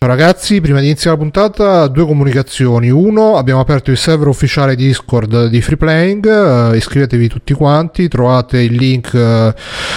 [0.00, 2.88] Ciao ragazzi, prima di iniziare la puntata due comunicazioni.
[2.88, 8.74] Uno, abbiamo aperto il server ufficiale Discord di Freeplaying, uh, iscrivetevi tutti quanti, trovate il
[8.74, 9.52] link uh,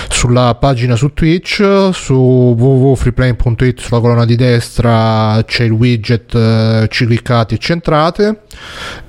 [0.10, 7.06] sulla pagina su Twitch, su www.freeplaying.it sulla colonna di destra c'è il widget, uh, ci
[7.06, 8.42] cliccate e ci entrate.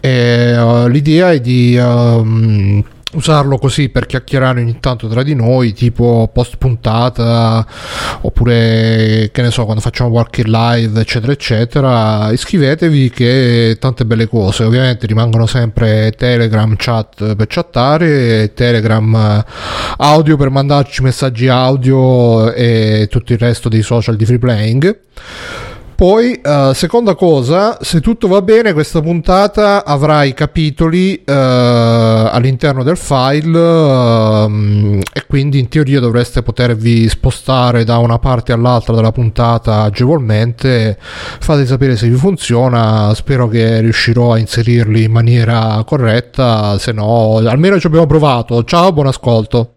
[0.02, 1.74] L'idea è di...
[1.78, 2.84] Um,
[3.14, 7.66] usarlo così per chiacchierare ogni tanto tra di noi, tipo post puntata,
[8.20, 12.30] oppure che ne so, quando facciamo qualche live, eccetera, eccetera.
[12.32, 14.64] Iscrivetevi che tante belle cose.
[14.64, 19.44] Ovviamente rimangono sempre Telegram chat per chattare, Telegram
[19.96, 24.98] audio per mandarci messaggi audio e tutto il resto dei social di free playing.
[25.94, 32.82] Poi, uh, seconda cosa, se tutto va bene, questa puntata avrà i capitoli uh, all'interno
[32.82, 39.12] del file uh, e quindi in teoria dovreste potervi spostare da una parte all'altra della
[39.12, 40.98] puntata agevolmente.
[40.98, 47.36] Fate sapere se vi funziona, spero che riuscirò a inserirli in maniera corretta, se no
[47.36, 48.64] almeno ci abbiamo provato.
[48.64, 49.74] Ciao, buon ascolto.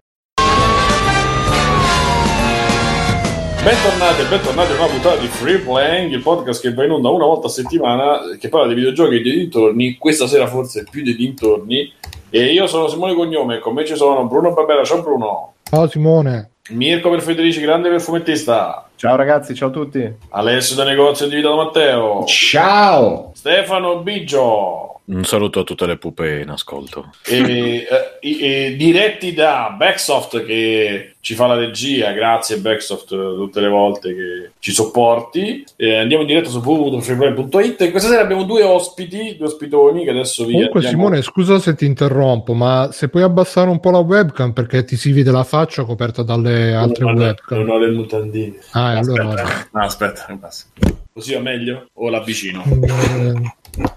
[3.66, 7.10] Bentornati e bentornati a una puntata di Free Playing, il podcast che va in onda
[7.10, 11.02] una volta a settimana, che parla di videogiochi e dei dintorni, questa sera forse più
[11.02, 11.92] dei dintorni.
[12.30, 15.54] E io sono Simone Cognome, con me ci sono Bruno Barbera, ciao Bruno.
[15.64, 16.52] Ciao Simone.
[16.70, 18.88] Mirko per Federici, grande per fumettista.
[18.98, 20.14] Ciao ragazzi, ciao a tutti.
[20.30, 22.24] Alessio da negozio di Vita da Matteo.
[22.26, 23.32] Ciao.
[23.34, 24.95] Stefano Biggio.
[25.08, 27.12] Un saluto a tutte le pupe in ascolto.
[27.24, 27.86] E,
[28.20, 34.16] e, e, diretti da Backsoft che ci fa la regia, grazie Backsoft tutte le volte
[34.16, 35.64] che ci sopporti.
[35.76, 40.10] E andiamo in diretta su www.freeplay.it e questa sera abbiamo due ospiti, due ospitoni che
[40.10, 41.04] adesso vi Comunque andiamo...
[41.04, 44.98] Simone, scusa se ti interrompo, ma se puoi abbassare un po' la webcam perché ti
[44.98, 47.60] si vede la faccia coperta dalle altre non webcam.
[47.60, 48.58] Non ho le mutandine.
[48.72, 49.68] Ah, aspetta, allora...
[49.72, 50.66] no, aspetta, non passa.
[51.14, 51.90] Così va meglio?
[51.94, 52.64] O l'avvicino?
[52.66, 53.94] Eh,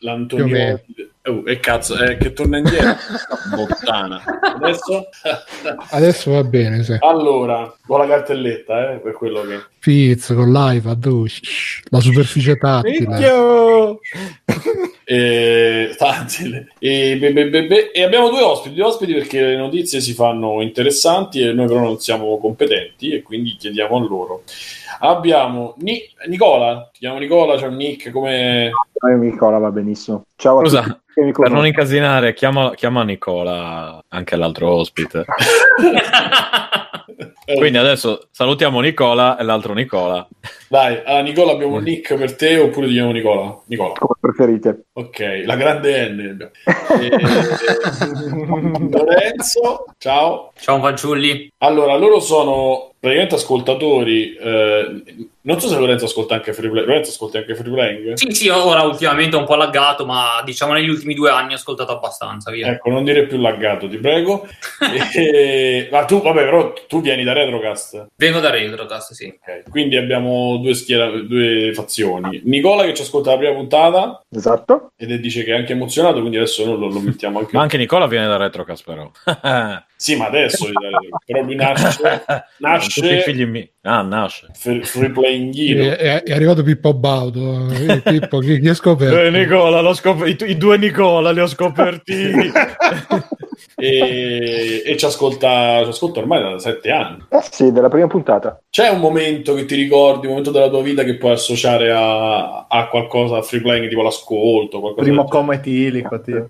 [0.00, 0.80] L'Antonio
[1.28, 2.96] oh, e cazzo è che torna indietro.
[3.54, 4.22] Bottana.
[4.54, 5.08] Adesso?
[5.90, 6.96] Adesso va bene sì.
[7.00, 11.24] allora con la cartelletta eh, per quello che Fizz con l'iPad oh,
[11.90, 13.98] la superficie tattile.
[15.10, 16.74] E, tattile.
[16.78, 20.60] E, be, be, be, e abbiamo due ospiti due ospiti perché le notizie si fanno
[20.60, 24.42] interessanti e noi però non siamo competenti e quindi chiediamo a loro.
[25.00, 28.70] Abbiamo Ni- Nicola ti chiamo Nicola c'è un nick come
[29.18, 30.24] Nicola va benissimo.
[30.36, 35.24] Ciao a Scusa, tutti per non incasinare chiama, chiama Nicola anche l'altro ospite.
[37.56, 40.26] Quindi adesso salutiamo Nicola e l'altro Nicola.
[40.68, 43.58] Dai allora Nicola abbiamo un nick per te oppure ti chiamo Nicola?
[43.66, 43.94] Nicola.
[43.94, 44.84] Come preferite.
[44.92, 46.50] Ok la grande N.
[47.00, 47.08] E...
[48.90, 50.52] Lorenzo ciao.
[50.58, 51.50] Ciao fanciulli.
[51.58, 55.02] Allora loro sono praticamente ascoltatori eh,
[55.48, 58.12] non so se Lorenzo ascolta anche free play Lorenzo ascolta anche free playing?
[58.12, 61.56] Sì sì ora ultimamente è un po' laggato ma diciamo negli ultimi due anni ho
[61.56, 62.68] ascoltato abbastanza via.
[62.68, 64.46] ecco non dire più laggato ti prego.
[65.18, 65.88] E...
[65.90, 68.08] ma tu vabbè però tu vieni da Retrocast.
[68.16, 69.34] Vengo da Retrocast sì.
[69.40, 69.62] Okay.
[69.70, 71.08] quindi abbiamo due, schiera...
[71.08, 72.42] due fazioni.
[72.44, 74.22] Nicola che ci ascolta la prima puntata.
[74.28, 74.92] Esatto.
[74.96, 77.62] Ed è, dice che è anche emozionato quindi adesso noi lo, lo mettiamo anche ma
[77.62, 79.10] anche Nicola viene da Retrocast però.
[79.98, 80.68] Sì ma adesso
[81.26, 82.24] però lui nasce
[82.58, 83.68] nasce tutti i figli miei.
[83.82, 84.48] Ah nasce.
[84.54, 89.20] Free playing è, è, è, arrivato Pippo Baudo eh, Pippo chi, chi è scoperto?
[89.20, 92.32] Eh, Nicola scop- i, i, due Nicola li ho scoperti
[93.78, 98.60] e, e ci, ascolta, ci ascolta ormai da sette anni eh sì della prima puntata
[98.68, 102.66] c'è un momento che ti ricordi un momento della tua vita che puoi associare a,
[102.68, 106.48] a qualcosa a free playing tipo l'ascolto primo come etilico tipo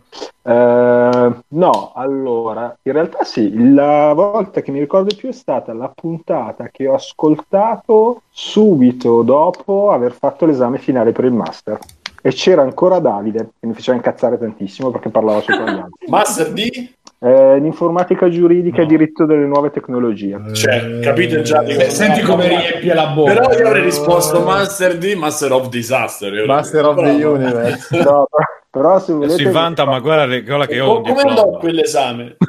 [0.48, 5.92] Uh, no, allora, in realtà sì, la volta che mi ricordo più è stata la
[5.94, 11.78] puntata che ho ascoltato subito dopo aver fatto l'esame finale per il master.
[12.22, 16.08] E c'era ancora Davide, che mi faceva incazzare tantissimo perché parlava sopra gli altri.
[16.08, 16.96] Master di?
[17.20, 18.84] Eh, l'informatica giuridica no.
[18.84, 20.40] e diritto delle nuove tecnologie.
[20.52, 23.32] Cioè, capite già di cosa Senti come riempie la bocca.
[23.34, 26.46] Però io avrei risposto Master di Master of Disaster.
[26.46, 28.02] Master of the Universe.
[28.04, 28.28] no,
[28.70, 29.34] però se volete...
[29.34, 32.36] Si vanta, ma guarda, guarda che ho Come andò quell'esame?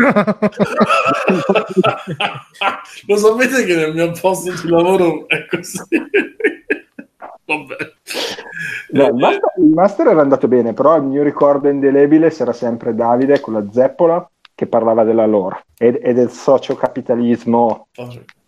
[3.07, 5.79] Lo sapete che nel mio posto di lavoro è così?
[7.45, 7.75] Vabbè.
[8.91, 12.93] No, il, master, il, master, era andato bene, però il mio ricordo indelebile sarà sempre
[12.93, 17.87] Davide con la zeppola che parlava della lore e, e del sociocapitalismo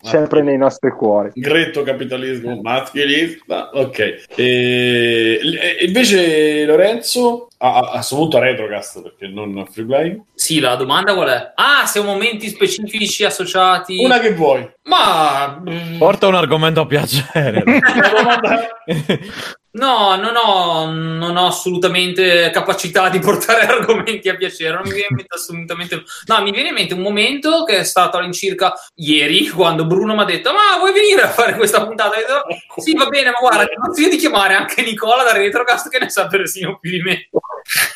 [0.02, 1.30] sempre nei nostri cuori.
[1.34, 4.26] Gretto capitalismo maschilista, ok.
[4.36, 5.40] E,
[5.88, 10.22] invece Lorenzo, a, a questo punto Retrocast perché non Free Play?
[10.34, 11.52] Sì, la domanda qual è?
[11.56, 14.04] Ah, se ho momenti specifici associati.
[14.04, 14.70] Una che vuoi.
[14.84, 15.64] Ma.
[15.98, 17.64] Porta un argomento a piacere.
[17.64, 18.68] La domanda-
[19.74, 24.74] No, non ho, non ho assolutamente capacità di portare argomenti a piacere.
[24.74, 26.04] Non mi viene in mente assolutamente.
[26.26, 30.22] No, mi viene in mente un momento che è stato all'incirca ieri, quando Bruno mi
[30.22, 32.18] ha detto: Ma vuoi venire a fare questa puntata?
[32.18, 32.44] Ho detto,
[32.82, 36.10] sì, va bene, ma guarda, ti consiglio di chiamare anche Nicola da Retrocast che ne
[36.10, 37.30] sa persino più di me.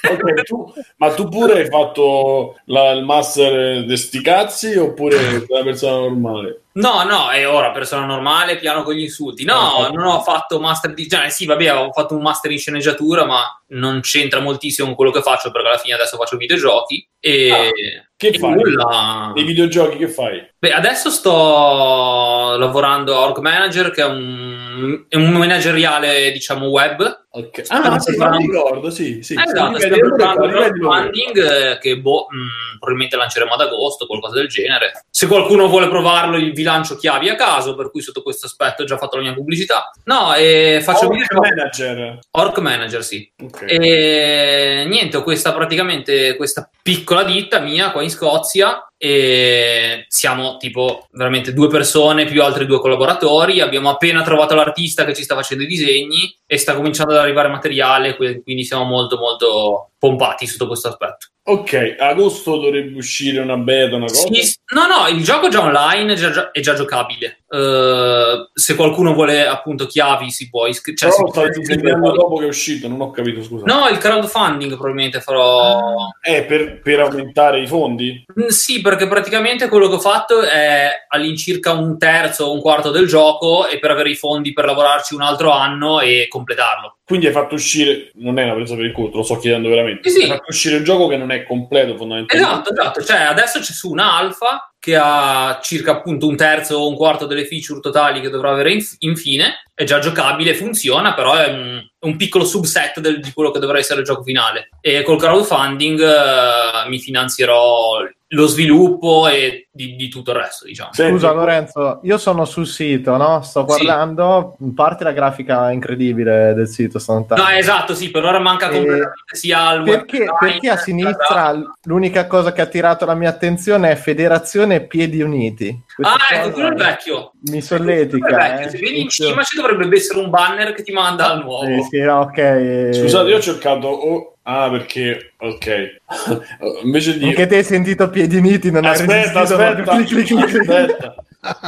[0.06, 5.46] Ok, tu- ma tu pure hai fatto la- il master di sti cazzi oppure sei
[5.50, 6.65] una persona normale?
[6.76, 9.46] No, no, è ora persona normale, piano con gli insulti.
[9.46, 11.08] No, non ho fatto master di.
[11.08, 15.12] Cioè, sì, vabbè, ho fatto un master in sceneggiatura, ma non c'entra moltissimo con quello
[15.12, 17.08] che faccio perché alla fine adesso faccio videogiochi.
[17.20, 17.50] E.
[17.52, 17.70] Ah,
[18.18, 18.52] Che e fai?
[18.56, 19.32] nulla.
[19.34, 20.46] Nei videogiochi che fai?
[20.58, 27.24] Beh, adesso sto lavorando a Org Manager, che è un, è un manageriale, diciamo, web.
[27.32, 27.66] Ok.
[27.66, 29.34] Stiamo Ah, sì, preparando- mi ricordo, sì, sì.
[29.34, 34.48] Eh, esatto, stiamo preparando un crowdfunding che boh, mh, probabilmente lanceremo ad agosto, qualcosa del
[34.48, 35.06] genere.
[35.10, 38.86] Se qualcuno vuole provarlo, vi lancio chiavi a caso, per cui sotto questo aspetto ho
[38.86, 39.92] già fatto la mia pubblicità.
[40.04, 41.50] No, e faccio Org videogiochi.
[41.56, 42.20] manager.
[42.32, 43.32] Orc Manager, sì.
[43.42, 43.64] Ok.
[43.68, 51.08] E niente, ho questa praticamente questa piccola ditta mia qua in Scozia e siamo tipo
[51.12, 53.60] veramente due persone più altri due collaboratori.
[53.60, 57.50] Abbiamo appena trovato l'artista che ci sta facendo i disegni e sta cominciando ad arrivare
[57.50, 61.28] materiale, quindi siamo molto molto pompati sotto questo aspetto.
[61.48, 64.28] Ok, agosto dovrebbe uscire una beta, una cosa.
[64.34, 67.44] Sì, no, no, il gioco è già online, è già, è già giocabile.
[67.48, 71.12] Eh, se qualcuno vuole appunto chiavi si può iscrivere.
[71.12, 73.64] Cioè, Però stai disegnando dopo che è uscito, non ho capito, scusa.
[73.66, 76.08] No, il crowdfunding probabilmente farò.
[76.24, 78.26] Eh, per, per aumentare i fondi?
[78.40, 82.92] Mm, Sì, perché praticamente quello che ho fatto è all'incirca un terzo o un quarto
[82.92, 87.00] del gioco e per avere i fondi per lavorarci un altro anno e completarlo.
[87.04, 89.70] Quindi hai fatto uscire, non è una presa per il culo, te lo sto chiedendo
[89.70, 90.08] veramente.
[90.08, 90.22] Sì, sì.
[90.24, 92.54] Hai fatto uscire un gioco che non è completo fondamentalmente.
[92.54, 93.04] Esatto, esatto.
[93.04, 97.26] Cioè, adesso c'è su una alfa che ha circa appunto un terzo o un quarto
[97.26, 99.64] delle feature totali che dovrà avere in- infine.
[99.74, 103.80] È già giocabile, funziona, però è un, un piccolo subset del- di quello che dovrà
[103.80, 104.70] essere il gioco finale.
[104.80, 110.90] E col crowdfunding eh, mi finanzierò lo sviluppo e di, di tutto il resto, diciamo.
[110.94, 113.42] Scusa Lorenzo, io sono sul sito, no?
[113.44, 113.66] Sto Sì.
[113.66, 117.44] guardando, parte la grafica incredibile del sito, sono tanti.
[117.44, 120.78] No, esatto, sì, per ora manca Eh, completamente sia il web Perché, design, perché a
[120.78, 125.84] sinistra l'unica cosa che ha attirato la mia attenzione è Federazione Piedi Uniti.
[125.96, 127.32] Questa Ah, ecco, quello è il vecchio.
[127.50, 128.36] Mi solletica.
[128.36, 128.66] vecchio.
[128.66, 128.70] eh.
[128.70, 131.66] Se vedi in cima ci dovrebbe essere un banner che ti manda al nuovo.
[131.84, 132.38] Sì, sì, ok.
[132.38, 132.90] eh.
[132.94, 133.88] Scusate, io ho cercato.
[133.88, 135.34] oh, ah, perché.
[135.38, 135.98] Ok.
[136.84, 137.26] Invece di.
[137.26, 140.60] Anche te hai sentito Piedi Uniti, non hai Aspetta, resistito, aspetta, proprio clic, clic, clic.
[140.70, 141.16] aspetta.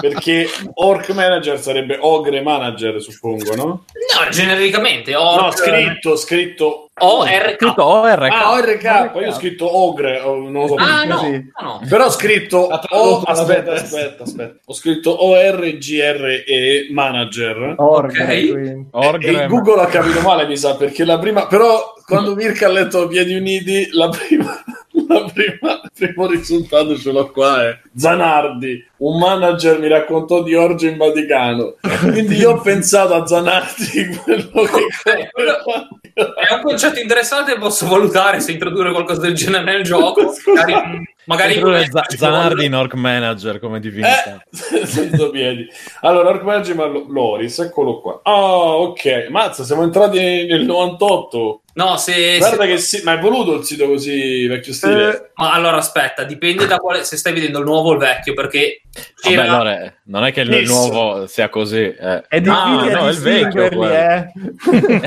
[0.01, 3.63] Perché Orc Manager sarebbe Ogre Manager, suppongo, no?
[3.65, 5.15] No, genericamente.
[5.15, 6.86] Orc, No, scritto, scritto.
[6.99, 7.55] ORK.
[7.57, 8.31] Tutto ORK.
[8.31, 10.75] Ah, ORK, io ho scritto Ogre, non lo so.
[10.77, 11.21] Ah, no,
[11.61, 11.81] no.
[11.87, 12.57] Però ho scritto
[12.89, 14.55] O, aspetta, aspetta, aspetta.
[14.65, 17.75] Ho scritto ORGRE Manager.
[17.77, 18.27] Orga, Ok.
[18.51, 18.87] quindi.
[18.91, 21.47] Orgre- E Google ha capito male, mi sa, perché la prima.
[21.47, 24.63] Però quando Mirka ha letto Piedi Uniti, la prima.
[25.07, 30.55] La prima, il primo risultato ce l'ho qua è Zanardi, un manager mi raccontò di
[30.55, 31.75] Orge in Vaticano.
[32.01, 38.39] Quindi io ho pensato a Zanardi quello che quello- È un concetto interessante, posso valutare
[38.39, 40.33] se introdurre qualcosa del genere nel gioco.
[40.53, 44.43] Magari, magari Z- Zanardi in Orc Manager come divinità.
[44.73, 45.67] Eh, senza piedi.
[46.01, 48.19] Allora, Orc Manager ma Lo- Loris, eccolo qua.
[48.23, 49.27] Ah, ok.
[49.29, 51.61] Mazza, siamo entrati nel 98.
[51.77, 53.01] No, se, Guarda se- che si...
[53.03, 55.09] Ma è voluto il sito così vecchio stile?
[55.15, 58.33] Eh, ma allora aspetta, dipende da quale se stai vedendo il nuovo o il vecchio,
[58.33, 60.67] perché Vabbè, c'era- allora, non è che il Yes.
[60.69, 61.83] nuovo sia così.
[61.83, 62.23] eh.
[62.27, 64.31] È difficile no, è il vecchio eh.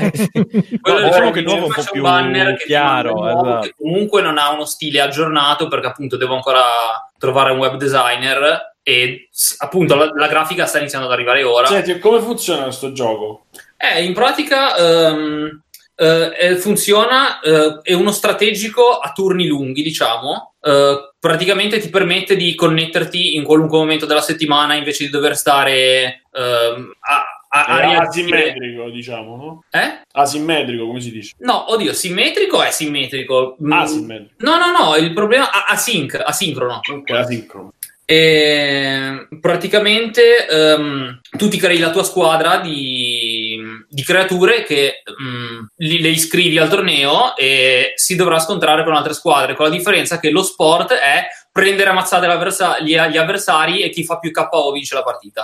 [0.81, 3.65] No, diciamo il- che il nuovo è un po' più banner chiaro, nuovo, esatto.
[3.67, 6.63] che comunque non ha uno stile aggiornato perché appunto devo ancora
[7.17, 11.67] trovare un web designer e appunto la, la grafica sta iniziando ad arrivare ora.
[11.67, 13.45] Senti, come funziona questo gioco?
[13.77, 15.59] Eh, in pratica eh,
[15.95, 20.55] eh, funziona, eh, è uno strategico a turni lunghi, diciamo.
[20.59, 26.23] Eh, praticamente ti permette di connetterti in qualunque momento della settimana invece di dover stare
[26.31, 29.63] ehm, a, a, a asimmetrico, diciamo, no?
[29.69, 30.01] Eh?
[30.13, 31.33] Asimmetrico, come si dice?
[31.39, 33.57] No, oddio, simmetrico è simmetrico.
[33.61, 34.33] Mm, Asimmetrico.
[34.37, 36.79] No, no, no, il problema è async, asincrono.
[36.89, 37.73] Ok, asincrono.
[38.05, 46.01] E praticamente ehm, tu ti crei la tua squadra di, di creature che mm, li-
[46.01, 50.29] le iscrivi al torneo e si dovrà scontrare con altre squadre, con la differenza che
[50.29, 52.27] lo sport è prendere ammazzate
[52.83, 55.43] gli avversari e chi fa più KO vince la partita.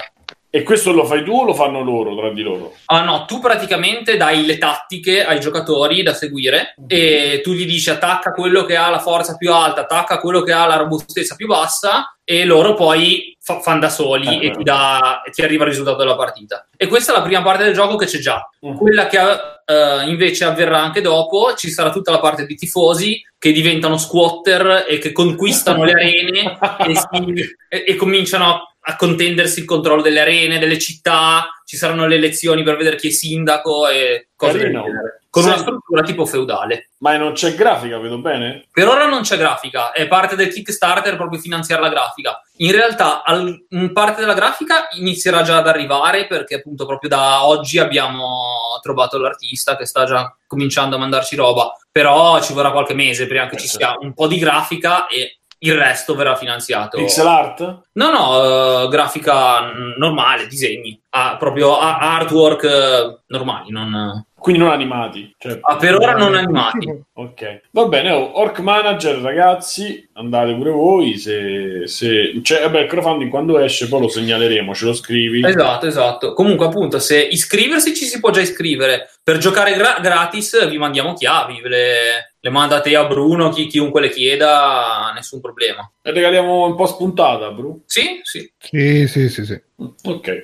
[0.49, 2.73] E questo lo fai tu o lo fanno loro tra di loro?
[2.85, 7.89] Ah no, tu praticamente dai le tattiche ai giocatori da seguire e tu gli dici
[7.89, 11.47] attacca quello che ha la forza più alta, attacca quello che ha la robustezza più
[11.47, 15.63] bassa e loro poi fa- fanno da soli Eh, e ti, dà- e ti arriva
[15.63, 16.67] il risultato della partita.
[16.75, 18.45] E questa è la prima parte del gioco che c'è già.
[18.65, 18.75] Mm.
[18.75, 19.17] Quella che
[19.65, 24.85] eh, invece avverrà anche dopo, ci sarà tutta la parte di tifosi che diventano squatter
[24.89, 30.19] e che conquistano le arene e, si- e- e cominciano a contendersi il controllo delle
[30.19, 34.61] arene, delle città, ci saranno le elezioni per vedere chi è sindaco e cose del
[34.63, 34.83] Carino.
[34.83, 35.21] genere.
[35.37, 35.61] Con una Sì.
[35.61, 36.89] struttura tipo feudale.
[36.99, 38.65] Ma non c'è grafica, vedo bene?
[38.71, 42.41] Per ora non c'è grafica, è parte del Kickstarter proprio finanziare la grafica.
[42.57, 47.77] In realtà, al- parte della grafica inizierà già ad arrivare perché, appunto, proprio da oggi
[47.79, 51.71] abbiamo trovato l'artista che sta già cominciando a mandarci roba.
[51.91, 55.73] Però ci vorrà qualche mese prima che ci sia un po' di grafica e il
[55.75, 56.97] resto verrà finanziato.
[56.97, 57.81] Pixel art?
[57.93, 64.23] No, no, eh, grafica normale, disegni, Ah, proprio artwork eh, normali, non...
[64.39, 65.33] Quindi non animati.
[65.37, 67.05] Cioè, ah, per ora non animati.
[67.17, 68.11] Ok, va bene.
[68.11, 71.17] oh, Orc Manager, ragazzi, andate pure voi.
[71.17, 72.39] Se, se...
[72.43, 75.43] Cioè, vabbè, il crowdfunding quando esce, poi lo segnaleremo, ce lo scrivi.
[75.43, 76.33] Esatto, esatto.
[76.33, 79.09] Comunque, appunto, se iscriversi ci si può già iscrivere.
[79.23, 81.93] Per giocare gra- gratis vi mandiamo chiavi, ve le,
[82.39, 85.91] le mandate a Bruno, chi- chiunque le chieda, nessun problema.
[86.03, 87.81] E regaliamo un po' spuntata, Bru.
[87.87, 88.49] Sì, sì.
[88.59, 89.59] Sì, sì, sì, sì.
[89.79, 90.43] Ok,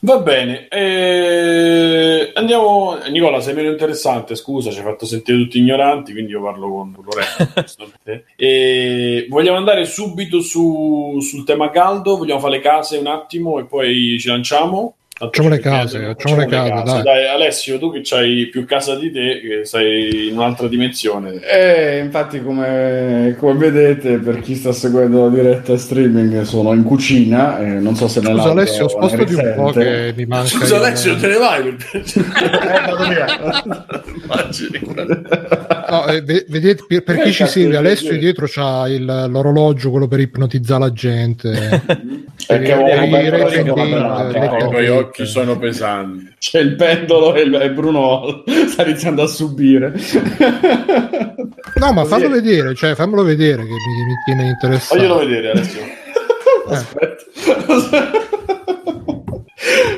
[0.00, 0.66] va bene.
[0.66, 2.98] Eh, andiamo.
[3.10, 4.34] Nicola, sei meno interessante.
[4.34, 7.92] Scusa, ci hai fatto sentire tutti ignoranti, quindi io parlo con Lorenzo.
[8.34, 12.16] e vogliamo andare subito su- sul tema caldo.
[12.16, 14.96] Vogliamo fare le case un attimo e poi ci lanciamo.
[15.22, 17.26] Facciamo ci le case, facciamo le case, dai.
[17.28, 21.40] Alessio, tu che hai più casa di te, che sei in un'altra dimensione.
[21.42, 27.58] Eh, infatti, come, come vedete, per chi sta seguendo la diretta streaming, sono in cucina.
[27.60, 30.46] eh, non so se Scusa nell'altro Alessio, spostati un po' che mi manca.
[30.48, 31.62] Scusa, il- Alessio, te ne vai?
[31.62, 32.02] per-
[32.42, 33.26] Eh, vado via.
[34.24, 34.80] Immagini.
[35.92, 39.90] No, eh, ve- vedete, per, per chi ci Cazzo, segue, Alessio dietro c'ha il- l'orologio,
[39.90, 41.80] quello per ipnotizzare la gente.
[42.46, 43.48] Perché Eh, avevo
[44.56, 46.32] i tuoi occhi sono pesanti.
[46.38, 49.92] C'è il pendolo e, il- e Bruno sta iniziando a subire.
[51.74, 54.94] No, ma fallo vedere, cioè fammelo vedere che mi, mi tiene interessato.
[54.98, 55.80] Faglielo vedere, Alessio.
[56.68, 57.24] Aspetta.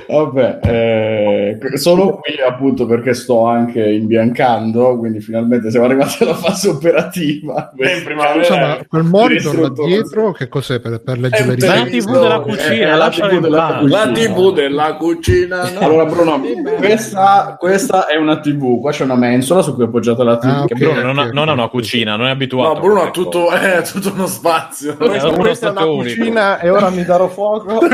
[0.06, 6.68] Vabbè, eh, sono qui appunto perché sto anche imbiancando, quindi finalmente siamo arrivati alla fase
[6.68, 7.72] operativa.
[7.76, 11.84] In primavera- Insomma, quel monitor dietro, che cos'è per, per leggere È un le La.
[11.88, 13.98] TV della Eh, cucina, la TV della cucina.
[14.06, 15.70] La TV della cucina.
[15.70, 15.78] no?
[15.80, 16.40] Allora Bruno,
[16.76, 20.48] questa, questa è una TV, qua c'è una mensola su cui è appoggiata la TV.
[20.50, 22.74] Ah, Che ok, Bruno non, ha, ok, non ha una cucina, non è abituato.
[22.74, 24.96] No, Bruno ha tutto, eh, ha tutto uno spazio.
[24.98, 26.18] Eh, uno Questa è una unico.
[26.20, 27.78] cucina e ora mi darò fuoco.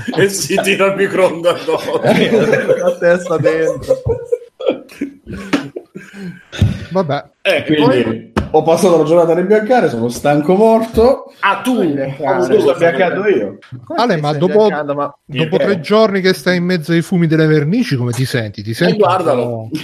[0.16, 2.00] e si tira il microonde addosso.
[2.02, 4.00] la testa dentro.
[6.90, 11.32] Vabbè, Eh, Quindi ho passato la giornata a rimbiancare, sono stanco morto.
[11.40, 11.78] ah, tu.
[12.24, 13.58] Ah, scusa, ho imbiancato io.
[13.96, 15.58] Ale, ma dopo, ma- dopo Eh.
[15.58, 18.62] tre giorni che stai in mezzo ai fumi delle vernici, come ti senti?
[18.62, 18.92] Ti senti?
[18.94, 19.68] un guardalo.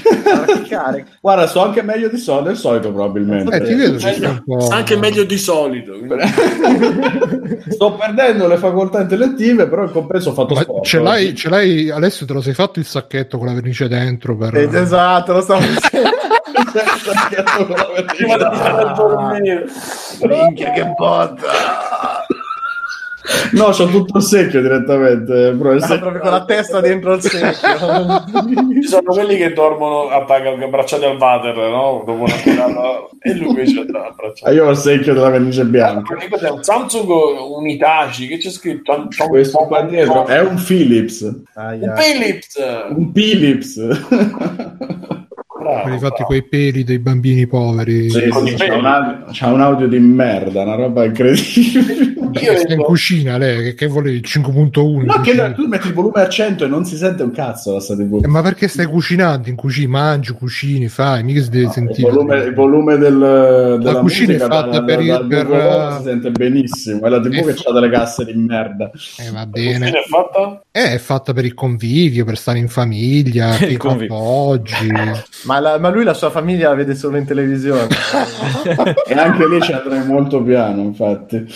[1.20, 3.54] Guarda sto anche meglio di so- del solito probabilmente.
[3.56, 3.98] Eh, ti vedo
[4.44, 4.68] po'.
[4.68, 5.92] Anche meglio di solito.
[7.68, 10.84] Sto perdendo le facoltà intellettive, però in compenso ho fatto Ma sport.
[10.84, 14.36] ce l'hai, ce l'hai, Alessio, te lo sei fatto il sacchetto con la vernice dentro?
[14.36, 14.54] Per...
[14.56, 16.05] Eh, Esatto, lo stavo dicendo.
[20.22, 22.24] Minchia che botta.
[23.52, 25.50] No, c'ho tutto il secchio direttamente.
[25.52, 27.50] Bro, il Ah, secchio- proprio con la testa dentro il secchio.
[28.82, 32.04] Ci sono quelli che dormono abbracciati al water, no?
[32.06, 32.34] Dopo una.
[33.20, 34.52] E lui invece Ah, abbracciato.
[34.52, 36.14] io ho il secchio della vernice bianca.
[36.14, 36.50] Ma che cos'è?
[36.50, 38.28] Un Samsung un Itachi?
[38.28, 39.08] Che c'è scritto?
[39.28, 41.20] Questo qua dietro è un Philips.
[41.22, 41.42] Un.
[41.96, 42.56] Philips!
[42.90, 43.80] Un Philips.
[45.66, 46.26] Bravo, Quelli fatti bravo.
[46.26, 48.10] quei peli dei bambini poveri.
[48.10, 52.14] Sì, sì, c'ha, un audio, c'ha un audio di merda, una roba incredibile.
[52.40, 54.80] Io Sta in cucina lei, che, che volevi il 5.1?
[55.00, 55.52] in No, che cucina?
[55.52, 58.20] tu metti il volume a 100 e non si sente un cazzo la TV.
[58.24, 59.88] Eh, ma perché stai cucinando in cucina?
[59.96, 62.10] Mangi, cucini, fai, mica si deve Il sentire.
[62.10, 65.96] volume, il volume del, della cucina è musica fatta dal- per il- dal per, uh,
[65.96, 67.06] si sente benissimo.
[67.06, 68.90] È la TV è che fa- ha delle casse di merda.
[69.18, 69.78] Eh, va La bene.
[69.78, 70.62] cucina è fatta?
[70.72, 74.88] Eh, è fatta per il convivio, per stare in famiglia, Il i appoggi.
[75.56, 77.88] Ma, la- ma lui la sua famiglia la vede solo in televisione.
[79.08, 81.46] E anche lì ci andrei molto piano, infatti.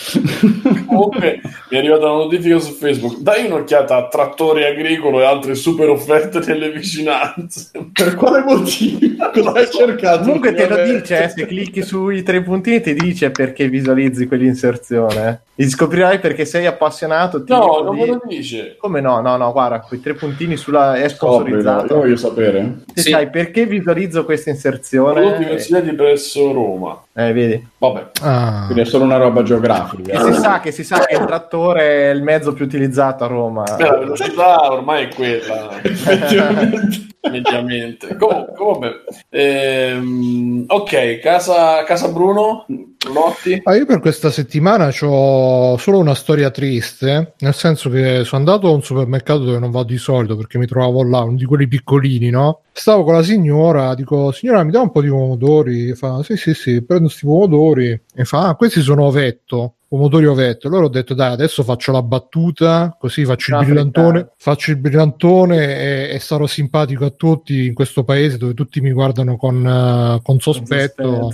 [0.87, 3.19] Comunque mi è arrivata una notifica su Facebook.
[3.21, 7.71] Dai un'occhiata a trattori agricolo e altre super offerte nelle vicinanze.
[7.92, 9.30] per quale motivo?
[9.33, 10.23] Cosa hai cercato?
[10.25, 15.42] Comunque te lo dice, eh, se clicchi sui tre puntini ti dice perché visualizzi quell'inserzione.
[15.57, 15.69] eh.
[15.69, 17.42] scoprirai perché sei appassionato.
[17.42, 18.76] ti No, non di- me lo dice.
[18.78, 19.21] Come no?
[19.21, 21.95] No, no, guarda, quei tre puntini sulla è sponsorizzato.
[21.95, 22.83] io voglio sapere.
[22.95, 23.11] Se Sì.
[23.11, 25.49] sai perché visualizzo questa Prodotti inserzione?
[25.49, 27.04] consigliati presso Roma.
[27.29, 27.69] Eh, vedi.
[27.79, 28.11] Vabbè.
[28.23, 28.62] Ah.
[28.65, 30.12] Quindi è solo una roba geografica.
[30.12, 33.27] E si sa che si sa che il trattore è il mezzo più utilizzato a
[33.27, 33.65] Roma.
[33.77, 35.83] Beh, la velocità ormai è quella.
[35.83, 37.09] Effettivamente.
[37.29, 38.17] mediamente.
[38.17, 39.05] Comunque.
[39.29, 42.65] Ehm, ok, casa, casa Bruno,
[42.99, 43.61] Brunotti.
[43.65, 48.69] Ah, io per questa settimana ho solo una storia triste, nel senso che sono andato
[48.69, 51.69] a un supermercato dove non vado di solito perché mi trovavo là, uno di quelli
[51.69, 52.62] piccolini, no?
[52.73, 55.95] Stavo con la signora, dico, signora mi dà un po' di pomodori?
[55.95, 58.00] Fa, sì sì sì, prendo questi pomodori.
[58.14, 60.69] E fa, ah, questi sono ovetto, pomodori ovetto.
[60.69, 64.76] Allora ho detto, dai, adesso faccio la battuta, così faccio il La brillantone, faccio il
[64.79, 69.67] brillantone e, e sarò simpatico a tutti in questo paese dove tutti mi guardano con,
[69.67, 71.31] eh, con sospetto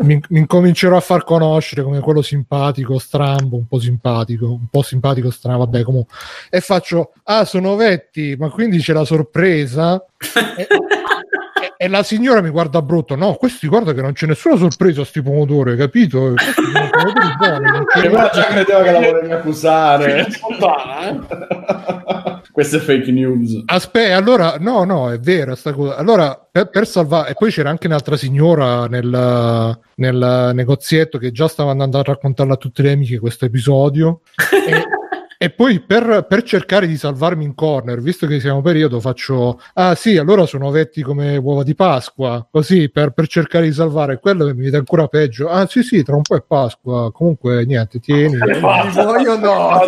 [0.00, 4.82] mi, mi incomincerò a far conoscere come quello simpatico, strambo, un po' simpatico, un po'
[4.82, 6.14] simpatico, strambo, vabbè, comunque.
[6.50, 10.04] E faccio, ah, sono vetti, ma quindi c'è la sorpresa?
[10.56, 10.66] e,
[11.76, 15.04] e- la signora mi guarda brutto, no, questi guarda che non c'è nessuna sorpresa a
[15.04, 16.34] sti pomodori, capito?
[16.94, 20.26] Guarda, già credeva che la volevi accusare.
[20.26, 21.22] Eh?
[22.52, 23.62] Queste fake news.
[23.66, 25.96] Aspetta, allora, no, no, è vera sta cosa.
[25.96, 31.48] Allora, per, per salvare, e poi c'era anche un'altra signora nel, nel negozietto che già
[31.48, 34.20] stava andando a raccontarle a tutte le amiche questo episodio.
[34.68, 34.84] e,
[35.44, 39.94] e poi per, per cercare di salvarmi in corner, visto che siamo periodo, faccio: Ah,
[39.94, 42.48] sì, allora sono vetti come uova di Pasqua.
[42.50, 45.50] Così per, per cercare di salvare quello che mi vede ancora peggio.
[45.50, 47.12] Ah, sì, sì, tra un po' è Pasqua.
[47.12, 48.38] Comunque, niente, tieni.
[48.38, 49.80] Voglio no.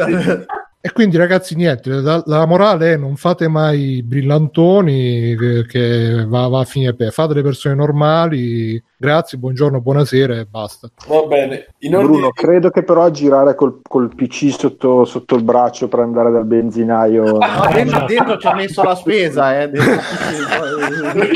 [0.79, 6.47] E quindi ragazzi niente, la, la morale è non fate mai brillantoni che, che va,
[6.47, 10.89] va a finire per fate le persone normali, grazie, buongiorno, buonasera e basta.
[11.07, 11.69] Va bene.
[11.81, 15.89] In ordine Bruno, credo che però a girare col, col PC sotto, sotto il braccio
[15.89, 17.39] per andare dal benzinaio.
[17.57, 19.69] No, dentro, dentro ci ha messo la spesa, eh.
[19.71, 19.97] dentro-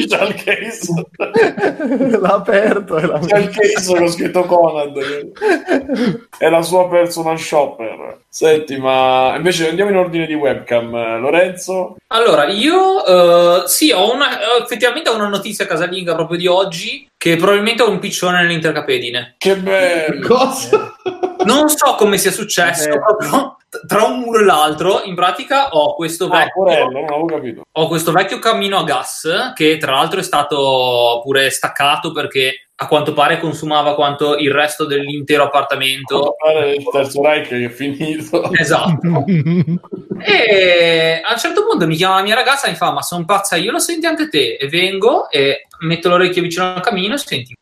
[0.06, 1.06] c'è il case.
[2.18, 4.98] L'ha aperto e l'ha C'è il case con scritto Conad.
[6.36, 8.18] È la sua personal shopper.
[8.28, 11.20] Senti, ma invece andiamo in ordine di webcam.
[11.20, 11.96] Lorenzo?
[12.08, 14.28] Allora, io eh, sì, ho una,
[14.62, 19.34] effettivamente ho una notizia casalinga proprio di oggi che probabilmente ho un piccione nell'intercapedine.
[19.36, 20.24] Che bello!
[20.26, 20.94] Cosa?
[21.44, 22.98] Non so come sia successo, Eh.
[22.98, 27.26] proprio tra un muro e l'altro, in pratica ho questo Ah, vecchio, porello, non avevo
[27.26, 27.62] capito.
[27.70, 32.86] ho questo vecchio cammino a gas che tra l'altro è stato pure staccato perché a
[32.86, 36.36] quanto pare consumava quanto il resto dell'intero appartamento.
[36.74, 38.50] Il terzo Reich che è finito.
[38.52, 39.24] Esatto.
[40.22, 43.24] E a un certo punto mi chiama la mia ragazza e mi fa: Ma sono
[43.24, 44.56] pazza, io lo senti anche te?
[44.56, 47.54] E vengo e metto l'orecchio vicino al camino e senti.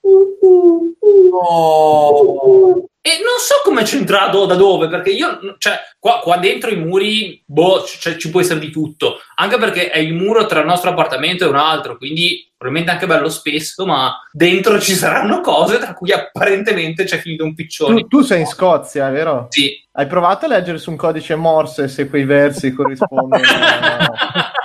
[1.31, 2.85] No.
[3.01, 6.77] E non so come c'è entrato da dove, perché io, cioè, qua, qua dentro i
[6.77, 9.21] muri, boh, c- cioè, ci può essere di tutto.
[9.37, 13.07] Anche perché è il muro tra il nostro appartamento e un altro, quindi probabilmente anche
[13.07, 18.01] bello spesso, ma dentro ci saranno cose tra cui apparentemente c'è finito un piccione.
[18.03, 19.47] Tu, tu sei in Scozia, vero?
[19.49, 19.73] Sì.
[19.93, 23.41] Hai provato a leggere su un codice Morse se quei versi corrispondono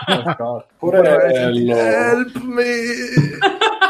[0.08, 0.66] a?
[0.78, 1.76] Porello.
[1.76, 2.64] Help me!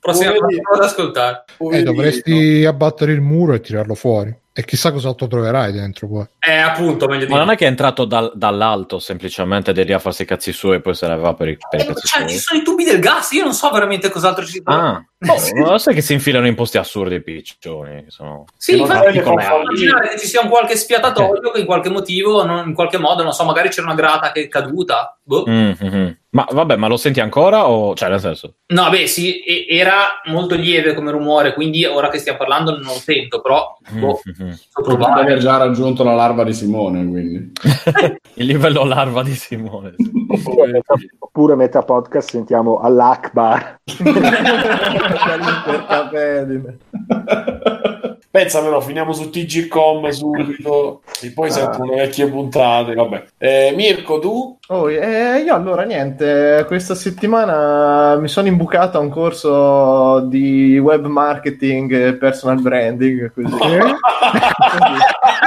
[0.00, 1.44] Prossima volta ad ascoltare.
[1.72, 4.34] Eh, dovresti abbattere il muro e tirarlo fuori.
[4.56, 6.24] E chissà cos'altro troverai dentro poi.
[6.38, 7.52] Eh, appunto, meglio di Ma non no.
[7.54, 10.76] è che è entrato dal- dall'alto semplicemente ed è lì a farsi i cazzi suoi
[10.76, 12.38] e poi se ne va per i, per i Eh, cazzi cioè, ci suoi.
[12.40, 15.94] sono i tubi del gas, io non so veramente cos'altro ci Ah, boh, non sai
[15.94, 18.04] che si infilano in posti assurdi i piccioni.
[18.06, 18.44] Sono...
[18.56, 22.74] Sì, infatti immaginare che ci sia un qualche spiatatoio che in qualche motivo, non- in
[22.74, 25.18] qualche modo, non so, magari c'era una grata che è caduta.
[25.20, 25.46] Boh.
[25.48, 26.18] Mm, mhm.
[26.34, 27.94] Ma vabbè, ma lo senti ancora o...
[27.94, 28.54] Cioè, nel senso...
[28.74, 32.82] No, beh, sì, e- era molto lieve come rumore, quindi ora che stiamo parlando non
[32.82, 34.50] lo sento, però boh, Mhm.
[34.52, 35.20] so Potrebbe provare.
[35.20, 37.52] aver già raggiunto la larva di Simone, quindi.
[38.34, 39.94] Il livello larva di Simone.
[41.18, 43.80] Oppure metà podcast sentiamo all'Akbar.
[48.34, 52.92] Pensa però, finiamo su TG.com subito e poi sentono le vecchie puntate.
[52.92, 53.24] Vabbè.
[53.38, 54.58] Eh, Mirko, tu?
[54.66, 61.04] Oh, eh, io allora niente, questa settimana mi sono imbucato a un corso di web
[61.06, 63.56] marketing e personal branding, così.
[63.56, 63.86] così,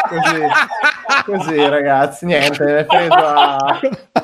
[1.28, 3.80] così, così, ragazzi, niente, mi è preso a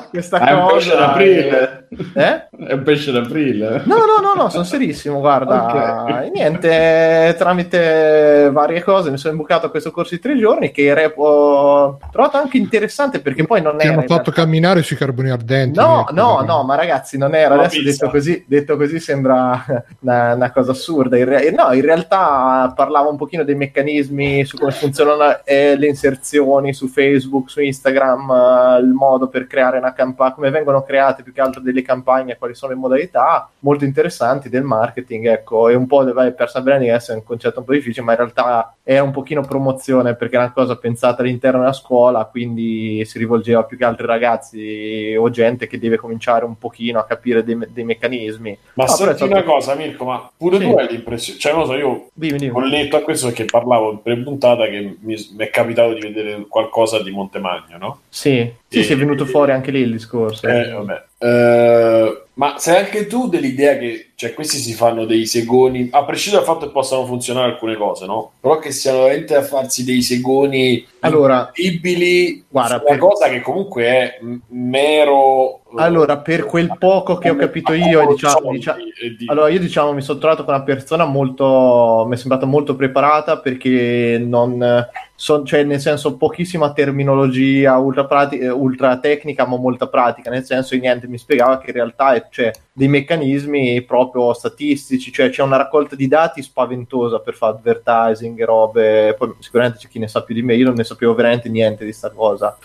[0.08, 1.86] questa È un pesce d'aprile.
[2.14, 2.48] Eh?
[2.66, 3.82] È un pesce d'aprile.
[3.84, 5.64] No, no, no, no, sono serissimo, guarda.
[5.64, 6.24] Ok.
[6.24, 11.12] E Niente, tramite varie cose, mi sono imbucato a questo corso di tre giorni che
[11.16, 13.94] ho trovato anche interessante perché poi non Ti era...
[13.94, 15.78] hanno fatto camminare sui carboni ardenti.
[15.78, 17.54] No, no, no, ma ragazzi, non era.
[17.54, 19.64] Adesso detto così, detto così sembra
[20.00, 21.16] una, una cosa assurda.
[21.16, 25.86] In re- no, in realtà parlava un pochino dei meccanismi su come funzionano eh, le
[25.86, 31.22] inserzioni su Facebook, su Instagram, eh, il modo per creare una campagna, come vengono create
[31.22, 35.26] più che altro delle campagne, quali sono le modalità molto interessanti del marketing.
[35.28, 38.12] Ecco, e un po' del personal branding adesso è un concetto un po' difficile, ma
[38.12, 43.02] in realtà è un pochino promozione perché è una cosa pensata all'interno della scuola, quindi
[43.06, 47.42] si rivolgeva più che altri ragazzi o gente che deve cominciare un pochino a capire
[47.42, 48.58] dei, dei meccanismi.
[48.74, 50.64] Ma Ah, è senti stato- una cosa, Mirko, ma pure Sì.
[50.68, 52.52] tu hai l'impressione, cioè non so, io Dimmi, dimmi.
[52.52, 57.02] colletto a questo perché parlavo in pre-puntata che mi, mi è capitato di vedere qualcosa
[57.02, 58.00] di Montemagno, no?
[58.10, 60.46] Sì, sì, E- sì, è venuto fuori anche lì il discorso.
[60.46, 60.72] Eh.
[61.18, 66.44] Eh, ma sei anche tu dell'idea che cioè, questi si fanno dei segoni, a prescindere
[66.44, 68.32] dal fatto che possano funzionare alcune cose, no?
[68.40, 73.40] Però che siano veramente a farsi dei segoni Allora, incredibili guarda, una per- cosa che
[73.40, 75.62] comunque è mero...
[75.78, 78.78] eh, Allora, per quel poco che ho capito io, diciamo- diciamo-
[79.18, 82.04] di- Allora, io diciamo mi sono trovato con una persona molto.
[82.08, 84.86] mi è sembrata molto preparata perché non.
[85.16, 90.28] son- cioè, nel senso, pochissima terminologia ultra, prati- eh, ultra tecnica, ma molta pratica.
[90.30, 95.42] Nel senso, niente, mi spiegava che in realtà c'è dei meccanismi proprio statistici, cioè c'è
[95.42, 99.14] una raccolta di dati spaventosa per fare advertising, robe.
[99.16, 101.84] Poi sicuramente c'è chi ne sa più di me, io non ne sapevo veramente niente
[101.84, 102.56] di sta cosa.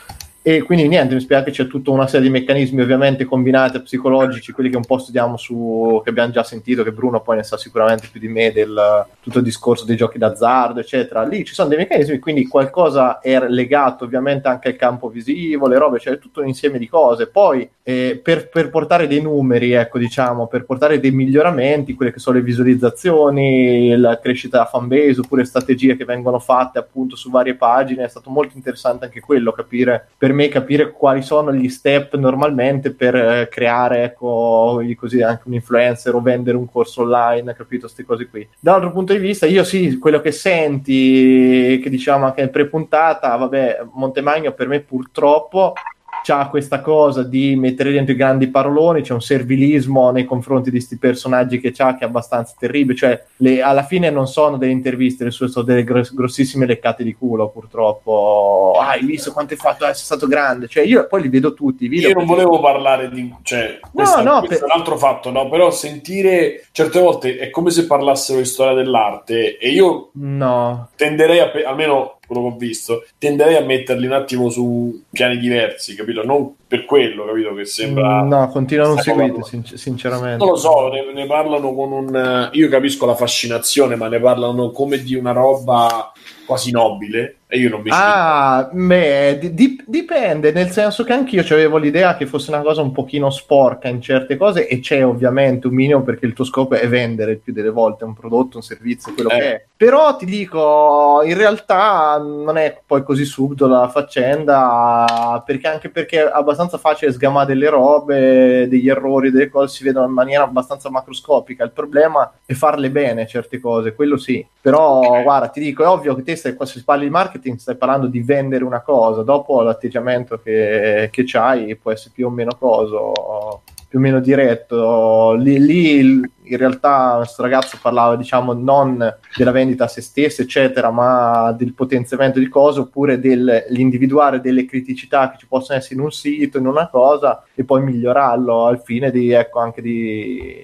[0.41, 4.53] E quindi niente, mi spiega che c'è tutta una serie di meccanismi ovviamente combinati psicologici,
[4.53, 7.57] quelli che un po' studiamo su, che abbiamo già sentito, che Bruno poi ne sa
[7.57, 11.23] sicuramente più di me del tutto il discorso dei giochi d'azzardo, eccetera.
[11.23, 15.77] Lì ci sono dei meccanismi, quindi qualcosa è legato ovviamente anche al campo visivo, le
[15.77, 17.27] robe, cioè tutto un insieme di cose.
[17.27, 22.19] Poi eh, per, per portare dei numeri, ecco diciamo, per portare dei miglioramenti, quelle che
[22.19, 27.55] sono le visualizzazioni, la crescita della fanbase, oppure strategie che vengono fatte appunto su varie
[27.55, 32.15] pagine, è stato molto interessante anche quello, capire per me capire quali sono gli step
[32.15, 37.81] normalmente per eh, creare ecco così anche un influencer o vendere un corso online capito
[37.81, 38.47] queste cose qui.
[38.59, 43.85] Dall'altro punto di vista io sì quello che senti che diciamo anche in pre-puntata vabbè
[43.93, 45.73] Montemagno per me purtroppo
[46.23, 50.77] c'ha questa cosa di mettere dentro i grandi paroloni, c'è un servilismo nei confronti di
[50.77, 54.71] questi personaggi che c'ha che è abbastanza terribile, cioè le- alla fine non sono delle
[54.71, 58.73] interviste, le sue sono delle gross- grossissime leccate di culo purtroppo.
[58.79, 59.85] Ah, hai visto quanto hai fatto?
[59.85, 60.67] Eh, sei stato grande.
[60.67, 62.09] Cioè io poi li vedo tutti, i video.
[62.09, 63.33] Io non volevo parlare di...
[63.41, 65.49] Cioè, questo, no, questo per- è un altro fatto, no?
[65.49, 66.63] Però sentire...
[66.71, 71.49] Certe volte è come se parlassero di storia dell'arte e io No, tenderei a...
[71.49, 76.23] pe- almeno quello che ho visto, tenderei a metterli un attimo su piani diversi, capito?
[76.23, 77.53] Non per quello, capito?
[77.55, 78.21] Che sembra...
[78.21, 80.37] no, non Sta seguire, cosa- sinc- sinceramente.
[80.37, 82.49] Non lo so, ne, ne parlano con un...
[82.53, 86.11] Io capisco la fascinazione, ma ne parlano come di una roba
[86.45, 91.41] quasi nobile e io non mi Ah, beh, di- di- dipende, nel senso che anch'io
[91.41, 95.67] avevo l'idea che fosse una cosa un pochino sporca in certe cose e c'è ovviamente
[95.67, 98.63] un minimo perché il tuo scopo è vendere il più delle volte un prodotto, un
[98.63, 99.37] servizio, quello Eh.
[99.37, 99.65] che è.
[99.79, 106.21] Però ti dico, in realtà non è poi così subdola la faccenda, perché anche perché
[106.21, 110.89] è abbastanza facile sgamare delle robe, degli errori, delle cose si vedono in maniera abbastanza
[110.89, 111.63] macroscopica.
[111.63, 114.45] Il problema è farle bene certe cose, quello sì.
[114.59, 117.77] Però guarda, ti dico, è ovvio che te stai, qua se parli di marketing stai
[117.77, 122.57] parlando di vendere una cosa, dopo l'atteggiamento che, che c'hai può essere più o meno
[122.59, 125.35] coso, più o meno diretto.
[125.35, 126.21] Lì, lì
[126.53, 131.73] in realtà questo ragazzo parlava, diciamo, non della vendita a se stesso, eccetera, ma del
[131.73, 136.67] potenziamento di cose oppure dell'individuare delle criticità che ci possono essere in un sito, in
[136.67, 140.61] una cosa e poi migliorarlo al fine di, ecco, anche di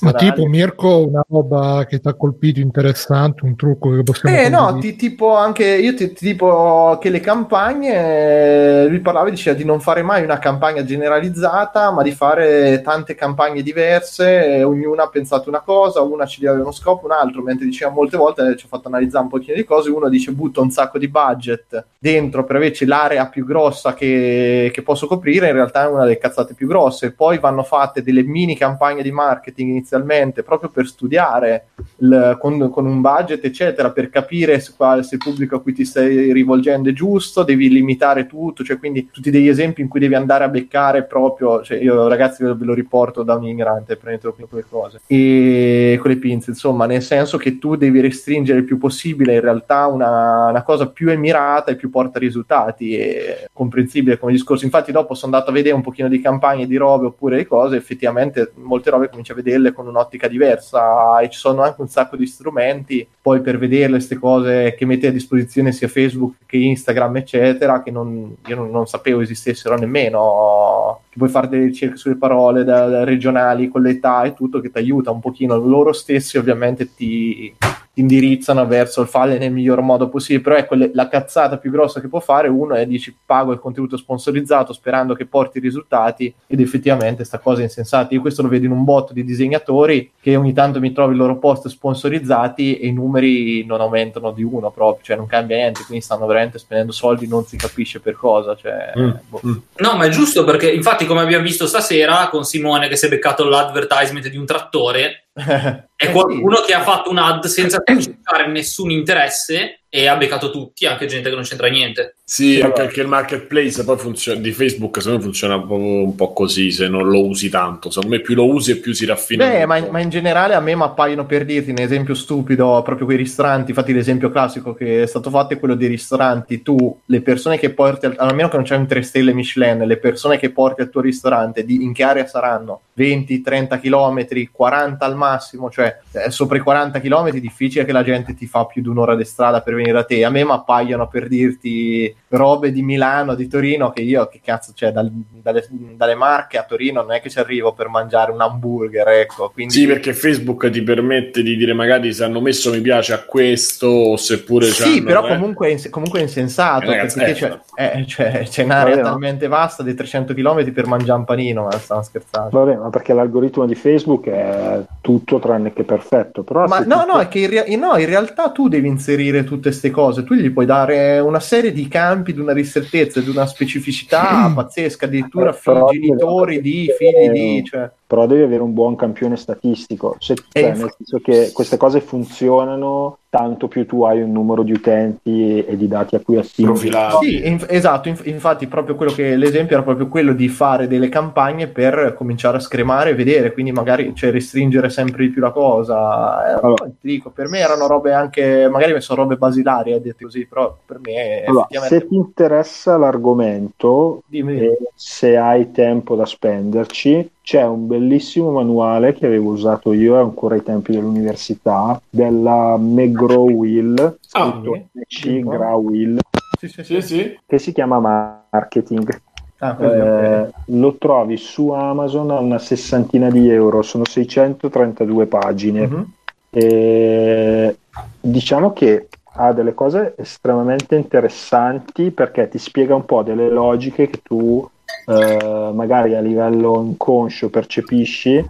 [0.00, 4.48] Ma tipo Mirko, una roba che ti ha colpito interessante, un trucco che possiamo Eh
[4.48, 9.56] no, ti, tipo anche io ti, ti tipo che le campagne, eh, lui parlava diceva
[9.56, 15.08] di non fare mai una campagna generalizzata, ma di fare tante campagne diverse, ognuna ha
[15.24, 18.56] pensato una cosa, una ci deve uno scopo, un altro, mentre diceva molte volte, eh,
[18.56, 21.86] ci ho fatto analizzare un pochino di cose, uno dice butta un sacco di budget
[21.98, 26.18] dentro per averci l'area più grossa che, che posso coprire, in realtà è una delle
[26.18, 31.68] cazzate più grosse, poi vanno fatte delle mini campagne di marketing inizialmente proprio per studiare
[31.98, 35.84] il- con, con un budget, eccetera, per capire se, se il pubblico a cui ti
[35.84, 40.14] stai rivolgendo è giusto, devi limitare tutto, cioè quindi tutti degli esempi in cui devi
[40.14, 44.64] andare a beccare proprio, cioè io ragazzi ve lo riporto da un ignorante, prendetelo come
[44.68, 45.00] cose.
[45.14, 49.40] E con le pinze, insomma, nel senso che tu devi restringere il più possibile in
[49.40, 54.64] realtà una, una cosa più emirata e più porta risultati e comprensibile come discorso.
[54.64, 57.76] Infatti dopo sono andato a vedere un pochino di campagne di robe oppure di cose,
[57.76, 62.16] effettivamente molte robe cominci a vederle con un'ottica diversa e ci sono anche un sacco
[62.16, 67.16] di strumenti poi per vederle queste cose che mette a disposizione sia Facebook che Instagram
[67.16, 72.16] eccetera che non, io non, non sapevo esistessero nemmeno che puoi fare delle ricerche sulle
[72.16, 76.38] parole da, da regionali con l'età e tutto che ti aiuta un pochino loro stessi
[76.38, 77.54] ovviamente ti,
[77.94, 81.70] ti indirizzano verso il file nel miglior modo possibile però ecco le, la cazzata più
[81.70, 86.32] grossa che può fare uno è dici pago il contenuto sponsorizzato sperando che porti risultati
[86.46, 90.10] ed effettivamente sta cosa è insensata io questo lo vedo in un botto di disegnatori
[90.20, 94.42] che ogni tanto mi trovo i loro post sponsorizzati e i numeri non aumentano di
[94.42, 98.14] uno proprio cioè non cambia niente quindi stanno veramente spendendo soldi non si capisce per
[98.14, 99.10] cosa cioè, mm.
[99.28, 99.40] boh.
[99.76, 103.06] no ma è giusto perché infatti infatti, come abbiamo visto stasera con Simone che si
[103.06, 105.23] è beccato l'advertisement di un trattore,
[105.96, 110.86] è qualcuno che ha fatto un ad senza cercare nessun interesse e ha beccato tutti,
[110.86, 112.16] anche gente che non c'entra niente.
[112.24, 116.72] Sì, anche perché il marketplace poi funziona, di Facebook secondo me funziona un po' così
[116.72, 117.90] se non lo usi tanto.
[117.90, 119.46] Secondo me più lo usi e più si raffina.
[119.46, 122.82] Beh, ma in, ma in, generale a me mi appaiono per dirti un esempio stupido,
[122.82, 123.70] proprio quei ristoranti.
[123.70, 126.60] Infatti, l'esempio classico che è stato fatto è quello dei ristoranti.
[126.60, 129.98] Tu, le persone che porti, al, almeno che non c'è un 3 stelle Michelin, le
[129.98, 132.80] persone che porti al tuo ristorante, di, in che area saranno?
[132.94, 137.92] 20, 30 km, 40 al massimo, cioè eh, sopra i 40 km è difficile che
[137.92, 140.24] la gente ti fa più di un'ora di strada per venire da te.
[140.24, 144.72] A me mi appaiono per dirti robe di Milano, di Torino, che io, che cazzo,
[144.74, 148.40] cioè dal, dalle, dalle, Marche a Torino non è che ci arrivo per mangiare un
[148.40, 149.50] hamburger, ecco.
[149.50, 149.74] Quindi...
[149.74, 153.86] Sì, perché Facebook ti permette di dire magari se hanno messo mi piace a questo,
[153.86, 154.66] o seppure...
[154.66, 155.28] Sì, però eh.
[155.28, 159.82] comunque, è, comunque è insensato, eh, perché c'è, eh, cioè, c'è un'area Vabbè, talmente vasta
[159.82, 162.58] di 300 km per mangiare un panino, ma stanno scherzando.
[162.58, 166.42] Vabbè, ma perché l'algoritmo di Facebook è tutto tranne che perfetto.
[166.42, 169.72] Però ma no, no, è che in, rea- no, in realtà tu devi inserire tutte
[169.74, 173.46] queste cose, tu gli puoi dare una serie di campi di una ristrettezza, di una
[173.46, 177.64] specificità pazzesca, addirittura figli, genitori di, figli di...
[177.64, 182.00] Cioè però devi avere un buon campione statistico, se, cioè, nel senso che queste cose
[182.00, 186.92] funzionano tanto più tu hai un numero di utenti e di dati a cui attingi.
[187.20, 191.08] Sì, inf- esatto, inf- infatti proprio quello che l'esempio era proprio quello di fare delle
[191.08, 195.50] campagne per cominciare a scremare e vedere, quindi magari cioè, restringere sempre di più la
[195.50, 196.50] cosa.
[196.50, 196.88] Eh, allora.
[197.00, 200.76] dico, per me erano robe anche, magari mi sono robe basilari, a dirti così, però
[200.86, 201.98] per me allora, effettivamente...
[201.98, 209.26] Se ti interessa l'argomento, e se hai tempo da spenderci, c'è un bellissimo manuale che
[209.26, 214.80] avevo usato io ancora ai tempi dell'università della McGraw Will, scritto ah,
[215.20, 216.18] McGraw Will,
[216.58, 219.20] sì, sì, sì, che si chiama Marketing.
[219.58, 225.84] Ah, eh, lo trovi su Amazon a una sessantina di euro, sono 632 pagine.
[225.84, 226.06] Uh-huh.
[226.48, 227.76] E,
[228.20, 234.20] diciamo che ha delle cose estremamente interessanti perché ti spiega un po' delle logiche che
[234.22, 234.66] tu
[235.06, 238.44] eh, magari a livello inconscio percepisci,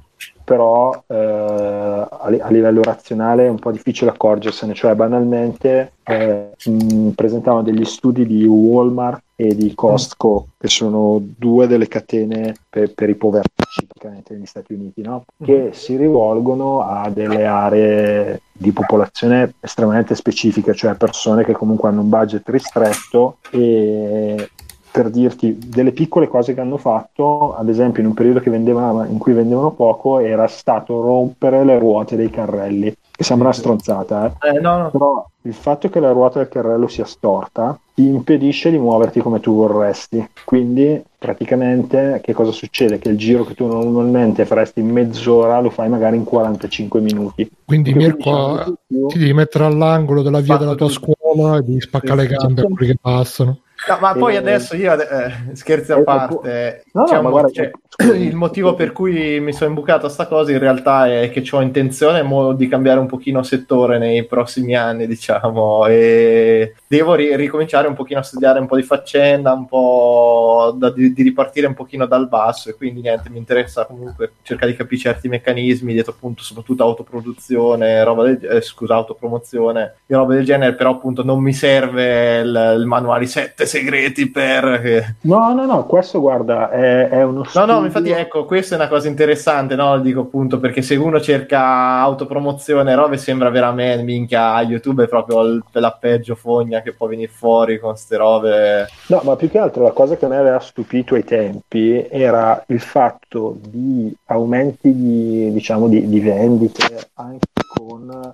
[0.44, 7.08] però eh, a, a, livello razionale è un po' difficile accorgersene, cioè banalmente eh, mh,
[7.10, 13.08] presentavano degli studi di Walmart e di Costco, che sono due delle catene per, per
[13.08, 15.24] i poveracci praticamente negli Stati Uniti, no?
[15.42, 15.70] che mm-hmm.
[15.70, 22.08] si rivolgono a delle aree di popolazione estremamente specifiche, cioè persone che comunque hanno un
[22.08, 24.50] budget ristretto e
[24.94, 29.18] per dirti delle piccole cose che hanno fatto, ad esempio in un periodo vendeva, in
[29.18, 34.50] cui vendevano poco, era stato rompere le ruote dei carrelli, che sembra una stronzata, eh?
[34.50, 34.90] Eh, no, no.
[34.92, 39.40] però il fatto che la ruota del carrello sia storta ti impedisce di muoverti come
[39.40, 40.28] tu vorresti.
[40.44, 42.98] Quindi praticamente che cosa succede?
[42.98, 47.50] Che il giro che tu normalmente faresti in mezz'ora lo fai magari in 45 minuti.
[47.64, 52.22] Quindi Mirko diciamo ti devi mettere all'angolo della via della tua scuola e devi spaccare
[52.22, 53.58] le gambe a quelli che passano.
[53.86, 57.70] No, ma poi adesso io, eh, scherzi a parte, no, no, guarda, cioè,
[58.16, 61.60] il motivo per cui mi sono imbucato a sta cosa in realtà è che ho
[61.60, 67.94] intenzione di cambiare un pochino settore nei prossimi anni, diciamo, e devo ri- ricominciare un
[67.94, 72.06] pochino a studiare un po' di faccenda, un po' da, di, di, ripartire un pochino
[72.06, 76.42] dal basso e quindi niente, mi interessa comunque cercare di capire certi meccanismi dietro appunto
[76.42, 81.52] soprattutto autoproduzione, roba del, eh, scusa, autopromozione e roba del genere, però appunto non mi
[81.52, 85.16] serve il, il manuale 7 segreti per...
[85.22, 87.66] No, no, no, questo guarda è, è uno studio...
[87.66, 89.98] No, no, infatti ecco, questa è una cosa interessante, no?
[89.98, 95.96] Dico appunto perché se uno cerca autopromozione, robe sembra veramente, minchia, YouTube è proprio la
[95.98, 98.86] peggio fogna che può venire fuori con ste robe.
[99.08, 102.80] No, ma più che altro la cosa che mi aveva stupito ai tempi era il
[102.80, 108.30] fatto di aumenti di, diciamo, di, di vendite anche con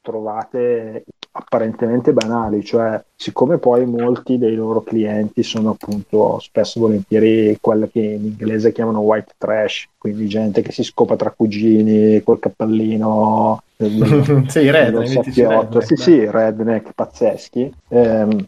[0.00, 1.04] trovate
[1.38, 7.88] apparentemente banali, cioè siccome poi molti dei loro clienti sono appunto spesso e volentieri quelle
[7.90, 13.62] che in inglese chiamano white trash, quindi gente che si scopa tra cugini col cappellino
[14.48, 17.72] sì, redneck, sì, sì, redneck pazzeschi.
[17.88, 18.46] Ehm,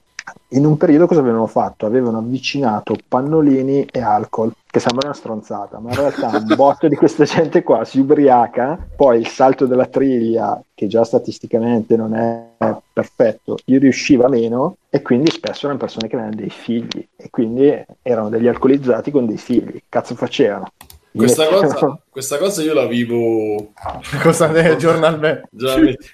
[0.48, 1.86] in un periodo cosa avevano fatto?
[1.86, 6.96] Avevano avvicinato pannolini e alcol, che sembra una stronzata, ma in realtà un botto di
[6.96, 12.76] questa gente qua si ubriaca, poi il salto della triglia, che già statisticamente non è
[12.92, 17.84] perfetto, gli riusciva meno e quindi spesso erano persone che avevano dei figli e quindi
[18.02, 19.82] erano degli alcolizzati con dei figli.
[19.88, 20.70] Cazzo facevano?
[21.12, 23.72] Questa cosa, questa cosa, io la vivo
[24.22, 25.48] cosa nel giornalmente.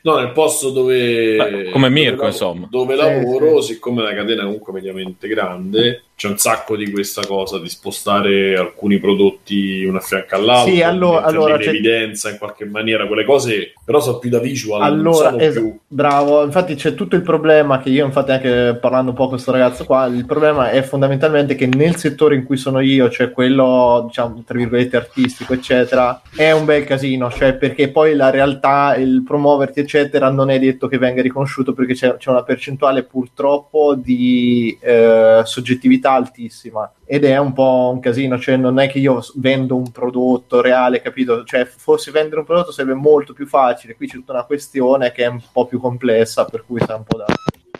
[0.02, 2.66] no nel posto dove Beh, come Mirko dove insomma.
[2.70, 3.74] dove sì, lavoro sì.
[3.74, 8.56] siccome la catena è comunque mediamente grande c'è un sacco di questa cosa di spostare
[8.56, 13.26] alcuni prodotti uno a fianco all'altro sì, allora, allora in evidenza in qualche maniera quelle
[13.26, 15.78] cose però sono più da visual allora es- più...
[15.86, 19.52] bravo infatti c'è tutto il problema che io infatti anche parlando un po' con questo
[19.52, 24.04] ragazzo qua il problema è fondamentalmente che nel settore in cui sono io cioè quello
[24.06, 29.22] diciamo tra virgolette artistico eccetera è un bel casino cioè perché poi la realtà il
[29.22, 34.78] promuoverti eccetera non è detto che venga riconosciuto perché c'è, c'è una percentuale purtroppo di
[34.80, 39.76] eh, soggettività altissima ed è un po' un casino, cioè non è che io vendo
[39.76, 41.44] un prodotto reale, capito?
[41.44, 45.24] Cioè forse vendere un prodotto sarebbe molto più facile, qui c'è tutta una questione che
[45.24, 47.26] è un po' più complessa, per cui sta un po' da,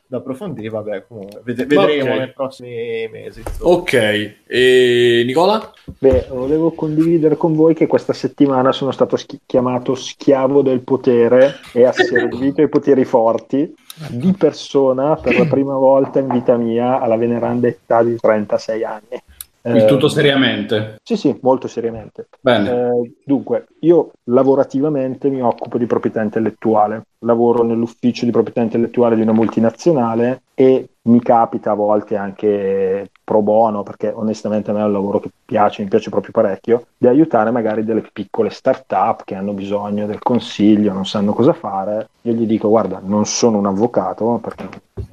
[0.09, 2.19] da approfondire, vabbè, comunque ved- vedremo okay.
[2.19, 3.41] nei prossimi mesi.
[3.41, 3.75] Insomma.
[3.75, 5.73] Ok, e Nicola?
[5.99, 11.57] Beh, volevo condividere con voi che questa settimana sono stato schi- chiamato schiavo del potere
[11.73, 13.75] e asservito ai poteri forti
[14.11, 19.23] di persona per la prima volta in vita mia alla veneranda età di 36 anni.
[19.69, 21.01] Il tutto seriamente?
[21.03, 22.29] Sì, sì, molto seriamente.
[22.41, 29.23] Eh, dunque, io lavorativamente mi occupo di proprietà intellettuale, lavoro nell'ufficio di proprietà intellettuale di
[29.23, 34.85] una multinazionale e mi capita a volte anche pro bono, perché onestamente a me è
[34.85, 39.35] un lavoro che piace, mi piace proprio parecchio, di aiutare magari delle piccole start-up che
[39.35, 42.09] hanno bisogno del consiglio, non sanno cosa fare.
[42.23, 44.69] Io gli dico, guarda, non sono un avvocato, perché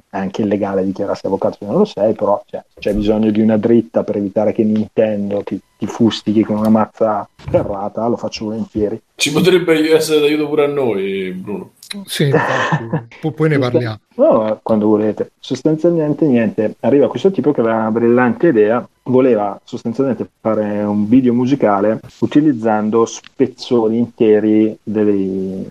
[0.08, 3.56] è anche illegale dichiararsi avvocato se non lo sei, però cioè, c'è bisogno di una
[3.56, 9.00] dritta per evitare che Nintendo ti, ti fustichi con una mazza ferrata, lo faccio volentieri.
[9.16, 11.72] Ci potrebbe essere d'aiuto pure a noi, Bruno.
[12.06, 13.98] Sì, infatti, poi ne parliamo.
[14.16, 15.32] No, quando volete.
[15.38, 21.32] Sostanzialmente niente, arriva questo tipo che aveva una brillante idea, voleva sostanzialmente fare un video
[21.34, 25.68] musicale utilizzando spezzoni interi delle,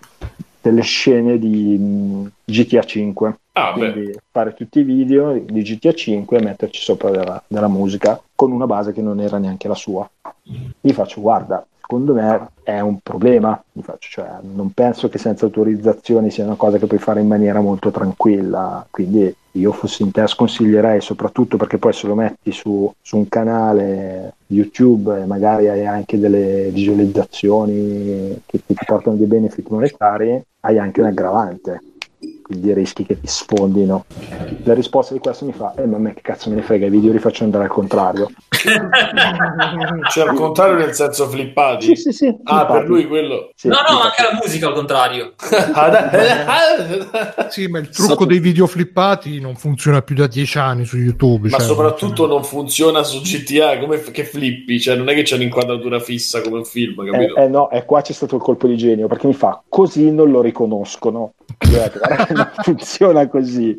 [0.60, 3.38] delle scene di GTA 5.
[3.52, 4.20] Ah, Quindi beh.
[4.30, 8.66] fare tutti i video di GTA 5 e metterci sopra della, della musica con una
[8.66, 10.08] base che non era neanche la sua.
[10.80, 13.62] Gli faccio, guarda, secondo me è un problema.
[13.98, 17.90] Cioè, non penso che senza autorizzazioni sia una cosa che puoi fare in maniera molto
[17.90, 18.86] tranquilla.
[18.90, 23.28] Quindi io fossi in te sconsiglierei, soprattutto perché poi se lo metti su, su un
[23.28, 30.78] canale YouTube e magari hai anche delle visualizzazioni che ti portano dei benefit monetari, hai
[30.78, 31.80] anche un aggravante
[32.44, 34.04] quindi rischi che ti sfondino.
[34.64, 36.86] La risposta di questo mi fa, eh ma a me che cazzo me ne frega,
[36.86, 38.28] i video li faccio andare al contrario.
[40.10, 41.86] cioè al contrario nel senso flippati?
[41.86, 42.26] Sì, sì, sì.
[42.26, 42.72] Ah, flippati.
[42.72, 43.50] per lui quello...
[43.54, 45.32] Sì, no, no, anche la musica al contrario.
[47.48, 51.48] sì, ma il trucco dei video flippati non funziona più da dieci anni su YouTube.
[51.48, 54.78] Ma cioè, soprattutto non funziona su GTA, come f- che flippi?
[54.78, 57.36] Cioè non è che c'è un'inquadratura fissa come un film, capito?
[57.36, 60.10] Eh, eh no, e qua c'è stato il colpo di genio, perché mi fa, così
[60.10, 61.32] non lo riconoscono.
[62.36, 63.78] non funziona così.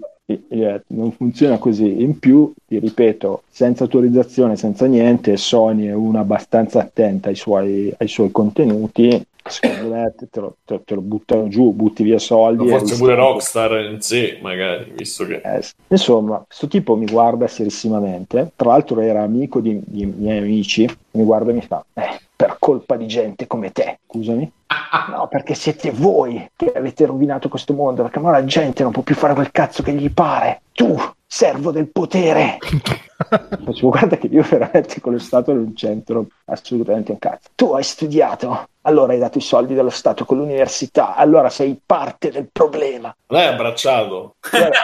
[0.88, 2.02] Non funziona così.
[2.02, 7.94] In più, ti ripeto, senza autorizzazione, senza niente, Sony è una abbastanza attenta ai suoi,
[7.98, 9.24] ai suoi contenuti.
[9.48, 12.68] Secondo me te lo, te, te lo, buttano giù, butti via soldi.
[12.68, 15.42] forse pure Rockstar in sé, magari, visto che.
[15.44, 18.52] Eh, insomma, questo tipo mi guarda serissimamente.
[18.56, 20.90] Tra l'altro, era amico di, di miei amici.
[21.12, 24.52] Mi guarda e mi fa: eh, per colpa di gente come te, scusami.
[25.10, 29.02] No, perché siete voi che avete rovinato questo mondo, perché ora la gente non può
[29.02, 30.62] più fare quel cazzo che gli pare.
[30.72, 32.58] Tu, servo del potere.
[33.18, 37.50] Facevo, guarda che io veramente con lo Stato non c'entro assolutamente un cazzo.
[37.56, 42.30] Tu hai studiato, allora hai dato i soldi dello Stato con l'università, allora sei parte
[42.30, 43.16] del problema.
[43.28, 44.36] L'hai abbracciato.
[44.50, 44.78] Guarda,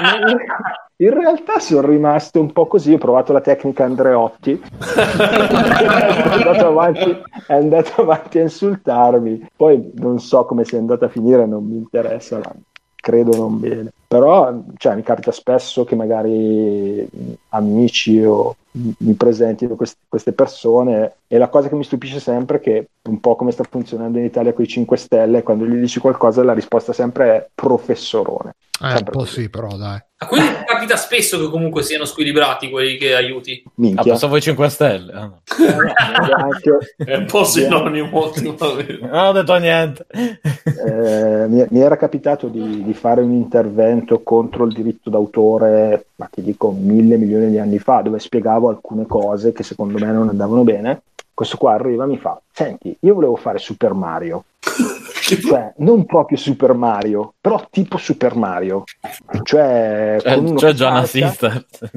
[1.02, 7.22] in realtà sono rimasto un po' così, ho provato la tecnica Andreotti, è, andato avanti,
[7.48, 11.76] è andato avanti a insultarmi, poi non so come sia andata a finire, non mi
[11.76, 12.40] interessa,
[12.96, 13.92] credo non bene.
[14.12, 17.08] Però cioè, mi capita spesso che magari
[17.52, 22.60] amici o mi presentino quest- queste persone e la cosa che mi stupisce sempre è
[22.60, 26.02] che un po' come sta funzionando in Italia con i 5 Stelle, quando gli dici
[26.02, 28.56] qualcosa la risposta sempre è professorone.
[28.82, 30.04] Eh, un po' sì, però dai.
[30.24, 33.64] A quindi capita spesso che comunque siano squilibrati quelli che aiuti.
[33.76, 34.02] Minchia.
[34.02, 35.12] Ah, pensavo i 5 Stelle.
[35.14, 35.42] Ah, no.
[37.04, 38.32] è un po' sinonimo.
[38.40, 40.06] non ho detto niente.
[40.12, 46.30] Eh, mi, mi, era capitato di, di, fare un intervento contro il diritto d'autore, ma
[46.32, 50.30] ti dico mille milioni di anni fa, dove spiegavo alcune cose che secondo me non
[50.30, 51.02] andavano bene.
[51.42, 54.44] Questo qua arriva e mi fa: Senti, io volevo fare Super Mario.
[55.42, 58.84] cioè, non proprio Super Mario, però tipo Super Mario.
[59.42, 61.52] Cioè, cioè, con uno, cioè già nazista.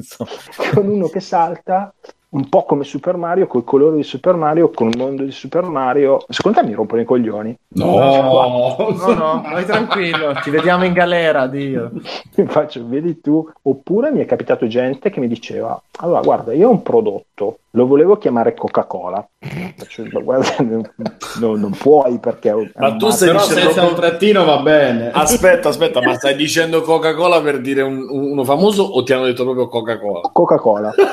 [0.73, 1.93] con uno che salta
[2.29, 5.63] un po' come Super Mario, col colore di Super Mario, con il mondo di Super
[5.63, 6.25] Mario.
[6.27, 7.57] Secondo te mi rompono i coglioni?
[7.67, 11.91] No, no, no, no vai tranquillo, ci vediamo in galera, Dio.
[12.35, 13.47] Mi faccio, vedi tu.
[13.61, 17.85] Oppure mi è capitato gente che mi diceva, allora guarda, io ho un prodotto, lo
[17.85, 19.27] volevo chiamare Coca-Cola.
[19.75, 20.55] Faccio, guarda,
[21.39, 22.71] no, non puoi perché...
[22.75, 23.61] Ma tu stai dicendo...
[23.61, 25.11] senza un trattino va bene.
[25.11, 29.43] Aspetta, aspetta, ma stai dicendo Coca-Cola per dire un, uno famoso o ti hanno detto
[29.43, 30.29] proprio Coca-Cola?
[30.31, 30.93] Coca-Cola.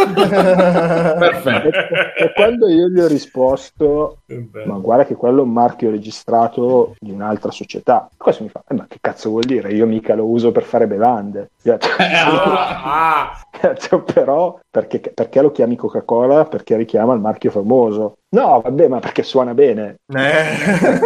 [0.00, 1.68] Perfetto.
[1.68, 4.18] E, e, quando io gli ho risposto,
[4.64, 8.08] ma guarda che quello è un marchio registrato di un'altra società.
[8.16, 9.72] Questo mi fa, eh, ma che cazzo vuol dire?
[9.72, 11.50] Io mica lo uso per fare bevande.
[11.62, 14.02] Io, ah, ah.
[14.12, 16.44] però perché, perché, lo chiami Coca-Cola?
[16.44, 18.18] Perché richiama il marchio famoso.
[18.30, 19.98] No, vabbè, ma perché suona bene.
[20.06, 21.00] Eh.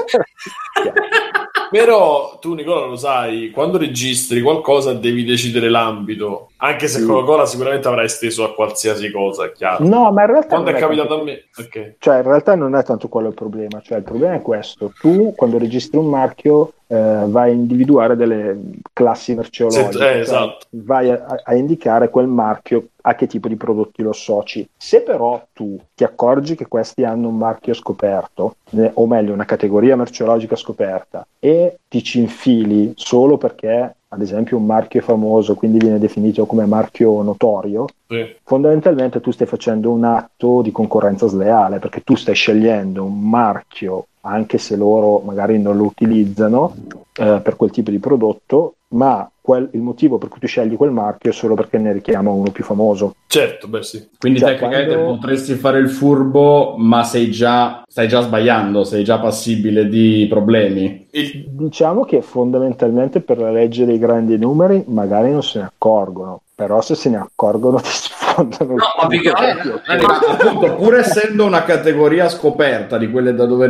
[1.71, 7.07] Però tu, Nicola, lo sai, quando registri qualcosa devi decidere l'ambito, anche se sì.
[7.07, 9.85] Coca-Cola sicuramente avrà esteso a qualsiasi cosa, è chiaro.
[9.85, 10.49] No, ma in realtà...
[10.49, 11.23] Quando è, è capitato tanto...
[11.23, 11.45] a me...
[11.57, 11.95] Okay.
[11.99, 14.93] Cioè, in realtà non è tanto quello il problema, cioè il problema è questo.
[14.99, 18.59] Tu, quando registri un marchio, eh, vai a individuare delle
[18.93, 20.67] classi merceologiche, eh, cioè esatto.
[20.71, 24.69] vai a, a, indicare quel marchio a che tipo di prodotti lo associ.
[24.77, 29.45] Se però tu ti accorgi che questi hanno un marchio scoperto, eh, o meglio una
[29.45, 35.55] categoria merceologica scoperta, e ti ci infili solo perché ad esempio un marchio è famoso,
[35.55, 38.35] quindi viene definito come marchio notorio, sì.
[38.43, 44.07] fondamentalmente tu stai facendo un atto di concorrenza sleale perché tu stai scegliendo un marchio
[44.23, 46.75] anche se loro magari non lo utilizzano
[47.17, 50.91] eh, per quel tipo di prodotto, ma quel, il motivo per cui tu scegli quel
[50.91, 53.17] marchio è solo perché ne richiama uno più famoso.
[53.27, 54.09] Certo, beh sì.
[54.17, 55.19] Quindi cioè, tecnicamente quando...
[55.19, 61.09] potresti fare il furbo, ma sei già, stai già sbagliando, sei già passibile di problemi.
[61.11, 61.45] Il...
[61.51, 66.81] Diciamo che fondamentalmente per la legge dei grandi numeri magari non se ne accorgono, però
[66.81, 72.31] se se ne accorgono ti sfondano no, ma perché, eh, appunto pur essendo una categoria
[72.31, 73.67] scoperta di quelle da dove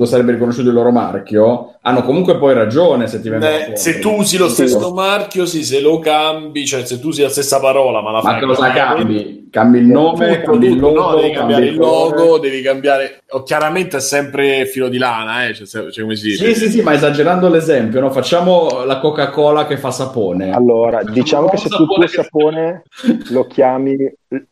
[0.00, 4.12] lo sarebbe riconosciuto il loro marchio hanno comunque poi ragione se ti vengono se tu
[4.12, 8.00] usi lo stesso marchio sì se lo cambi cioè se tu usi la stessa parola
[8.00, 9.48] ma la ma fai cosa cambi?
[9.50, 13.22] cambi il nome tutto, cambi tutto, il logo no, devi cambiare il logo devi cambiare
[13.28, 15.52] oh, chiaramente è sempre filo di lana eh?
[15.54, 18.10] cioè, cioè, come si dice sì sì sì ma esagerando l'esempio no?
[18.10, 22.84] facciamo la Coca-Cola che fa sapone allora diciamo che se tu il sapone
[23.28, 23.96] lo chiami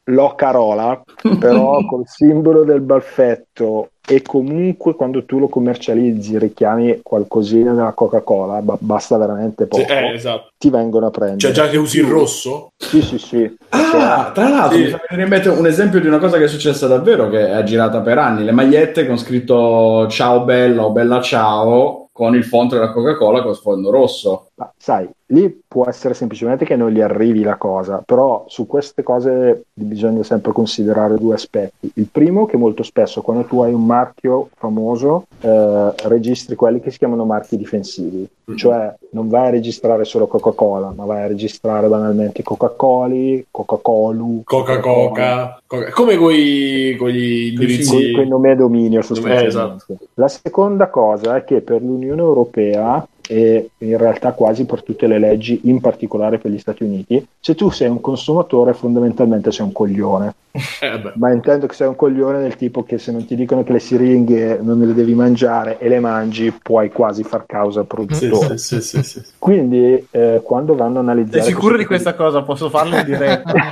[0.05, 1.03] Locarola,
[1.39, 8.63] però col simbolo del baffetto e comunque quando tu lo commercializzi richiami qualcosina della Coca-Cola,
[8.63, 10.53] ba- basta veramente poco, sì, eh, esatto.
[10.57, 11.41] ti vengono a prendere.
[11.41, 12.73] Cioè già che usi il rosso?
[12.77, 13.57] Sì, sì, sì.
[13.69, 14.85] Ah, tra l'altro sì.
[14.85, 17.51] mi fa venire in mente un esempio di una cosa che è successa davvero, che
[17.51, 22.45] è girata per anni, le magliette con scritto ciao bella o bella ciao con il
[22.45, 24.48] font della Coca-Cola con sfondo rosso.
[24.59, 29.05] Ma sai, lì può essere semplicemente che non gli arrivi la cosa, però su queste
[29.05, 31.89] cose bisogna sempre considerare due aspetti.
[31.95, 36.91] Il primo che molto spesso quando tu hai un marchio famoso eh, registri quelli che
[36.91, 38.59] si chiamano marchi difensivi, mm-hmm.
[38.59, 45.61] cioè non vai a registrare solo Coca-Cola, ma vai a registrare banalmente Coca-Coli, Coca-Colu, Coca-Coca,
[45.65, 48.11] Coca- come con gli indirizzi...
[48.11, 49.45] Con i nomi a dominio sostanzialmente.
[49.45, 49.97] Eh, esatto.
[50.15, 55.19] La seconda cosa è che per l'Unione Europea e in realtà quasi per tutte le
[55.19, 59.73] leggi, in particolare per gli Stati Uniti, se tu sei un consumatore fondamentalmente sei un
[59.73, 60.35] coglione.
[60.81, 63.73] Eh Ma intendo che sei un coglione del tipo che se non ti dicono che
[63.73, 68.57] le siringhe non le devi mangiare e le mangi, puoi quasi far causa al produttore.
[68.57, 71.43] Sì, sì, sì, Quindi eh, quando vanno a analizzare...
[71.43, 72.43] Sei sicuro di questa cosa?
[72.43, 73.53] Posso farlo in diretta?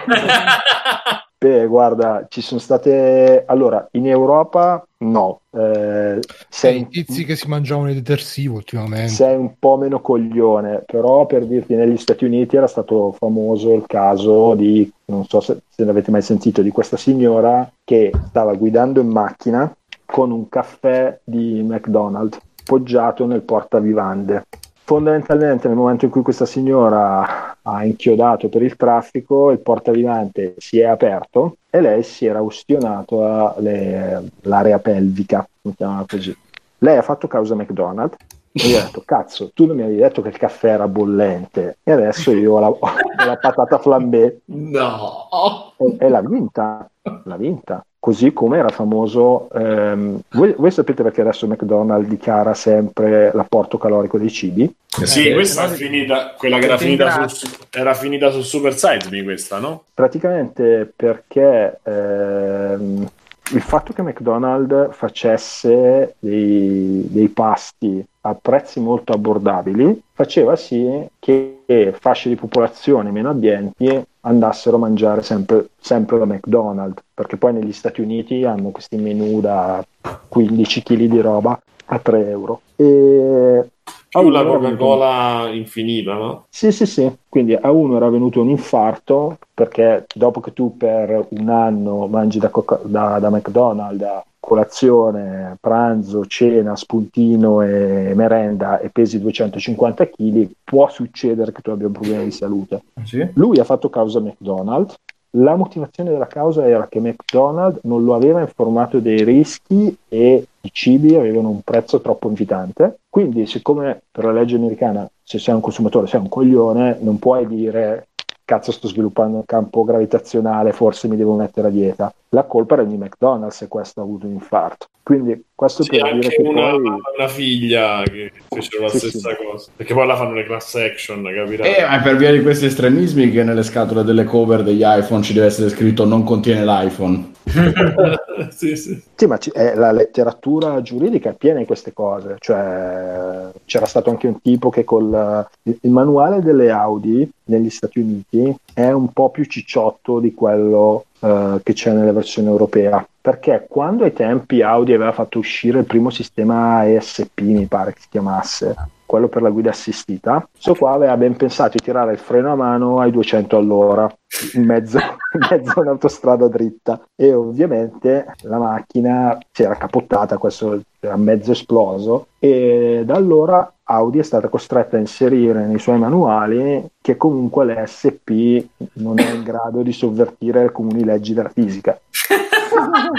[1.38, 3.44] Beh, guarda, ci sono state...
[3.46, 5.40] Allora, in Europa no.
[5.50, 6.18] Eh,
[6.48, 9.08] sei i tizi che si mangiavano il detersivo ultimamente.
[9.08, 13.84] Sei un po' meno coglione, però per dirti, negli Stati Uniti era stato famoso il
[13.86, 19.00] caso di, non so se, se l'avete mai sentito, di questa signora che stava guidando
[19.00, 19.74] in macchina
[20.06, 24.46] con un caffè di McDonald's poggiato nel portavivande
[24.86, 30.78] fondamentalmente nel momento in cui questa signora ha inchiodato per il traffico, il portavivante si
[30.78, 36.34] è aperto e lei si era ustionato all'area pelvica, mettiamola così.
[36.78, 38.16] Lei ha fatto causa McDonald's
[38.52, 41.78] e gli ha detto, cazzo, tu non mi avevi detto che il caffè era bollente
[41.82, 42.78] e adesso io ho la, ho
[43.26, 44.42] la patata flambé.
[44.44, 45.72] No!
[45.78, 46.88] E, e l'ha vinta,
[47.24, 49.48] l'ha vinta così come era famoso.
[49.52, 54.72] Ehm, voi, voi, sapete perché adesso McDonald's dichiara sempre l'apporto calorico dei cibi?
[54.86, 59.08] Sì, eh, questa è finita, quella che era finita, su, era finita su Super Size
[59.10, 59.86] Me, questa, no?
[59.92, 63.10] Praticamente perché ehm,
[63.54, 71.94] il fatto che McDonald's facesse dei, dei pasti a prezzi molto abbordabili faceva sì che
[71.98, 77.72] fasce di popolazione meno abbienti andassero a mangiare sempre, sempre da McDonald's perché poi negli
[77.72, 79.84] Stati Uniti hanno questi menù da
[80.28, 82.60] 15 kg di roba a 3 euro.
[82.74, 83.70] E
[84.08, 85.56] più la Coca-Cola venuto...
[85.56, 86.46] infinita, no?
[86.48, 87.10] Sì, sì, sì.
[87.28, 92.38] Quindi a uno era venuto un infarto perché dopo che tu per un anno mangi
[92.38, 100.08] da, Coca- da, da McDonald's a colazione, pranzo, cena, spuntino e merenda e pesi 250
[100.08, 102.82] kg, può succedere che tu abbia un problema di salute.
[103.02, 103.28] Sì.
[103.34, 104.94] Lui ha fatto causa McDonald's
[105.38, 110.70] la motivazione della causa era che McDonald's non lo aveva informato dei rischi e i
[110.72, 112.98] cibi avevano un prezzo troppo invitante.
[113.08, 117.46] Quindi, siccome per la legge americana, se sei un consumatore sei un coglione, non puoi
[117.46, 118.08] dire
[118.46, 122.14] cazzo sto sviluppando un campo gravitazionale, forse mi devo mettere a dieta.
[122.28, 124.86] La colpa era di McDonald's se questo ha avuto un infarto.
[125.02, 126.80] Quindi questo sì, per dire che una, poi...
[126.80, 129.36] una figlia che fecero la sì, stessa sì.
[129.44, 129.70] cosa.
[129.74, 131.74] Perché poi la fanno le class action, capirai?
[131.74, 135.32] Eh, ma per via di questi estremismi che nelle scatole delle cover degli iPhone ci
[135.32, 137.34] deve essere scritto non contiene l'iPhone.
[138.50, 139.00] sì, sì.
[139.14, 142.36] sì, ma c- eh, la letteratura giuridica è piena di queste cose.
[142.38, 148.54] Cioè, c'era stato anche un tipo che col il manuale delle Audi negli Stati Uniti
[148.74, 153.06] è un po' più cicciotto di quello uh, che c'è nella versione europea.
[153.20, 158.00] Perché quando ai tempi Audi aveva fatto uscire il primo sistema ESP, mi pare che
[158.00, 158.74] si chiamasse,
[159.06, 162.56] quello per la guida assistita, questo qua aveva ben pensato di tirare il freno a
[162.56, 164.12] mano ai 200 all'ora
[164.54, 164.98] in mezzo,
[165.32, 171.52] in mezzo a un'autostrada dritta e ovviamente la macchina si era capottata, questo era mezzo
[171.52, 177.64] esploso e da allora Audi è stata costretta a inserire nei suoi manuali che comunque
[177.64, 181.96] l'ESP non è in grado di sovvertire le comuni leggi della fisica.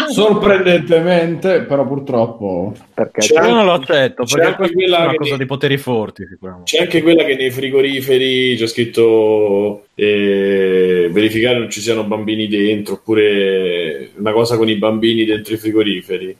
[0.09, 5.39] Sorprendentemente, però purtroppo perché c'è, io non lo accetto perché questa è una cosa nei,
[5.39, 6.23] di poteri forti.
[6.63, 12.95] C'è anche quella che nei frigoriferi c'è scritto eh, verificare non ci siano bambini dentro,
[12.95, 16.37] oppure una cosa con i bambini dentro i frigoriferi.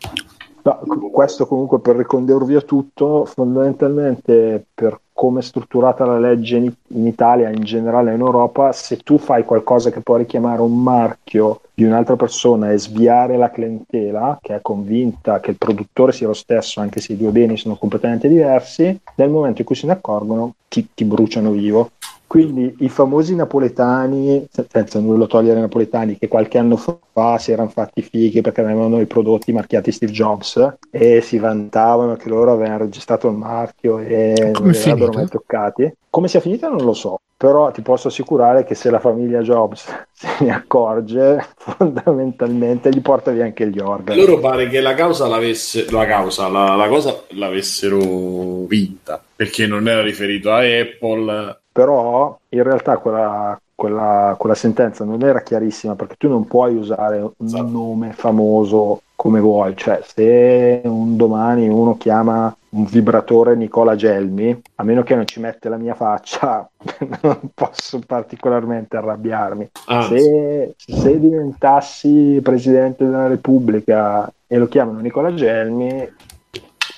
[0.68, 0.80] No,
[1.13, 7.07] questo comunque per ricondurre via tutto, fondamentalmente per come è strutturata la legge in, in
[7.07, 11.86] Italia, in generale in Europa, se tu fai qualcosa che può richiamare un marchio di
[11.86, 16.82] un'altra persona e sviare la clientela che è convinta che il produttore sia lo stesso,
[16.82, 20.55] anche se i due beni sono completamente diversi, nel momento in cui se ne accorgono
[20.68, 21.91] ti, ti bruciano vivo.
[22.28, 27.69] Quindi i famosi napoletani, senza nulla togliere ai napoletani, che qualche anno fa si erano
[27.69, 32.80] fatti fighi perché avevano i prodotti marchiati Steve Jobs e si vantavano che loro avevano
[32.80, 35.91] registrato il marchio e Come non li avrebbero mai toccati.
[36.09, 39.86] Come sia finita non lo so, però ti posso assicurare che se la famiglia Jobs
[40.11, 44.19] se ne accorge, fondamentalmente gli porta via anche gli organi.
[44.19, 49.88] Loro pare che la causa l'avesse, la causa, la, la cosa l'avessero vinta, perché non
[49.88, 56.15] era riferito a Apple però in realtà quella, quella, quella, sentenza non era chiarissima perché
[56.17, 57.67] tu non puoi usare un esatto.
[57.67, 64.84] nome famoso come vuoi, cioè se un domani uno chiama un vibratore Nicola Gelmi, a
[64.84, 66.67] meno che non ci mette la mia faccia,
[67.21, 69.69] non posso particolarmente arrabbiarmi.
[69.86, 76.09] Ah, se, se diventassi presidente della Repubblica e lo chiamano Nicola Gelmi,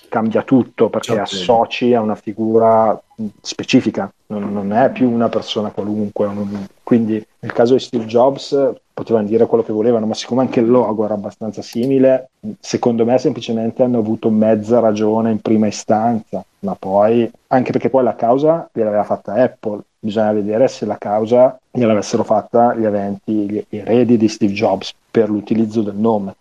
[0.10, 1.24] cambia tutto perché certo.
[1.24, 2.99] associ a una figura
[3.41, 6.26] specifica, non, non, è più una persona qualunque.
[6.26, 10.60] Non, quindi nel caso di Steve Jobs potevano dire quello che volevano, ma siccome anche
[10.60, 16.43] il logo era abbastanza simile, secondo me semplicemente hanno avuto mezza ragione in prima istanza,
[16.60, 21.60] ma poi anche perché poi la causa gliel'aveva fatta Apple bisogna vedere se la causa
[21.72, 26.36] gliel'avessero fatta gli aventi, gli eredi di Steve Jobs per l'utilizzo del nome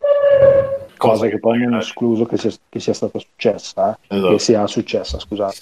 [0.99, 4.14] cosa che poi non è escluso che sia, che sia stata successa, eh?
[4.14, 4.32] esatto.
[4.32, 5.57] che sia successa, scusate.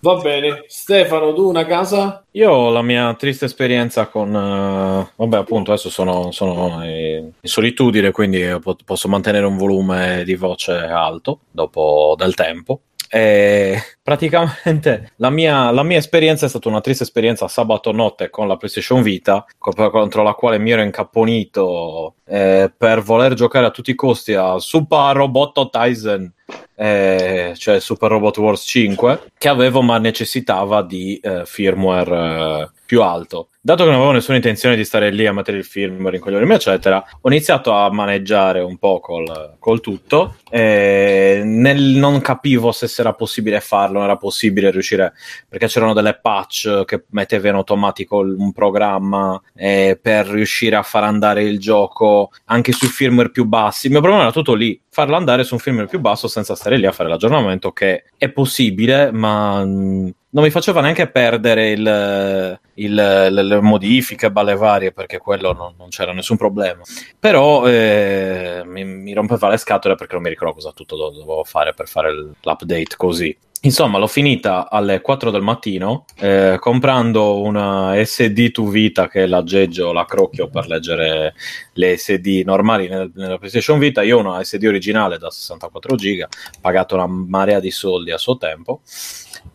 [0.00, 2.24] Va bene, Stefano, tu una casa?
[2.32, 8.10] Io ho la mia triste esperienza con, uh, vabbè appunto adesso sono, sono in solitudine,
[8.10, 8.44] quindi
[8.84, 15.82] posso mantenere un volume di voce alto dopo del tempo e praticamente la mia, la
[15.82, 20.34] mia, esperienza è stata una triste esperienza sabato notte con la PlayStation Vita, contro la
[20.34, 25.70] quale mi ero incapponito eh, per voler giocare a tutti i costi a Super Robot
[25.70, 26.32] Tyson
[26.80, 33.02] eh, cioè Super Robot Wars 5, che avevo ma necessitava di eh, firmware eh, più
[33.02, 33.48] alto.
[33.60, 36.54] Dato che non avevo nessuna intenzione di stare lì a mettere il firmware, in incoglionirmi,
[36.54, 40.36] eccetera, ho iniziato a maneggiare un po' col, col tutto.
[40.52, 45.12] Nel, non capivo se era possibile farlo, non era possibile riuscire,
[45.48, 51.02] perché c'erano delle patch che metteva in automatico un programma eh, per riuscire a far
[51.02, 53.86] andare il gioco anche sui firmware più bassi.
[53.86, 56.76] Il mio problema era tutto lì, farlo andare su un firmware più basso senza stare
[56.76, 62.60] lì a fare l'aggiornamento, che è possibile, ma mm, non mi faceva neanche perdere il,
[62.74, 66.82] il, le, modifiche, balle varie, perché quello non, non c'era nessun problema.
[67.18, 71.74] Però eh, mi, mi, rompeva le scatole perché non mi ricordo cosa tutto dovevo fare
[71.74, 73.36] per fare l'update così.
[73.62, 79.92] Insomma, l'ho finita alle 4 del mattino eh, comprando una SD to Vita che l'aggeggio,
[79.92, 81.34] l'accrocchio per leggere
[81.72, 84.02] le SD normali nel, nella PlayStation Vita.
[84.02, 86.28] Io ho una SD originale da 64 giga,
[86.60, 88.82] pagato una marea di soldi a suo tempo.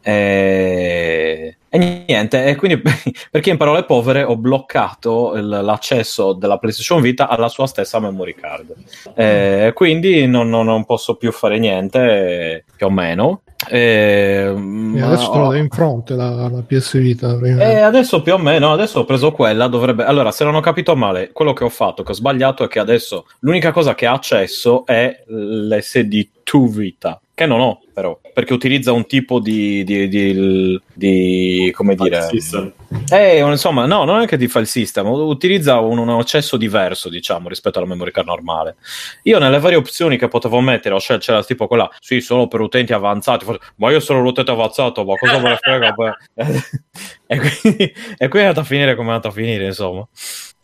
[0.02, 2.82] E, e niente, e quindi
[3.32, 8.36] perché in parole povere ho bloccato il, l'accesso della PlayStation Vita alla sua stessa memory
[8.36, 8.74] card.
[9.16, 13.42] E quindi non, non, non posso più fare niente, più o meno.
[13.70, 14.54] E,
[14.96, 17.40] e adesso te lo dai in fronte la, la PS Vita.
[17.42, 20.04] E adesso più o meno, adesso ho preso quella, dovrebbe...
[20.04, 22.80] Allora, se non ho capito male, quello che ho fatto, che ho sbagliato, è che
[22.80, 28.54] adesso l'unica cosa che ha accesso è l'SD 2 Vita, che non ho però, perché
[28.54, 32.28] utilizza un tipo di, di, di, di come dire...
[33.10, 37.48] Eh, insomma, no, non è che di file system, utilizza un, un, accesso diverso, diciamo,
[37.48, 38.76] rispetto alla memory card normale.
[39.24, 42.60] Io nelle varie opzioni che potevo mettere, ho scelto, c'era tipo quella, sì, solo per
[42.60, 45.96] utenti avanzati, ma io sono un utente avanzato, ma cosa me ne frega?
[47.28, 50.08] e, quindi, e qui è andata a finire come è andata a finire, insomma.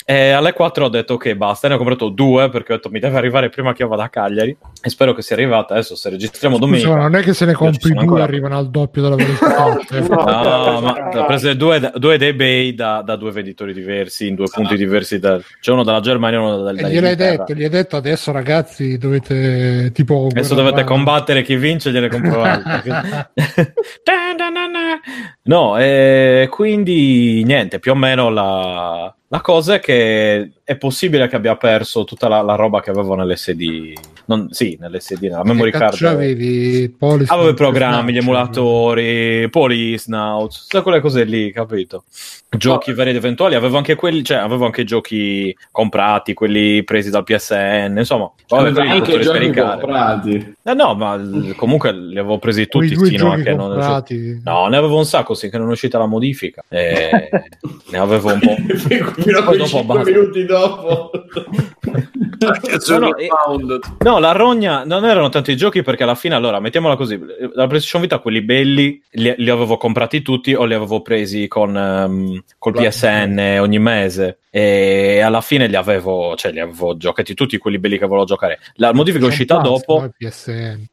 [0.10, 2.99] E alle 4 ho detto ok basta, ne ho comprato due perché ho detto mi
[2.99, 6.10] deve arrivare prima che io vada a Cagliari e spero che sia arrivata adesso se
[6.10, 6.88] registriamo domenica.
[6.88, 8.24] Scusa, non è che se ne compri due ancora...
[8.24, 9.78] arrivano al doppio della velocità.
[10.10, 14.45] no, ma ho preso due, due dei Bay da, da, due venditori diversi in due
[14.45, 14.51] ah.
[14.51, 15.20] punti diversi.
[15.20, 18.32] Da, c'è uno dalla Germania e uno dalla e gliel'hai detto, gli hai detto adesso
[18.32, 20.26] ragazzi dovete tipo...
[20.32, 22.89] Adesso dovete combattere chi vince gliene compro altri.
[25.50, 31.36] no, e quindi niente, più o meno la la cosa è che è possibile che
[31.36, 33.93] abbia perso tutta la, la roba che avevo nell'SD.
[34.26, 35.99] Non, sì, nell'SD, nella memory card.
[36.03, 42.03] Avevi Avevo i programmi, gli emulatori, Polysnout, tutte quelle cose lì, capito?
[42.55, 42.95] Giochi oh.
[42.95, 47.95] vari ed eventuali, avevo anche quelli, cioè avevo anche giochi comprati, quelli presi dal PSN,
[47.97, 48.32] insomma.
[48.47, 50.55] Vabbè, anche giochi comprati.
[50.63, 51.20] Eh, no, ma
[51.55, 53.76] comunque li avevo presi tutti fino a che non
[54.43, 56.63] No, ne avevo un sacco, sì, che non è uscita la modifica.
[56.70, 57.30] E
[57.89, 58.55] ne avevo un po'.
[59.22, 60.59] fino a quei 5 minuti dopo.
[60.60, 62.10] tchau, foto.
[62.89, 63.30] no, no, e,
[63.99, 67.19] no, la rogna non erano tanti giochi perché alla fine, allora, mettiamola così,
[67.53, 71.75] la PlayStation Vita, quelli belli, li, li avevo comprati tutti o li avevo presi con,
[71.75, 77.57] um, col PSN ogni mese e alla fine li avevo, cioè li avevo giocati tutti
[77.57, 78.59] quelli belli che volevo giocare.
[78.75, 80.09] La modifica è uscita dopo.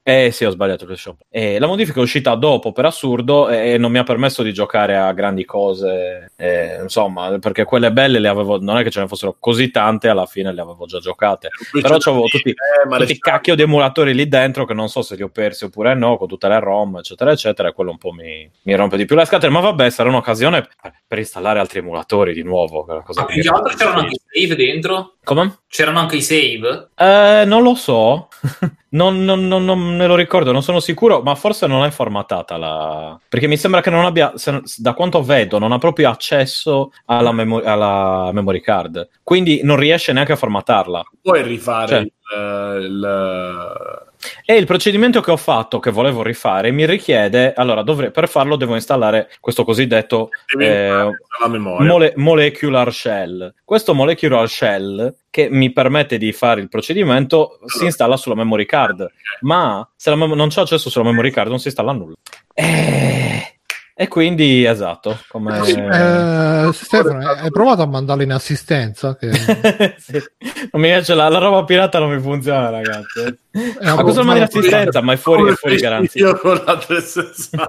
[0.03, 0.87] Eh sì, ho sbagliato
[1.31, 4.97] e la modifica è uscita dopo per assurdo e non mi ha permesso di giocare
[4.97, 6.33] a grandi cose.
[6.37, 10.09] E, insomma, perché quelle belle le avevo, non è che ce ne fossero così tante,
[10.09, 11.26] alla fine le avevo già giocate.
[11.35, 15.17] Però avevo tutti, eh, tutti i cacchio di emulatori lì dentro che non so se
[15.17, 17.69] li ho persi oppure no, con tutte le ROM, eccetera, eccetera.
[17.69, 19.53] E quello un po' mi, mi rompe di più le scatole.
[19.53, 20.69] Ma vabbè, sarà un'occasione
[21.07, 22.85] per installare altri emulatori di nuovo.
[23.05, 25.17] Cosa ah, più che altro c'erano anche i save dentro?
[25.25, 25.59] Come?
[25.69, 26.91] C'erano anche i save?
[26.95, 28.29] Eh, non lo so.
[28.97, 32.57] non, non, non, non, me lo ricordo, non sono sicuro, ma forse non è formatata
[32.57, 33.21] la...
[33.29, 37.31] Perché mi sembra che non abbia, se, da quanto vedo, non ha proprio accesso alla,
[37.31, 39.09] memo- alla memory card.
[39.23, 41.05] Quindi non riesce neanche a formatarla.
[41.21, 44.07] Puoi rifare cioè, il,
[44.45, 48.57] e il procedimento che ho fatto, che volevo rifare, mi richiede, allora dovrei, per farlo
[48.57, 51.11] devo installare questo cosiddetto eh,
[51.59, 53.55] mole, molecular shell.
[53.65, 57.69] Questo molecular shell che mi permette di fare il procedimento allora.
[57.69, 59.07] si installa sulla memory card,
[59.41, 62.15] ma se mem- non c'è accesso sulla memory card non si installa nulla.
[62.55, 63.56] Eh
[63.99, 65.59] E quindi, esatto, come...
[65.59, 69.17] Eh, Stefano, hai provato a mandarlo in assistenza?
[69.17, 69.33] Che...
[69.97, 70.23] sì.
[70.71, 73.39] Non mi piace la, la, roba pirata, non mi funziona, ragazzi.
[73.81, 75.01] Ma cosa mandi in assistenza?
[75.01, 76.27] Ma è fuori, è fuori garanzia.
[76.27, 77.69] Io con la 360.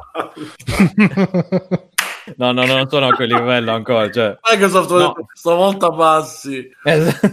[2.36, 4.12] No, no, non sono a quel livello ancora.
[4.12, 5.16] Cioè, Microsoft no.
[5.34, 6.70] stavolta passi.
[6.84, 7.32] Esatto.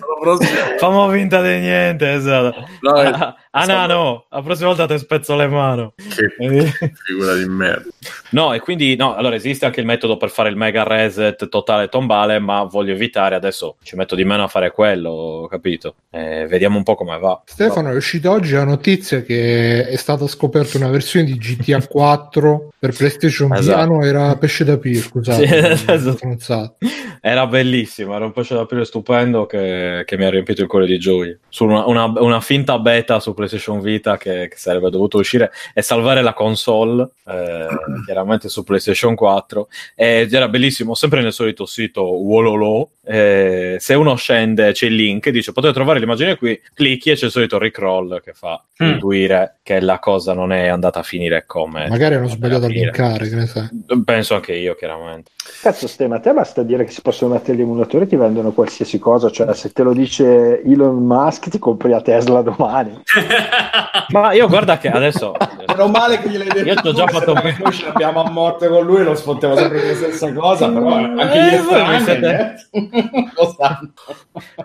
[0.78, 2.64] Famo vinta di niente, esatto.
[2.80, 5.92] No, ah, ah no, no, la prossima volta ti spezzo le mani.
[5.96, 7.88] Che figura di merda.
[8.30, 11.88] No, e quindi, no, allora esiste anche il metodo per fare il mega reset totale
[11.88, 15.94] tombale, ma voglio evitare adesso, ci metto di meno a fare quello, capito?
[16.10, 17.40] Eh, vediamo un po' come va.
[17.44, 17.94] Stefano, no.
[17.94, 22.92] è uscita oggi la notizia che è stata scoperta una versione di GTA 4 per
[22.92, 23.76] PlayStation esatto.
[23.76, 25.76] Piano, era pesce da pire, scusate.
[25.76, 26.76] Sì, esatto.
[27.20, 30.86] Era bellissimo, era un pesce da pire stupendo che, che mi ha riempito il cuore
[30.86, 31.38] di gioia.
[31.48, 33.42] Su una, una, una finta beta su PlayStation
[33.80, 37.66] Vita che, che, sarebbe dovuto uscire e salvare la console, eh,
[38.04, 39.68] chiaramente su PlayStation 4.
[39.94, 42.90] Ed era bellissimo, sempre nel solito sito Wololo.
[43.06, 47.26] Eh, se uno scende, c'è il link, dice potete trovare l'immagine qui, clicchi e c'è
[47.26, 48.86] il solito riccroll che fa mm.
[48.86, 51.88] intuire che la cosa non è andata a finire come.
[51.88, 53.68] Magari hanno sbagliato a linkare, che ne sai.
[54.04, 55.30] Penso anche io, chiaramente.
[55.60, 58.98] Cazzo, Stema, a te basta dire che si possono mettere gli emulatori che vendono qualsiasi
[58.98, 63.02] cosa, cioè se te lo dice Elon Musk ti compri la Tesla domani.
[64.08, 65.34] Ma io guarda che adesso...
[65.68, 66.68] Meno male che gliel'hai detto.
[66.68, 67.32] Io ti ho già fatto...
[67.34, 71.38] Noi ce l'abbiamo a morte con lui, lo sfottiamo sempre la stessa cosa, però anche
[71.38, 72.54] gli estranei, siete...
[72.70, 72.93] eh?
[73.36, 73.92] lo sanno.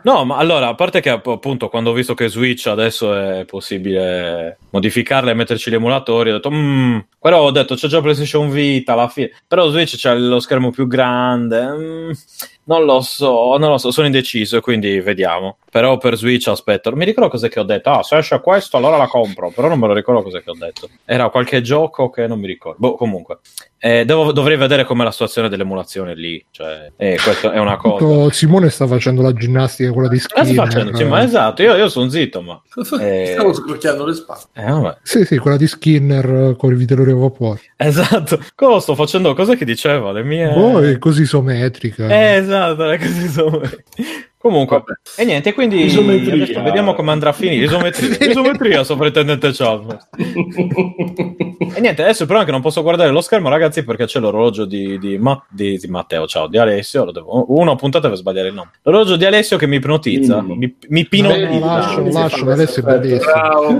[0.03, 4.57] No, ma allora, a parte che appunto quando ho visto che Switch adesso è possibile
[4.69, 8.93] modificarla e metterci gli emulatori, ho detto, mmm, però ho detto c'è già PlayStation Vita
[8.93, 12.11] alla fine, però Switch c'è lo schermo più grande, mm,
[12.65, 15.57] non lo so, non lo so, sono indeciso, quindi vediamo.
[15.71, 18.97] Però per Switch aspetto, mi ricordo cos'è che ho detto, ah se esce questo allora
[18.97, 20.89] la compro, però non me lo ricordo cos'è che ho detto.
[21.05, 23.39] Era qualche gioco che non mi ricordo, boh, comunque.
[23.81, 28.29] Eh, devo, dovrei vedere com'è la situazione dell'emulazione lì, cioè, eh, questa è una cosa.
[28.33, 30.51] Simone sta facendo la ginnastica, quella di Skinner.
[30.51, 32.61] Sta facendo, sì, ma esatto, io, io sono zitto, ma...
[32.99, 33.31] Eh...
[33.33, 34.41] Stavo scrocchiando le spalle.
[34.53, 37.61] Eh, sì, sì, quella di Skinner con il vitelore a vapore.
[37.77, 39.33] Esatto, cosa sto facendo?
[39.33, 40.11] Cosa che diceva?
[40.11, 40.47] Le mie...
[40.53, 42.07] Oh, è così isometrica.
[42.07, 43.83] Eh, esatto, è così isometrica.
[44.41, 44.93] Comunque, Vabbè.
[45.17, 47.65] e niente, quindi vediamo come andrà a finire.
[47.67, 50.07] Isometria, isometria sovrintendente Chalmers.
[50.15, 54.97] e niente, adesso però anche non posso guardare lo schermo, ragazzi, perché c'è l'orologio di,
[54.97, 57.03] di, Ma, di, di Matteo, ciao, di Alessio.
[57.03, 58.69] Lo devo, uno puntate per sbagliare il nome.
[58.83, 60.51] L'orologio di Alessio che mi ipnotizza, mm.
[60.51, 61.59] mi, mi pinotizza.
[61.59, 63.31] Lascio, lascio, Alessio è bellissimo.
[63.33, 63.77] Bravo,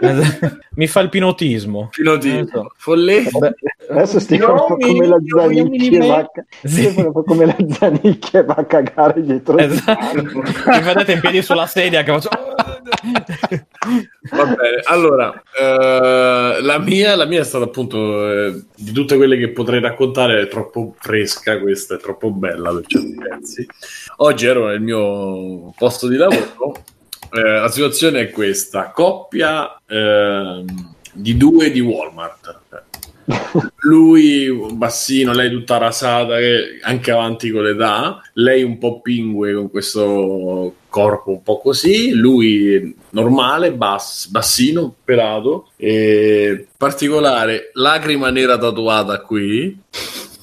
[0.76, 1.88] mi fa il pinotismo.
[1.90, 2.72] Pinotismo.
[2.78, 3.50] Folletto.
[3.90, 6.30] Adesso stiamo no, come la Zanicchi va,
[6.62, 6.94] sì.
[7.12, 9.58] come la Zanicchi va a cagare dietro.
[9.58, 10.22] Esatto.
[10.22, 12.28] Mi vedete in piedi sulla sedia che faccio...
[14.30, 19.36] Va bene, allora, eh, la, mia, la mia è stata appunto eh, di tutte quelle
[19.36, 23.66] che potrei raccontare, è troppo fresca questa, è troppo bella per certi pezzi.
[24.18, 26.74] Oggi ero nel mio posto di lavoro
[27.32, 30.64] eh, la situazione è questa: coppia eh,
[31.12, 32.62] di due di Walmart.
[33.82, 36.36] Lui bassino, lei tutta rasata,
[36.82, 42.94] anche avanti con l'età, lei un po' pingue con questo corpo un po' così, lui
[43.10, 49.78] normale, bass, bassino, pelato, e particolare, lacrima nera tatuata qui,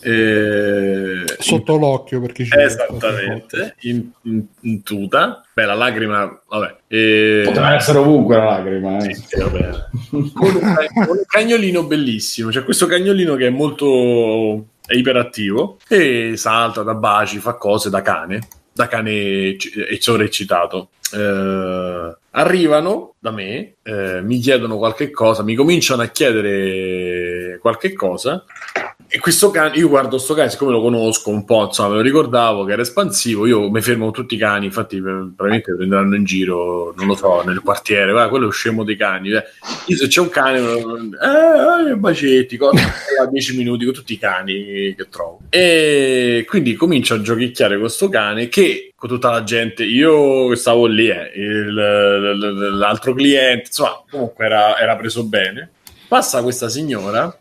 [0.08, 6.76] eh, sotto in, l'occhio perché ci esattamente in, in, in, tuta beh la lacrima vabbè
[6.88, 7.42] e...
[7.46, 9.14] potrà essere ovunque la lacrima eh.
[9.14, 9.70] sì, vabbè.
[10.10, 16.38] con, un, con un cagnolino bellissimo c'è questo cagnolino che è molto è iperattivo e
[16.38, 23.76] salta da baci fa cose da cane da cane e sovraeccitato eh, arrivano da me,
[23.84, 28.44] eh, mi chiedono qualche cosa, mi cominciano a chiedere qualche cosa
[29.10, 32.02] e questo cane, io guardo sto cane, siccome lo conosco un po', insomma, me lo
[32.02, 36.94] ricordavo che era espansivo, io mi fermo tutti i cani, infatti probabilmente prenderanno in giro,
[36.98, 39.32] non lo so, nel quartiere, guarda, quello è scemo dei cani.
[39.32, 39.44] Eh.
[39.86, 42.82] Io se c'è un cane, eh, eh bacetti, cosa,
[43.22, 45.40] a 10 minuti con tutti i cani che trovo.
[45.50, 51.08] E quindi comincio a giochicchiare questo cane che con tutta la gente, io stavo lì,
[51.08, 55.72] eh, il, l'altro cliente, insomma, comunque era, era preso bene.
[56.08, 57.36] Passa questa signora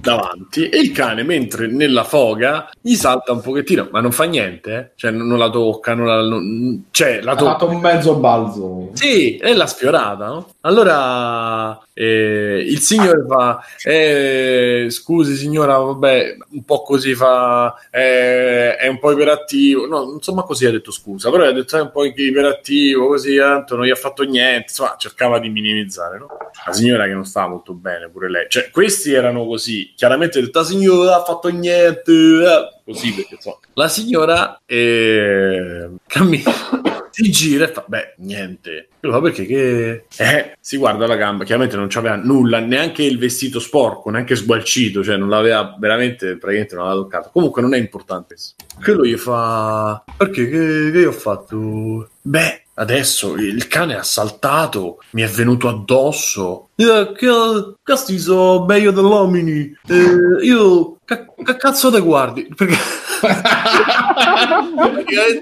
[0.00, 4.74] davanti e il cane mentre nella foga gli salta un pochettino ma non fa niente
[4.76, 4.90] eh?
[4.96, 7.50] cioè non, la tocca non la, non, cioè, la tocca.
[7.50, 10.54] ha fatto un mezzo balzo sì e l'ha sfiorata no?
[10.62, 18.86] allora eh, il signore fa eh, scusi signora vabbè un po' così fa eh, è
[18.86, 22.04] un po' iperattivo no insomma così ha detto scusa però ha detto è un po'
[22.04, 26.26] iperattivo così tanto non gli ha fatto niente insomma cercava di minimizzare no?
[26.66, 30.64] la signora che non stava molto bene pure lei cioè questi erano così chiaramente detta
[30.64, 36.52] signora ha fatto niente, così perché insomma, la signora eh, cammina
[37.10, 38.88] si gira e fa, beh, niente.
[39.00, 40.04] Fa perché che...
[40.18, 45.02] Eh, si guarda la gamba, chiaramente non c'aveva nulla, neanche il vestito sporco, neanche sgualcito,
[45.02, 47.30] cioè non l'aveva veramente, praticamente non l'aveva toccato.
[47.32, 48.36] Comunque non è importante.
[48.82, 52.10] Quello gli fa, perché che, che io ho fatto?
[52.20, 56.65] Beh, adesso il cane ha saltato, mi è venuto addosso.
[56.78, 59.74] Eh, che, questi sono meglio dell'omini.
[59.88, 62.46] Eh, io, che, che cazzo te guardi?
[62.54, 62.76] Perché...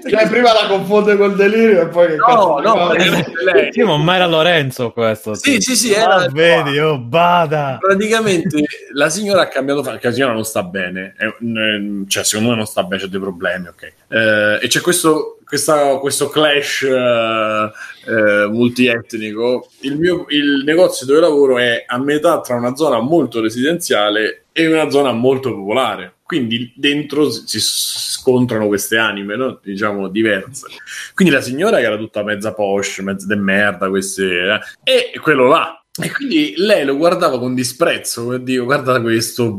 [0.09, 3.71] cioè, prima la confonde col delirio e poi che no, cazzo no, lei.
[3.71, 5.33] Sì, ma era Lorenzo questo.
[5.33, 7.79] Sì, sì, sì, ah, era, vedi, oh, bada.
[7.81, 8.63] Praticamente
[8.93, 11.15] la signora ha cambiato faccia, la signora non sta bene,
[12.07, 13.93] cioè secondo me non sta bene, c'è dei problemi, ok.
[14.07, 17.71] Eh, e c'è questo, questa, questo clash eh,
[18.05, 19.69] eh, multietnico.
[19.81, 24.67] Il, mio, il negozio dove lavoro è a metà tra una zona molto residenziale e
[24.67, 29.59] una zona molto popolare quindi dentro si scontrano queste anime, no?
[29.61, 30.65] diciamo diverse.
[31.13, 35.11] Quindi la signora che era tutta mezza posh, mezza de merda, queste, eh?
[35.13, 35.79] e quello là.
[35.97, 39.57] E quindi lei lo guardava con disprezzo, per dire, guarda questo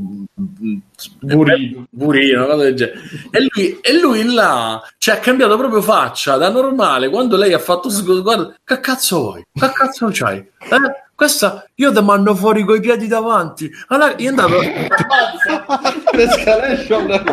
[1.21, 3.01] burino, burino cosa del genere.
[3.31, 7.59] E lui, e lui là cioè, ha cambiato proprio faccia da normale quando lei ha
[7.59, 7.89] fatto
[8.23, 9.47] guarda, che cazzo vuoi?
[9.51, 10.37] Che cazzo c'hai?
[10.37, 11.06] Eh?
[11.17, 13.71] Questa io ti mando fuori coi piedi davanti.
[13.89, 14.61] Allora, gli è andato.
[14.61, 14.79] gli, è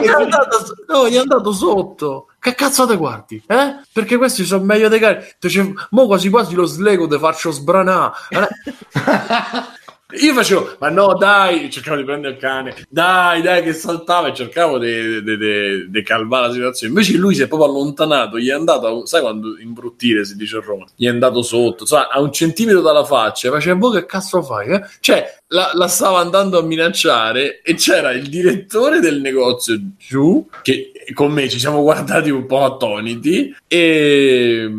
[0.10, 2.28] andato no, gli è andato sotto.
[2.40, 3.44] Che cazzo te guardi?
[3.46, 3.76] Eh?
[3.92, 5.26] Perché questi sono meglio dei cari.
[5.90, 8.14] Mo quasi quasi lo slego te faccio sbranare.
[10.22, 14.34] Io facevo, ma no, dai, cercavo di prendere il cane, dai, dai, che saltava e
[14.34, 16.94] cercavo di calmare la situazione.
[16.94, 20.62] Invece lui si è proprio allontanato, gli è andato, sai quando imbruttire si dice a
[20.64, 24.42] Roma, gli è andato sotto, insomma, a un centimetro dalla faccia, faceva, boh, che cazzo
[24.44, 24.70] fai?
[24.70, 24.82] Eh?
[25.00, 30.92] Cioè, la, la, stava andando a minacciare e c'era il direttore del negozio giù, che
[31.14, 34.70] con me ci siamo guardati un po' attoniti, e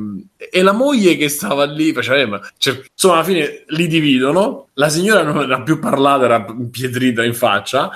[0.51, 4.69] e la moglie che stava lì faceva cioè, insomma alla fine li dividono.
[4.75, 7.91] La signora non era più parlata era impietrita in faccia.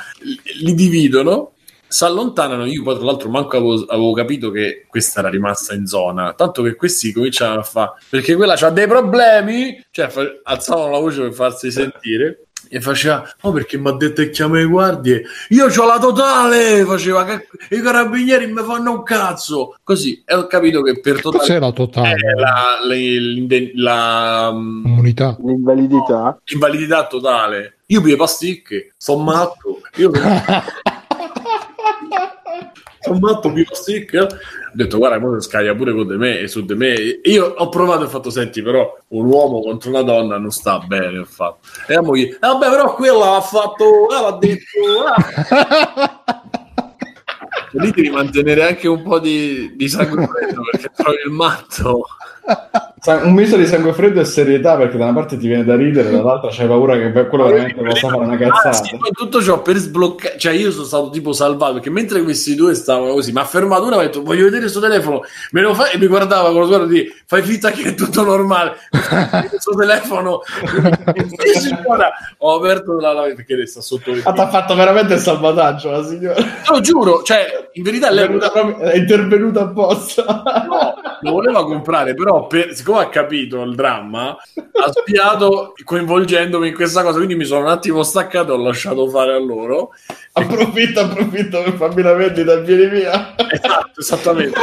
[0.60, 1.52] Li dividono
[1.88, 5.86] si allontanano io poi tra l'altro manco avevo, avevo, capito che questa era rimasta in
[5.86, 6.34] zona.
[6.34, 10.10] Tanto che questi cominciano a fare perché quella ha dei problemi cioè
[10.42, 14.56] alzavano la voce per farsi sentire e faceva oh perché mi ha detto che chiama
[14.56, 15.22] le guardie?
[15.50, 20.46] Io ho la totale faceva che i carabinieri mi fanno un cazzo così e ho
[20.46, 22.14] capito che per totale cos'è la totale?
[22.34, 26.40] la, la, la, mm, comunità l'invalidità?
[26.44, 27.78] L'invalidità totale.
[27.86, 30.10] Io più pasticche sono matto io
[33.08, 34.28] sono matto più pasticche ho
[34.72, 38.04] detto guarda mo scaglia pure con de me e su di me io ho provato
[38.04, 42.02] e fatto senti però un uomo contro una donna non sta bene ho e la
[42.02, 46.22] moglie vabbè però quella ha fatto eh, l'ha detto ah.
[47.72, 50.28] lì devi mantenere anche un po' di, di sangue
[50.70, 52.06] perché trovi il matto
[53.04, 56.10] un misto di sangue freddo e serietà perché da una parte ti viene da ridere
[56.10, 59.76] dall'altra c'hai paura che quello veramente possa fare una cazzata ah, sì, tutto ciò per
[59.76, 63.44] sbloccare cioè io sono stato tipo salvato perché mentre questi due stavano così mi ha
[63.44, 65.22] fermato uno e ha detto voglio vedere il suo telefono.
[65.50, 68.22] Me lo fai e mi guardava con lo sguardo di fai finta che è tutto
[68.22, 68.76] normale.
[68.90, 70.40] Il suo telefono.
[72.38, 76.42] Ho aperto la, la perché sta sotto ha fatto veramente il salvataggio la signora.
[76.70, 78.38] Lo giuro cioè in verità lei
[78.80, 80.42] è intervenuta apposta.
[80.68, 86.74] No lo voleva comprare però per, siccome ha capito il dramma ha spiato coinvolgendomi in
[86.74, 89.90] questa cosa quindi mi sono un attimo staccato e ho lasciato fare a loro
[90.32, 94.58] approfitto approfitto per farmi la vendita vieni via esatto esattamente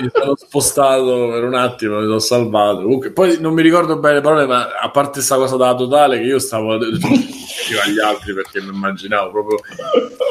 [0.00, 2.82] mi sono spostato per un attimo, mi sono salvato.
[2.82, 6.18] Comunque, poi non mi ricordo bene le parole, ma a parte questa cosa della totale,
[6.18, 6.72] che io stavo
[7.84, 9.58] agli altri perché mi immaginavo proprio.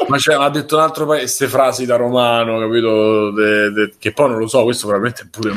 [0.08, 3.30] Ma cioè, ha detto un altro paese, queste frasi da romano, capito?
[3.30, 5.52] De, de, che poi non lo so, questo veramente è pure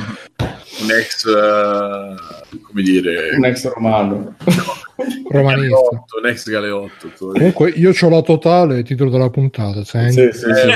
[0.84, 2.16] un, ex, uh,
[2.62, 4.36] come dire, un ex romano.
[5.30, 5.76] romanista.
[5.76, 7.10] Galeotto, un ex Galeotto.
[7.18, 9.84] Comunque io ho la totale, titolo della puntata.
[9.84, 10.70] Sì, sì, sì, sì.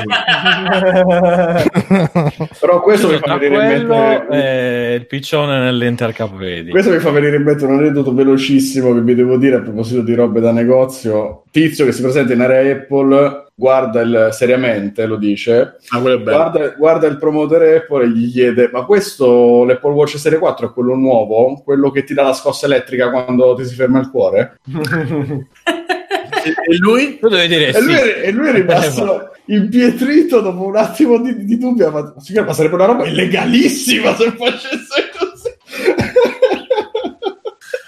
[2.60, 6.72] Però questo mi fa venire in mente il piccione nell'intercapvedi.
[6.72, 10.02] Questo mi fa venire in mente un aneddoto velocissimo che vi devo dire a proposito
[10.02, 11.44] di robe da negozio.
[11.52, 17.08] Tizio che si presenta in area Apple guarda il, seriamente, lo dice, ah, guarda, guarda,
[17.08, 21.60] il promotore Apple e gli chiede, ma questo, l'Apple Watch Serie 4 è quello nuovo?
[21.64, 24.60] Quello che ti dà la scossa elettrica quando ti si ferma il cuore?
[24.70, 27.18] e lui?
[27.18, 31.58] Tu devi dire e, lui, e lui è rimasto impietrito dopo un attimo di, di
[31.58, 32.14] dubbio, ma,
[32.46, 35.50] ma sarebbe una roba illegalissima se facesse così.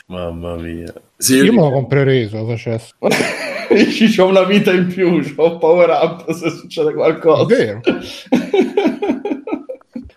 [0.07, 0.91] Mamma mia.
[1.15, 2.93] Sì, io, io me lo comprerei se lo facesse.
[3.69, 7.45] Dici, c'ho una vita in più, un power up se succede qualcosa.
[7.45, 7.81] Vero.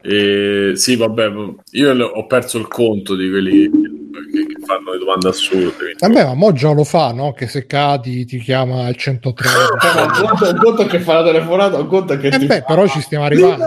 [0.03, 1.31] e, sì, vabbè,
[1.73, 3.71] io ho perso il conto di quelli
[4.33, 5.95] che, che fanno le domande assurde.
[5.99, 7.33] Vabbè, ma mo già lo fa, no?
[7.33, 9.49] Che se cadi ti chiama il 103.
[9.49, 9.55] un,
[10.19, 12.65] conto, un conto che fa la telefonata, un conto che eh ti beh, fa...
[12.65, 13.67] però ci stiamo arrivando.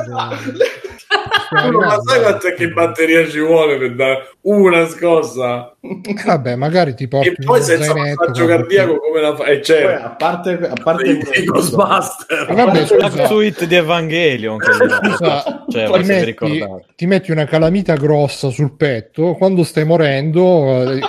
[1.71, 5.75] ma sai quanto che batteria ci vuole per dare una scossa?
[6.25, 9.63] Vabbè, magari ti porti e poi senza passaggio cardiaco come la fai?
[9.63, 14.57] Cioè, poi, a parte, a parte i Ghostbuster, vabbè, scusa, suite di Evangelion.
[14.57, 16.65] Che scusa, cioè, ti, metti,
[16.95, 19.33] ti, metti, una calamita grossa sul petto.
[19.33, 20.99] Quando stai morendo, eh,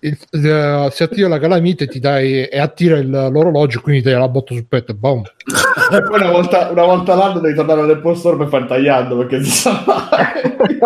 [0.00, 4.10] eh, eh, si attiva la calamita e ti dai e attira il, l'orologio, quindi ti
[4.10, 5.22] dai la botta sul petto e boom.
[5.92, 9.42] e poi una volta, una volta all'anno devi tornare nel posto per fare tagliando perché
[9.42, 10.78] si sa mai.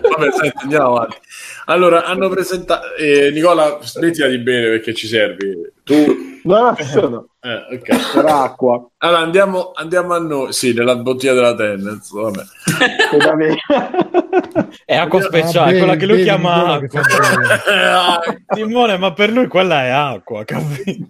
[0.00, 1.16] Vabbè, senti, andiamo avanti.
[1.66, 2.94] Allora, hanno presentato...
[2.96, 5.72] Eh, Nicola, smettila di bene perché ci servi.
[5.84, 6.40] Tu...
[6.44, 7.26] No, sono.
[7.44, 7.98] Eh, okay.
[8.14, 8.88] Per acqua.
[8.98, 10.52] Allora, andiamo, andiamo a noi.
[10.52, 12.42] Sì, nella bottiglia della Tennis, vabbè.
[14.84, 17.02] È acqua speciale, ah, quella che lui chiama acqua.
[18.54, 21.06] Simone, ma per lui quella è acqua, capito?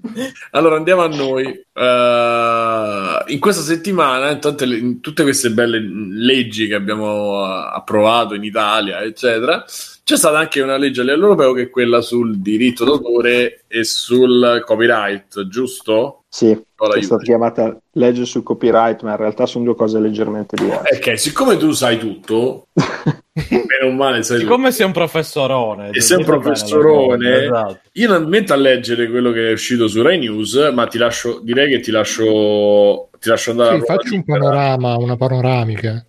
[0.51, 1.47] Allora, andiamo a noi.
[1.75, 8.45] Uh, in questa settimana, in, tante, in tutte queste belle leggi che abbiamo approvato in
[8.45, 9.65] Italia, eccetera,
[10.05, 13.85] c'è stata anche una legge a livello europeo che è quella sul diritto d'autore e
[13.85, 16.25] sul copyright, giusto?
[16.29, 20.97] Sì, è stata chiamata legge sul copyright, ma in realtà sono due cose leggermente diverse.
[20.97, 24.73] Ok, siccome tu sai tutto, meno male sai Siccome tutto.
[24.73, 25.91] sei un professorone.
[25.91, 27.81] E sei un professorone, esatto.
[27.93, 31.39] io non metto a leggere quello che è uscito su Rai News, ma ti lascio,
[31.43, 33.79] direi che ti lascio, ti lascio andare.
[33.79, 36.05] Sì, faccio un panorama, una panoramica.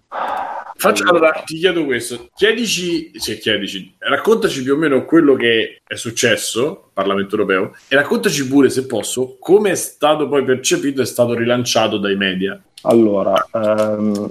[0.83, 5.95] Faccio, allora, ti chiedo questo, chiedici, cioè chiedici, raccontaci più o meno quello che è
[5.95, 11.05] successo al Parlamento europeo e raccontaci pure, se posso, come è stato poi percepito e
[11.05, 12.61] stato rilanciato dai media.
[12.81, 14.29] Allora, um,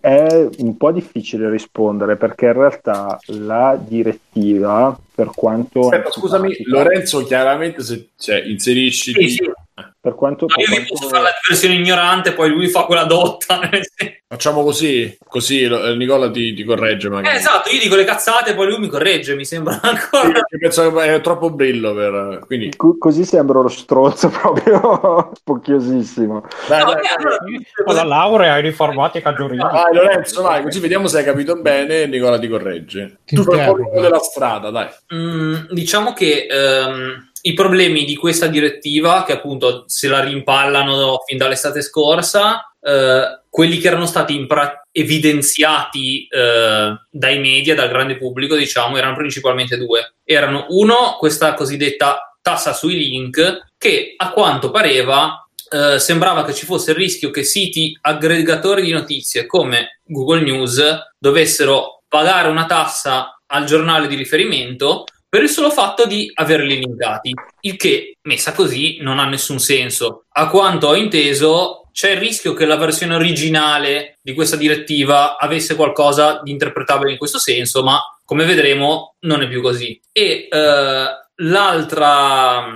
[0.00, 5.82] è un po' difficile rispondere perché in realtà la direttiva, per quanto...
[5.82, 9.12] Aspetta, scusami, Lorenzo, chiaramente se cioè, inserisci...
[9.12, 9.52] Sì, sì.
[9.74, 10.86] Per quanto, no, io quanto...
[10.88, 13.60] posso fare la versione ignorante, poi lui fa quella dotta.
[14.28, 15.66] Facciamo così, così
[15.96, 17.08] Nicola ti, ti corregge.
[17.08, 19.34] Eh, esatto, io dico le cazzate, poi lui mi corregge.
[19.34, 20.40] Mi sembra ancora.
[20.48, 22.42] Sì, penso che è troppo brillo per.
[22.46, 22.70] Quindi...
[22.70, 26.44] C- così sembra lo stronzo proprio spocchiosissimo.
[26.68, 27.36] Dai, no, dai, allora,
[27.84, 29.68] con la laurea in informatica giuridica.
[29.68, 32.06] Vai, Lorenzo, vai, così vediamo se hai capito bene.
[32.06, 33.20] Nicola ti corregge.
[33.24, 34.88] Ti tu fai un po' della strada, dai.
[35.14, 36.46] Mm, diciamo che.
[36.50, 43.40] Um i problemi di questa direttiva, che appunto se la rimpallano fin dall'estate scorsa, eh,
[43.48, 49.76] quelli che erano stati impra- evidenziati eh, dai media, dal grande pubblico, diciamo, erano principalmente
[49.76, 50.14] due.
[50.24, 56.66] Erano uno, questa cosiddetta tassa sui link, che a quanto pareva eh, sembrava che ci
[56.66, 60.82] fosse il rischio che siti aggregatori di notizie come Google News
[61.18, 67.32] dovessero pagare una tassa al giornale di riferimento per il solo fatto di averli linkati,
[67.60, 70.24] il che, messa così, non ha nessun senso.
[70.32, 75.74] A quanto ho inteso, c'è il rischio che la versione originale di questa direttiva avesse
[75.74, 79.98] qualcosa di interpretabile in questo senso, ma come vedremo non è più così.
[80.12, 81.06] E eh,
[81.36, 82.66] l'altra,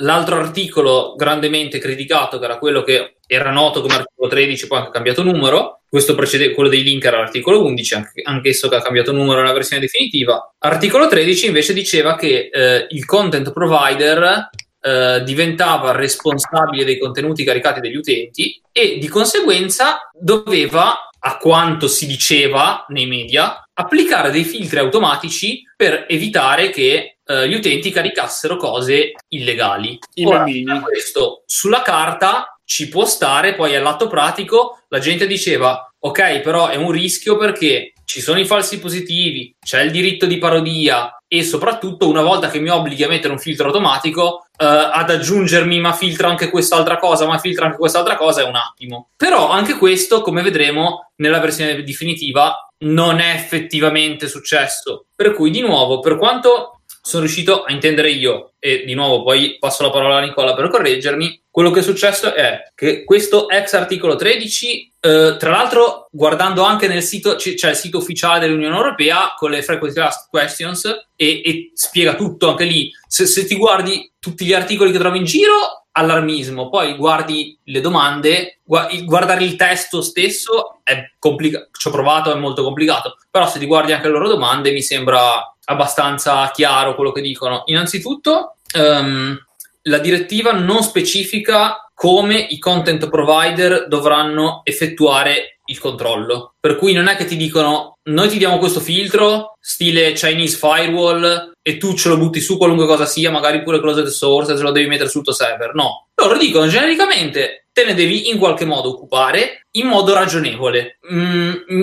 [0.00, 4.90] l'altro articolo grandemente criticato, che era quello che era noto come articolo 13, poi ha
[4.90, 5.82] cambiato numero.
[5.88, 9.52] Questo precede, quello dei link era l'articolo 11, anche, anch'esso che ha cambiato numero nella
[9.52, 10.54] versione definitiva.
[10.58, 17.80] Articolo 13 invece diceva che eh, il content provider eh, diventava responsabile dei contenuti caricati
[17.80, 24.78] dagli utenti e di conseguenza doveva, a quanto si diceva nei media, applicare dei filtri
[24.78, 29.98] automatici per evitare che eh, gli utenti caricassero cose illegali.
[30.14, 30.44] I Ora,
[30.82, 36.76] questo sulla carta ci può stare, poi all'atto pratico la gente diceva ok, però è
[36.76, 42.08] un rischio perché ci sono i falsi positivi, c'è il diritto di parodia e soprattutto
[42.08, 46.28] una volta che mi obblighi a mettere un filtro automatico eh, ad aggiungermi ma filtra
[46.28, 49.10] anche quest'altra cosa, ma filtra anche quest'altra cosa è un attimo.
[49.16, 55.06] Però anche questo, come vedremo nella versione definitiva, non è effettivamente successo.
[55.14, 59.56] Per cui di nuovo, per quanto sono riuscito a intendere io, e di nuovo poi
[59.58, 63.72] passo la parola a Nicola per correggermi, quello che è successo è che questo ex
[63.72, 68.76] articolo 13, eh, tra l'altro guardando anche nel sito, c- c'è il sito ufficiale dell'Unione
[68.76, 70.84] Europea con le frequently asked questions
[71.16, 72.90] e, e spiega tutto anche lì.
[73.08, 77.80] Se, se ti guardi tutti gli articoli che trovi in giro, allarmismo, poi guardi le
[77.80, 83.58] domande, guardare il testo stesso è complicato, ci ho provato, è molto complicato, però se
[83.58, 87.62] ti guardi anche le loro domande mi sembra abbastanza chiaro quello che dicono.
[87.66, 89.38] Innanzitutto, um,
[89.82, 96.54] la direttiva non specifica come i content provider dovranno effettuare il controllo.
[96.58, 101.52] Per cui non è che ti dicono noi ti diamo questo filtro, stile Chinese firewall,
[101.62, 104.72] e tu ce lo butti su qualunque cosa sia, magari pure closed source, se lo
[104.72, 105.74] devi mettere sul tuo server.
[105.74, 106.08] No.
[106.14, 110.98] Loro dicono genericamente te ne devi in qualche modo occupare in modo ragionevole.
[111.12, 111.82] Mm, mm,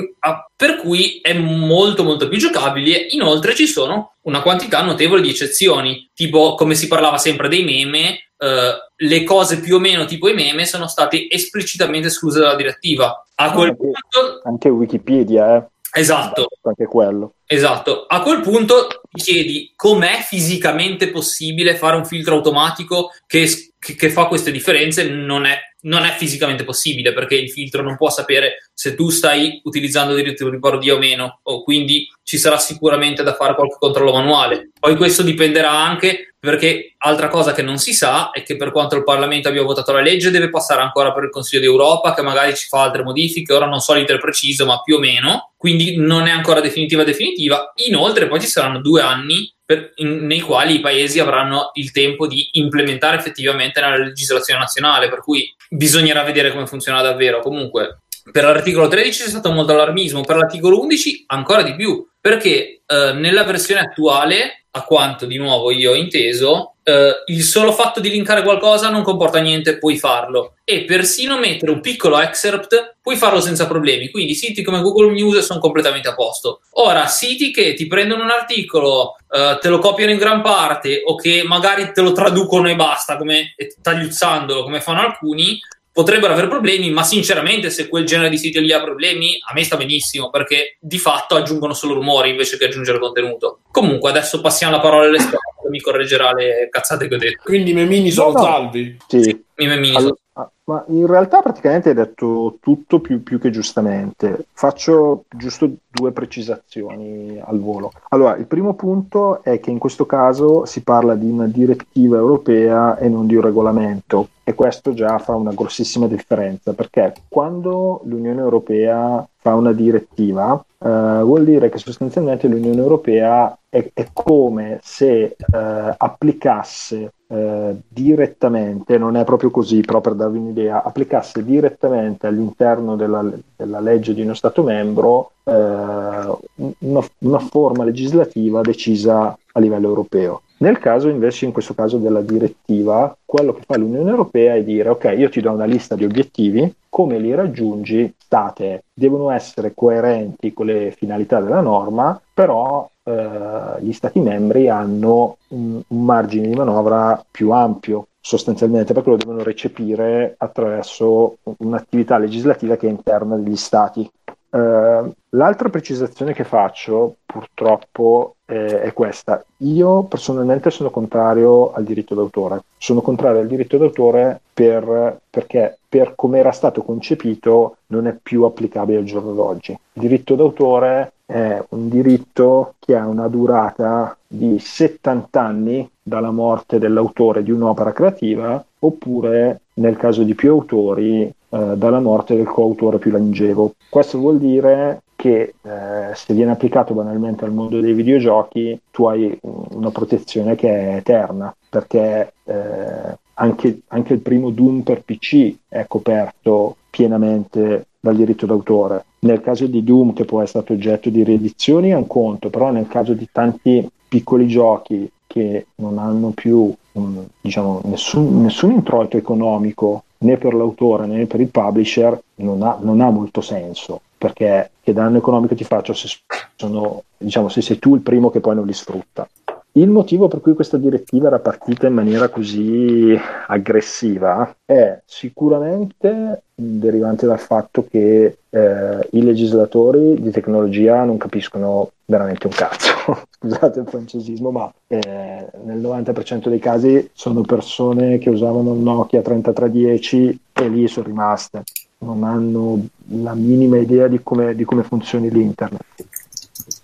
[0.56, 3.08] per cui è molto molto più giocabile.
[3.12, 8.22] Inoltre ci sono una quantità notevole di eccezioni, tipo come si parlava sempre dei meme,
[8.38, 13.26] Uh, le cose più o meno tipo i meme sono state esplicitamente escluse dalla direttiva.
[13.34, 15.64] A quel anche, punto, anche Wikipedia, eh.
[16.00, 16.48] Esatto.
[16.62, 17.34] Anche quello.
[17.48, 18.06] Esatto.
[18.08, 23.50] A quel punto ti chiedi com'è fisicamente possibile fare un filtro automatico che,
[23.88, 25.08] che, che fa queste differenze.
[25.10, 29.62] Non è, non è, fisicamente possibile perché il filtro non può sapere se tu stai
[29.64, 34.12] utilizzando addirittura di parodia o meno, o quindi ci sarà sicuramente da fare qualche controllo
[34.12, 34.72] manuale.
[34.78, 38.96] Poi questo dipenderà anche perché altra cosa che non si sa è che per quanto
[38.96, 42.56] il Parlamento abbia votato la legge deve passare ancora per il Consiglio d'Europa che magari
[42.56, 46.28] ci fa altre modifiche, ora non so l'iter preciso ma più o meno, quindi non
[46.28, 47.72] è ancora definitiva definitiva.
[47.88, 52.26] Inoltre poi ci saranno due anni per, in, nei quali i paesi avranno il tempo
[52.26, 57.42] di implementare effettivamente la legislazione nazionale, per cui bisognerà vedere come funziona davvero.
[57.42, 62.82] Comunque per l'articolo 13 c'è stato molto allarmismo, per l'articolo 11 ancora di più, perché
[62.86, 68.00] eh, nella versione attuale, a quanto di nuovo io ho inteso, eh, il solo fatto
[68.00, 70.56] di linkare qualcosa non comporta niente, puoi farlo.
[70.64, 74.10] E persino mettere un piccolo excerpt puoi farlo senza problemi.
[74.10, 76.62] Quindi siti come Google News sono completamente a posto.
[76.74, 81.16] Ora, siti che ti prendono un articolo, eh, te lo copiano in gran parte o
[81.16, 85.60] che magari te lo traducono e basta, come tagliuzzandolo, come fanno alcuni,
[85.98, 89.64] potrebbero avere problemi, ma sinceramente se quel genere di siti lì ha problemi, a me
[89.64, 93.62] sta benissimo, perché di fatto aggiungono solo rumori invece che aggiungere contenuto.
[93.72, 97.42] Comunque adesso passiamo la parola all'esperto, mi correggerà le cazzate che ho detto.
[97.44, 98.44] Quindi i memini sono no, no.
[98.44, 98.98] salvi?
[99.08, 99.46] Sì.
[99.60, 104.48] I memini allora, sono ma in realtà praticamente hai detto tutto più, più, che giustamente.
[104.52, 107.92] Faccio giusto due precisazioni al volo.
[108.10, 112.98] Allora, il primo punto è che in questo caso si parla di una direttiva europea
[112.98, 118.40] e non di un regolamento e questo già fa una grossissima differenza perché quando l'Unione
[118.40, 125.36] Europea fa una direttiva Uh, vuol dire che sostanzialmente l'Unione Europea è, è come se
[125.36, 125.56] uh,
[125.98, 133.28] applicasse uh, direttamente, non è proprio così, però per darvi un'idea, applicasse direttamente all'interno della,
[133.56, 140.42] della legge di uno Stato membro una, una forma legislativa decisa a livello europeo.
[140.60, 144.90] Nel caso invece, in questo caso della direttiva, quello che fa l'Unione Europea è dire
[144.90, 150.54] ok, io ti do una lista di obiettivi, come li raggiungi, state, devono essere coerenti
[150.54, 156.56] con le finalità della norma, però eh, gli Stati membri hanno un, un margine di
[156.56, 163.56] manovra più ampio sostanzialmente perché lo devono recepire attraverso un'attività legislativa che è interna degli
[163.56, 164.10] stati.
[164.50, 169.44] Uh, l'altra precisazione che faccio purtroppo eh, è questa.
[169.58, 172.64] Io personalmente sono contrario al diritto d'autore.
[172.78, 178.44] Sono contrario al diritto d'autore per, perché per come era stato concepito non è più
[178.44, 179.72] applicabile al giorno d'oggi.
[179.72, 186.80] Il diritto d'autore è un diritto che ha una durata di 70 anni dalla morte
[186.80, 192.98] dell'autore di un'opera creativa oppure nel caso di più autori eh, dalla morte del coautore
[192.98, 193.74] più longevo.
[193.90, 199.38] Questo vuol dire che eh, se viene applicato banalmente al mondo dei videogiochi tu hai
[199.42, 205.86] una protezione che è eterna perché eh, anche, anche il primo Doom per PC è
[205.88, 209.06] coperto pienamente dal diritto d'autore.
[209.20, 212.72] Nel caso di Doom, che può essere stato oggetto di riedizioni, è un conto, però
[212.72, 219.18] nel caso di tanti piccoli giochi che non hanno più um, diciamo, nessun, nessun, introito
[219.18, 224.72] economico né per l'autore né per il publisher, non ha, non ha molto senso perché
[224.82, 226.08] che danno economico ti faccio se,
[226.56, 229.28] sono, diciamo, se sei tu il primo che poi non li sfrutta.
[229.74, 233.16] Il motivo per cui questa direttiva era partita in maniera così
[233.48, 242.48] aggressiva è sicuramente derivante dal fatto che eh, i legislatori di tecnologia non capiscono veramente
[242.48, 243.27] un cazzo.
[243.40, 249.22] Scusate il francesismo, ma eh, nel 90% dei casi sono persone che usavano il Nokia
[249.22, 251.64] 3310 e lì sono rimaste
[252.00, 252.86] non hanno
[253.22, 255.82] la minima idea di come, di come funzioni l'internet.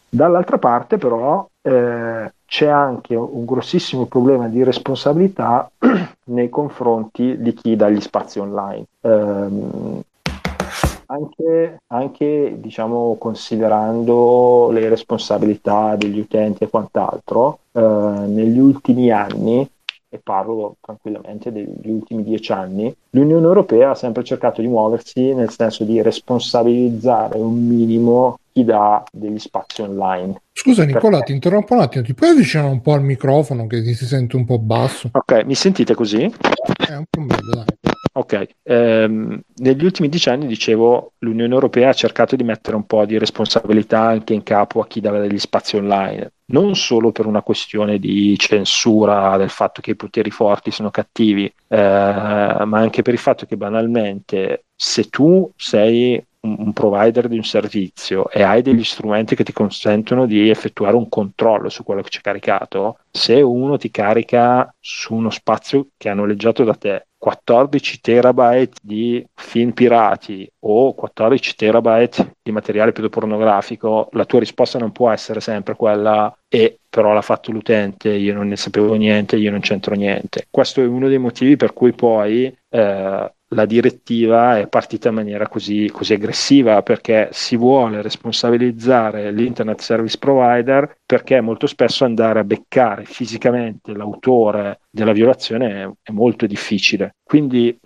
[0.10, 5.70] Dall'altra parte però eh, c'è anche un grossissimo problema di responsabilità
[6.26, 8.86] nei confronti di chi dà gli spazi online.
[9.02, 9.48] Eh,
[11.14, 19.68] anche, anche diciamo, considerando le responsabilità degli utenti e quant'altro, eh, negli ultimi anni
[20.10, 25.50] e parlo tranquillamente degli ultimi dieci anni, l'Unione Europea ha sempre cercato di muoversi nel
[25.50, 30.42] senso di responsabilizzare un minimo chi dà degli spazi online.
[30.52, 31.26] Scusa Nicola, Perché?
[31.26, 34.36] ti interrompo un attimo, ti puoi avvicinare un po' al microfono che ti si sente
[34.36, 35.10] un po' basso?
[35.12, 36.22] Ok, mi sentite così?
[36.22, 38.02] È un po' meglio, dai.
[38.16, 43.06] Ok, ehm, negli ultimi dieci anni, dicevo, l'Unione Europea ha cercato di mettere un po'
[43.08, 47.42] di responsabilità anche in capo a chi dava degli spazi online, non solo per una
[47.42, 53.14] questione di censura del fatto che i poteri forti sono cattivi, eh, ma anche per
[53.16, 58.84] il fatto che banalmente se tu sei un provider di un servizio e hai degli
[58.84, 63.78] strumenti che ti consentono di effettuare un controllo su quello che c'è caricato, se uno
[63.78, 70.46] ti carica su uno spazio che ha noleggiato da te 14 terabyte di film pirati
[70.66, 76.80] o 14 terabyte di materiale pedopornografico, la tua risposta non può essere sempre quella e
[76.90, 80.48] però l'ha fatto l'utente, io non ne sapevo niente, io non c'entro niente.
[80.50, 85.48] Questo è uno dei motivi per cui poi eh, la direttiva è partita in maniera
[85.48, 92.44] così, così, aggressiva perché si vuole responsabilizzare l'internet service provider perché molto spesso andare a
[92.44, 97.16] beccare fisicamente l'autore della violazione è, è molto difficile.
[97.24, 97.80] Quindi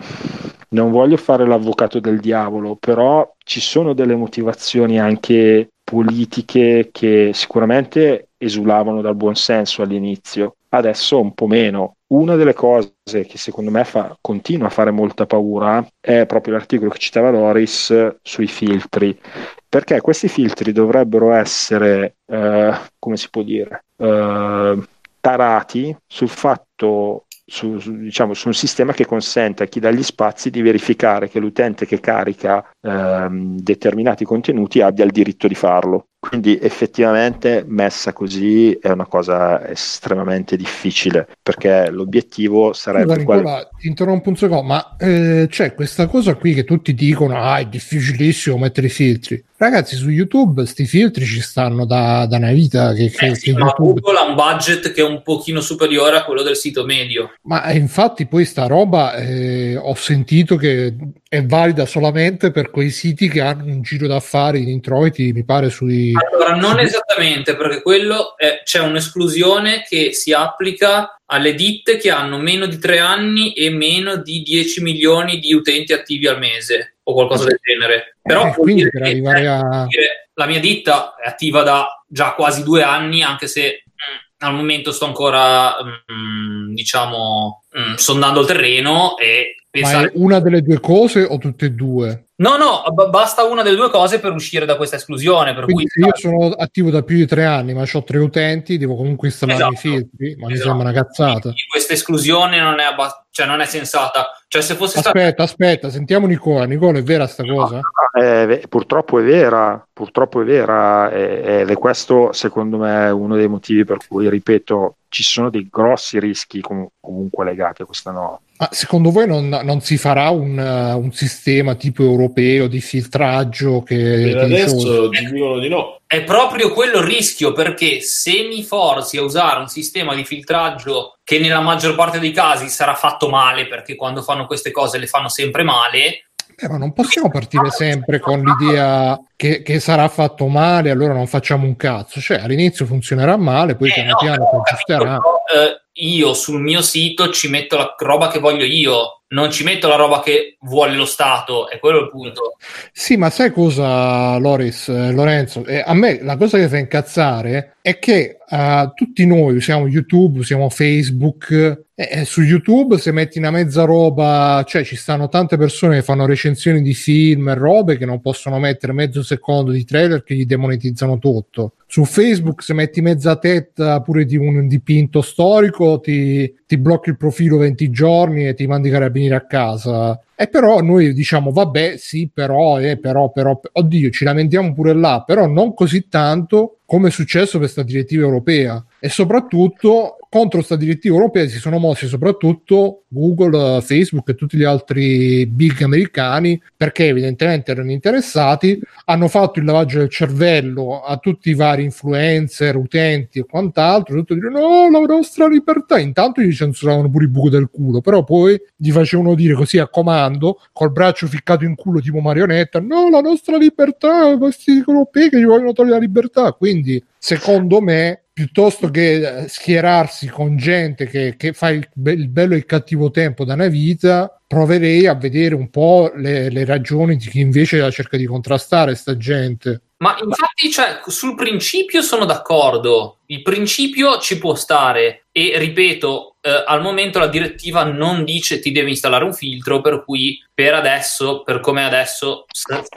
[0.70, 8.30] non voglio fare l'avvocato del diavolo, però ci sono delle motivazioni anche politiche che sicuramente
[8.38, 11.97] esulavano dal buon senso all'inizio, adesso un po' meno.
[12.10, 16.90] Una delle cose che secondo me fa, continua a fare molta paura è proprio l'articolo
[16.90, 19.20] che citava Loris sui filtri,
[19.68, 24.88] perché questi filtri dovrebbero essere, eh, come si può dire, eh,
[25.20, 30.04] tarati sul fatto su, su, diciamo, su, un sistema che consente a chi dà gli
[30.04, 36.08] spazi di verificare che l'utente che carica ehm, determinati contenuti abbia il diritto di farlo.
[36.28, 43.14] Quindi effettivamente messa così è una cosa estremamente difficile perché l'obiettivo sarebbe...
[43.14, 47.42] Scusa, Nicola, ti interrompo un secondo, ma eh, c'è questa cosa qui che tutti dicono,
[47.42, 49.42] ah è difficilissimo mettere i filtri.
[49.60, 52.94] Ragazzi, su YouTube sti filtri ci stanno da, da una vita.
[52.94, 54.02] Che, che, eh sì, che ma YouTube...
[54.02, 57.32] Google ha un budget che è un pochino superiore a quello del sito medio.
[57.44, 60.94] Ma eh, infatti poi sta roba eh, ho sentito che
[61.38, 65.70] è valida solamente per quei siti che hanno un giro d'affari di introiti, mi pare
[65.70, 72.10] sui allora, non esattamente, perché quello è, c'è un'esclusione che si applica alle ditte che
[72.10, 76.98] hanno meno di tre anni e meno di 10 milioni di utenti attivi al mese
[77.04, 78.18] o qualcosa del genere.
[78.22, 79.86] Però eh, quindi per arrivare a...
[80.34, 84.56] la mia ditta è attiva da già quasi due anni, anche se mh, mm, al
[84.56, 90.06] momento sto ancora, mh, mm, diciamo, mh, mm, sondando il terreno e pensare...
[90.06, 92.27] Ma è una delle due cose o tutte e due?
[92.40, 95.56] No, no, b- basta una delle due cose per uscire da questa esclusione.
[95.56, 96.04] Per Quindi cui...
[96.04, 99.60] io sono attivo da più di tre anni, ma ho tre utenti, devo comunque installare
[99.60, 99.74] esatto.
[99.74, 100.52] i filtri, ma esatto.
[100.52, 101.40] mi sembra una cazzata.
[101.40, 104.28] Quindi questa esclusione non è, abbast- cioè non è sensata.
[104.48, 105.44] Cioè, se fosse aspetta, stata...
[105.44, 106.66] aspetta, sentiamo Nicola.
[106.66, 107.82] Nicola, è vera sta cosa?
[108.20, 113.84] Eh, purtroppo è vera, purtroppo è vera, ed è questo secondo me uno dei motivi
[113.84, 118.40] per cui, ripeto, ci sono dei grossi rischi com- comunque legati a questa norma.
[118.60, 123.82] Ma secondo voi non, non si farà un, uh, un, sistema tipo europeo di filtraggio
[123.82, 124.32] che...
[124.34, 126.00] Per adesso ti dicono di no.
[126.06, 131.18] È proprio quello il rischio perché se mi forzi a usare un sistema di filtraggio
[131.24, 135.08] che nella maggior parte dei casi sarà fatto male perché quando fanno queste cose le
[135.08, 136.28] fanno sempre male,
[136.60, 141.28] eh, ma non possiamo partire sempre con l'idea che, che, sarà fatto male, allora non
[141.28, 142.20] facciamo un cazzo.
[142.20, 145.16] Cioè, all'inizio funzionerà male, poi eh, piano no, piano si aggiusterà.
[145.18, 149.88] Eh, io sul mio sito ci metto la roba che voglio io, non ci metto
[149.88, 152.56] la roba che vuole lo Stato, è quello il punto.
[152.92, 155.66] Sì, ma sai cosa, Loris, eh, Lorenzo?
[155.66, 160.40] Eh, a me la cosa che fa incazzare è che uh, tutti noi usiamo YouTube,
[160.40, 161.86] usiamo Facebook.
[162.00, 166.28] E su YouTube se metti una mezza roba, cioè ci stanno tante persone che fanno
[166.28, 170.46] recensioni di film e robe che non possono mettere mezzo secondo di trailer che gli
[170.46, 171.74] demonetizzano tutto.
[171.90, 177.18] Su Facebook se metti mezza tetta pure di un dipinto storico ti, ti blocchi il
[177.18, 180.20] profilo 20 giorni e ti mandi i carabinieri a casa.
[180.40, 185.24] E però noi diciamo, vabbè, sì, però, eh, però, però, oddio, ci lamentiamo pure là,
[185.26, 188.86] però non così tanto come è successo per questa direttiva europea.
[189.00, 194.64] E soprattutto contro questa direttiva europea si sono mossi soprattutto Google, Facebook e tutti gli
[194.64, 201.50] altri big americani perché evidentemente erano interessati, hanno fatto il lavaggio del cervello a tutti
[201.50, 207.10] i vari influencer, utenti e quant'altro, tutto dire no, la nostra libertà, intanto gli censuravano
[207.10, 210.92] pure il buco del culo, però poi gli facevano dire così a comando parlando col
[210.92, 215.74] braccio ficcato in culo tipo marionetta, no, la nostra libertà, questi europei che gli vogliono
[215.74, 221.70] togliere la libertà, quindi secondo me piuttosto che eh, schierarsi con gente che, che fa
[221.70, 226.12] il, il, bello e il cattivo tempo da una vita, proverei a vedere un po'
[226.16, 229.82] le, le ragioni di chi invece cerca di contrastare sta gente.
[230.00, 233.18] Ma infatti, cioè, sul principio sono d'accordo.
[233.28, 235.26] Il principio ci può stare.
[235.32, 240.04] E ripeto, eh, al momento la direttiva non dice ti devi installare un filtro, per
[240.06, 242.46] cui per adesso, per come adesso,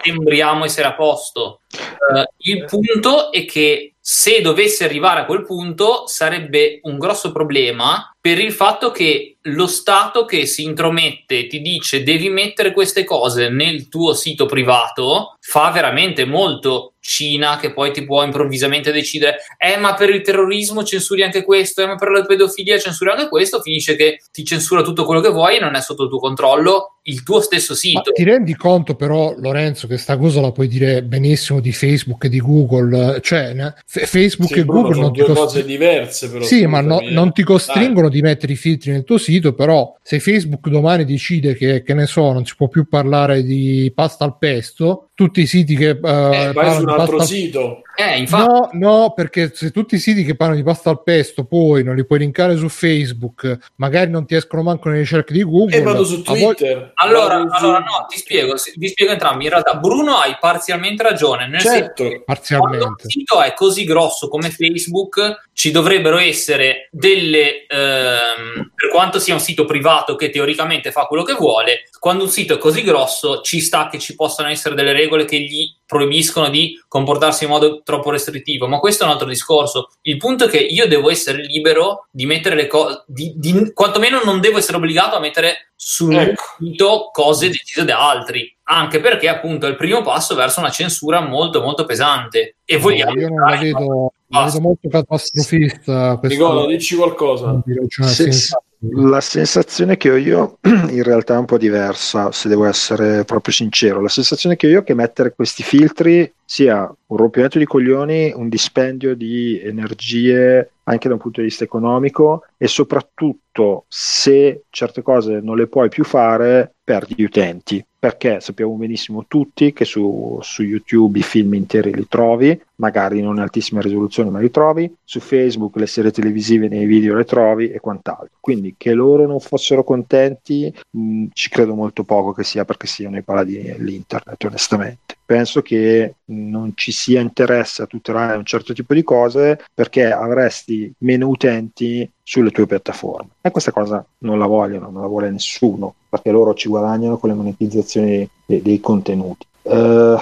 [0.02, 1.60] sembriamo essere a posto.
[1.72, 8.14] Eh, il punto è che se dovesse arrivare a quel punto sarebbe un grosso problema
[8.20, 13.04] per il fatto che lo Stato che si intromette e ti dice devi mettere queste
[13.04, 19.38] cose nel tuo sito privato fa veramente molto Cina che poi ti può improvvisamente decidere
[19.56, 23.28] eh ma per il terrorismo censuri anche questo, eh ma per la pedofilia censuri anche
[23.28, 26.18] questo, finisce che ti censura tutto quello che vuoi e non è sotto il tuo
[26.18, 28.02] controllo il tuo stesso sito.
[28.04, 32.24] Ma ti rendi conto però Lorenzo che sta cosa la puoi dire benissimo di Facebook
[32.24, 33.54] e di Google, cioè
[33.86, 36.44] f- Facebook sì, e Bruno Google sono due costring- cose diverse però.
[36.44, 38.09] Sì, ma no, non ti costringono.
[38.10, 42.06] Di mettere i filtri nel tuo sito, però se Facebook domani decide che, che ne
[42.06, 45.90] so, non si può più parlare di pasta al pesto, tutti i siti che...
[45.90, 47.34] Uh, eh, vai su un altro pasta...
[47.34, 47.82] sito.
[47.94, 48.46] Eh, infatti...
[48.46, 51.94] No, no, perché se tutti i siti che parlano di pasta al pesto poi non
[51.94, 55.76] li puoi linkare su Facebook, magari non ti escono manco nelle ricerche di Google.
[55.76, 56.78] E vado su Twitter.
[56.78, 56.90] Voi...
[56.94, 59.44] Allora, allora no, ti spiego, vi spiego entrambi.
[59.44, 62.04] In realtà Bruno hai parzialmente ragione, nel certo.
[62.04, 62.78] senso parzialmente.
[62.78, 67.66] quando un sito è così grosso come Facebook, ci dovrebbero essere delle...
[67.66, 72.30] Ehm, per quanto sia un sito privato che teoricamente fa quello che vuole, quando un
[72.30, 76.48] sito è così grosso ci sta che ci possano essere delle regole che gli proibiscono
[76.48, 79.90] di comportarsi in modo troppo restrittivo, ma questo è un altro discorso.
[80.02, 84.20] Il punto è che io devo essere libero di mettere le cose, di, di, quantomeno
[84.24, 86.42] non devo essere obbligato a mettere sul ecco.
[86.58, 91.20] sito cose decise da altri, anche perché appunto è il primo passo verso una censura
[91.20, 92.56] molto molto pesante.
[92.64, 93.18] E vogliamo...
[93.18, 96.18] io non la vedo, la vedo molto catastrofista.
[96.22, 97.60] Nicola, dici qualcosa.
[97.88, 98.54] Cioè, sì.
[98.92, 103.52] La sensazione che ho io in realtà è un po' diversa, se devo essere proprio
[103.52, 104.00] sincero.
[104.00, 108.32] La sensazione che ho io è che mettere questi filtri sia un rompimento di coglioni,
[108.34, 115.00] un dispendio di energie anche da un punto di vista economico e soprattutto se certe
[115.00, 120.62] cose non le puoi più fare perdi utenti perché sappiamo benissimo tutti che su, su,
[120.62, 125.20] YouTube i film interi li trovi, magari non in altissima risoluzione ma li trovi, su
[125.20, 128.30] Facebook le serie televisive nei video le trovi e quant'altro.
[128.40, 133.18] Quindi che loro non fossero contenti mh, ci credo molto poco che sia perché siano
[133.18, 135.18] i paladini dell'internet onestamente.
[135.30, 140.92] Penso che non ci sia interesse a tutelare un certo tipo di cose perché avresti
[140.98, 143.28] meno utenti sulle tue piattaforme.
[143.40, 147.28] E questa cosa non la vogliono, non la vuole nessuno, perché loro ci guadagnano con
[147.28, 149.46] le monetizzazioni dei, dei contenuti.
[149.62, 150.18] Uh,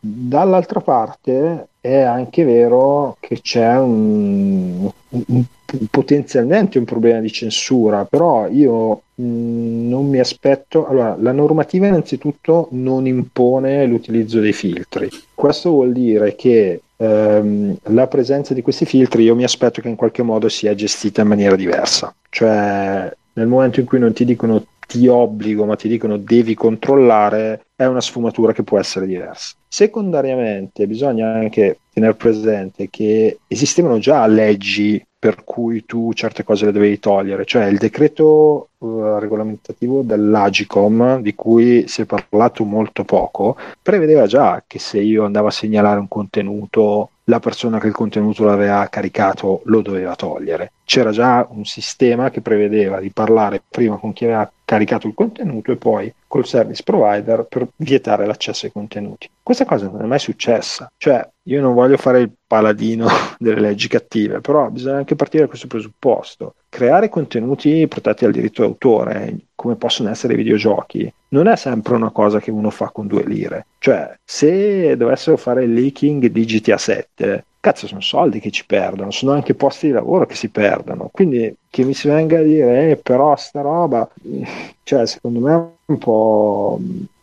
[0.00, 5.44] dall'altra parte è anche vero che c'è un, un,
[5.90, 10.86] potenzialmente un problema di censura, però io mh, mm, non mi aspetto.
[10.86, 15.08] Allora, la normativa innanzitutto non impone l'utilizzo dei filtri.
[15.34, 19.96] Questo vuol dire che ehm, la presenza di questi filtri io mi aspetto che in
[19.96, 22.14] qualche modo sia gestita in maniera diversa.
[22.28, 27.66] Cioè, nel momento in cui non ti dicono ti obbligo, ma ti dicono devi controllare,
[27.76, 29.54] è una sfumatura che può essere diversa.
[29.68, 36.72] Secondariamente, bisogna anche tenere presente che esistevano già leggi per cui tu certe cose le
[36.72, 43.56] dovevi togliere, cioè il decreto uh, regolamentativo dell'Agicom, di cui si è parlato molto poco,
[43.82, 48.44] prevedeva già che se io andavo a segnalare un contenuto la persona che il contenuto
[48.44, 50.72] l'aveva caricato lo doveva togliere.
[50.84, 55.72] C'era già un sistema che prevedeva di parlare prima con chi aveva caricato il contenuto
[55.72, 59.28] e poi col service provider per vietare l'accesso ai contenuti.
[59.42, 63.88] Questa cosa non è mai successa, cioè io non voglio fare il paladino delle leggi
[63.88, 66.54] cattive, però bisogna anche partire da questo presupposto.
[66.68, 72.10] Creare contenuti protetti dal diritto d'autore, come possono essere i videogiochi, non è sempre una
[72.12, 73.66] cosa che uno fa con due lire.
[73.80, 79.10] Cioè, se dovessero fare il leaking di GTA 7, cazzo, sono soldi che ci perdono,
[79.10, 81.10] sono anche posti di lavoro che si perdono.
[81.12, 84.08] Quindi che mi si venga a dire, eh, però sta roba,
[84.82, 86.80] cioè, secondo me è un po'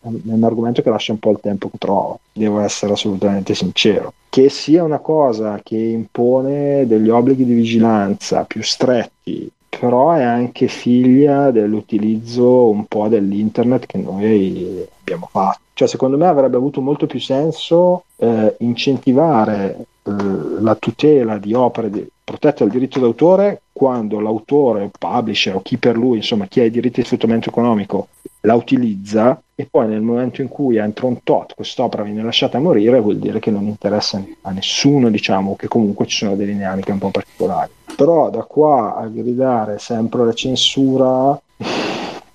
[0.07, 4.13] è un argomento che lascia un po' il tempo che trovo, devo essere assolutamente sincero.
[4.29, 10.67] Che sia una cosa che impone degli obblighi di vigilanza più stretti però è anche
[10.67, 15.59] figlia dell'utilizzo un po' dell'internet che noi abbiamo fatto.
[15.73, 20.11] Cioè, secondo me avrebbe avuto molto più senso eh, incentivare eh,
[20.59, 25.77] la tutela di opere di, protette dal diritto d'autore quando l'autore o publisher o chi
[25.77, 28.07] per lui, insomma, chi ha i diritti di sfruttamento economico
[28.41, 32.99] la utilizza e poi nel momento in cui entra un tot quest'opera viene lasciata morire
[32.99, 36.99] vuol dire che non interessa a nessuno diciamo che comunque ci sono delle dinamiche un
[36.99, 37.71] po' particolari.
[37.95, 41.41] Però da qua a gridare sempre la censura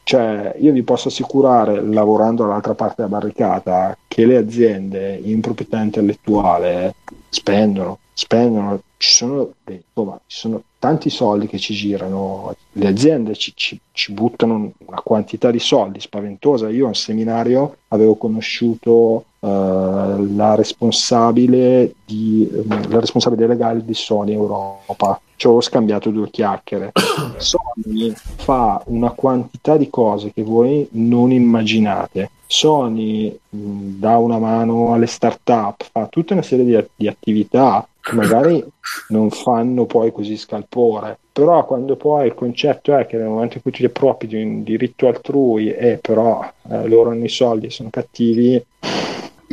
[0.02, 5.80] cioè io vi posso assicurare lavorando dall'altra parte della barricata che le aziende in proprietà
[5.80, 6.96] intellettuale
[7.28, 13.52] spendono spendono ci sono, insomma, ci sono tanti soldi che ci girano, le aziende ci,
[13.56, 16.68] ci, ci, buttano una quantità di soldi spaventosa.
[16.68, 19.48] Io a un seminario avevo conosciuto uh,
[20.36, 22.48] la, responsabile di,
[22.88, 26.92] la responsabile legale di Sony Europa, ci ho scambiato due chiacchiere.
[27.38, 32.30] Sony fa una quantità di cose che voi non immaginate.
[32.52, 38.14] Sony mh, dà una mano alle start-up, fa tutta una serie di, di attività che
[38.14, 38.62] magari
[39.08, 43.62] non fanno poi così scalpore, però quando poi il concetto è che nel momento in
[43.62, 47.66] cui tu ti appropri di un diritto altrui e però eh, loro hanno i soldi
[47.66, 48.62] e sono cattivi,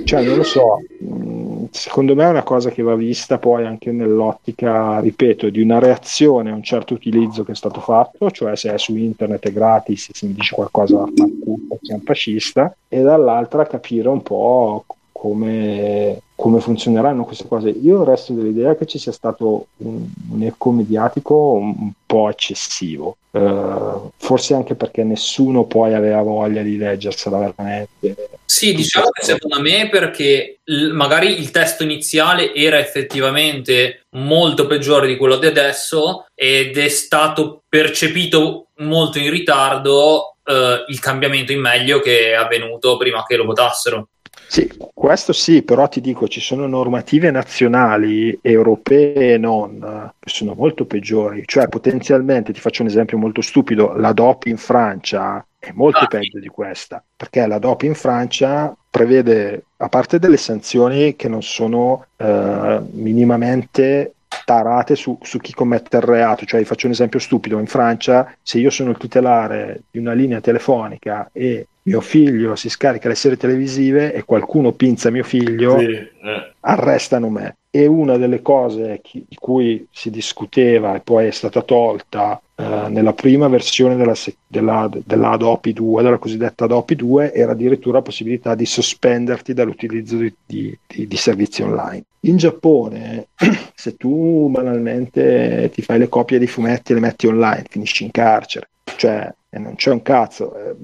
[0.04, 3.92] cioè non lo so, mm, secondo me è una cosa che va vista poi anche
[3.92, 8.74] nell'ottica, ripeto, di una reazione a un certo utilizzo che è stato fatto, cioè se
[8.74, 12.76] è su internet è gratis, se mi dice qualcosa a fanculo, che è un fascista,
[12.88, 17.70] e dall'altra capire un po' come, come, funzioneranno queste cose.
[17.70, 24.10] Io resto dell'idea che ci sia stato un, un eco mediatico un, po' eccessivo, uh,
[24.18, 28.30] forse anche perché nessuno poi aveva voglia di leggersela veramente.
[28.46, 35.08] Sì, diciamo che secondo me perché l- magari il testo iniziale era effettivamente molto peggiore
[35.08, 40.54] di quello di adesso ed è stato percepito molto in ritardo uh,
[40.88, 44.08] il cambiamento in meglio che è avvenuto prima che lo votassero.
[44.50, 50.56] Sì, questo sì, però ti dico, ci sono normative nazionali, europee e non, che sono
[50.56, 51.44] molto peggiori.
[51.46, 56.08] Cioè, potenzialmente, ti faccio un esempio molto stupido, la DOP in Francia è molto ah,
[56.08, 61.44] peggio di questa, perché la DOP in Francia prevede, a parte delle sanzioni che non
[61.44, 64.16] sono eh, minimamente
[64.46, 66.46] tarate su, su, chi commette il reato.
[66.46, 70.42] Cioè, faccio un esempio stupido: in Francia, se io sono il tutelare di una linea
[70.42, 75.86] telefonica e mio figlio si scarica le serie televisive e qualcuno pinza mio figlio, sì,
[75.86, 76.54] eh.
[76.60, 77.56] arrestano me.
[77.72, 82.88] E una delle cose chi, di cui si discuteva e poi è stata tolta eh,
[82.90, 84.16] nella prima versione della,
[84.48, 90.18] della, della Adopi 2, della cosiddetta Adopi 2, era addirittura la possibilità di sospenderti dall'utilizzo
[90.18, 92.04] di, di, di, di servizi online.
[92.22, 93.28] In Giappone,
[93.76, 98.12] se tu banalmente ti fai le copie dei fumetti e le metti online, finisci in
[98.12, 98.70] carcere.
[98.84, 100.56] Cioè, non c'è un cazzo.
[100.56, 100.76] Eh,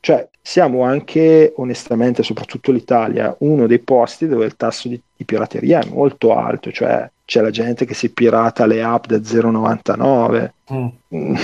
[0.00, 5.80] cioè, siamo anche, onestamente, soprattutto l'Italia, uno dei posti dove il tasso di, di pirateria
[5.80, 6.72] è molto alto.
[6.72, 10.50] Cioè, c'è la gente che si pirata le app da 0,99.
[10.72, 11.34] Mm.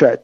[0.00, 0.18] Cioè,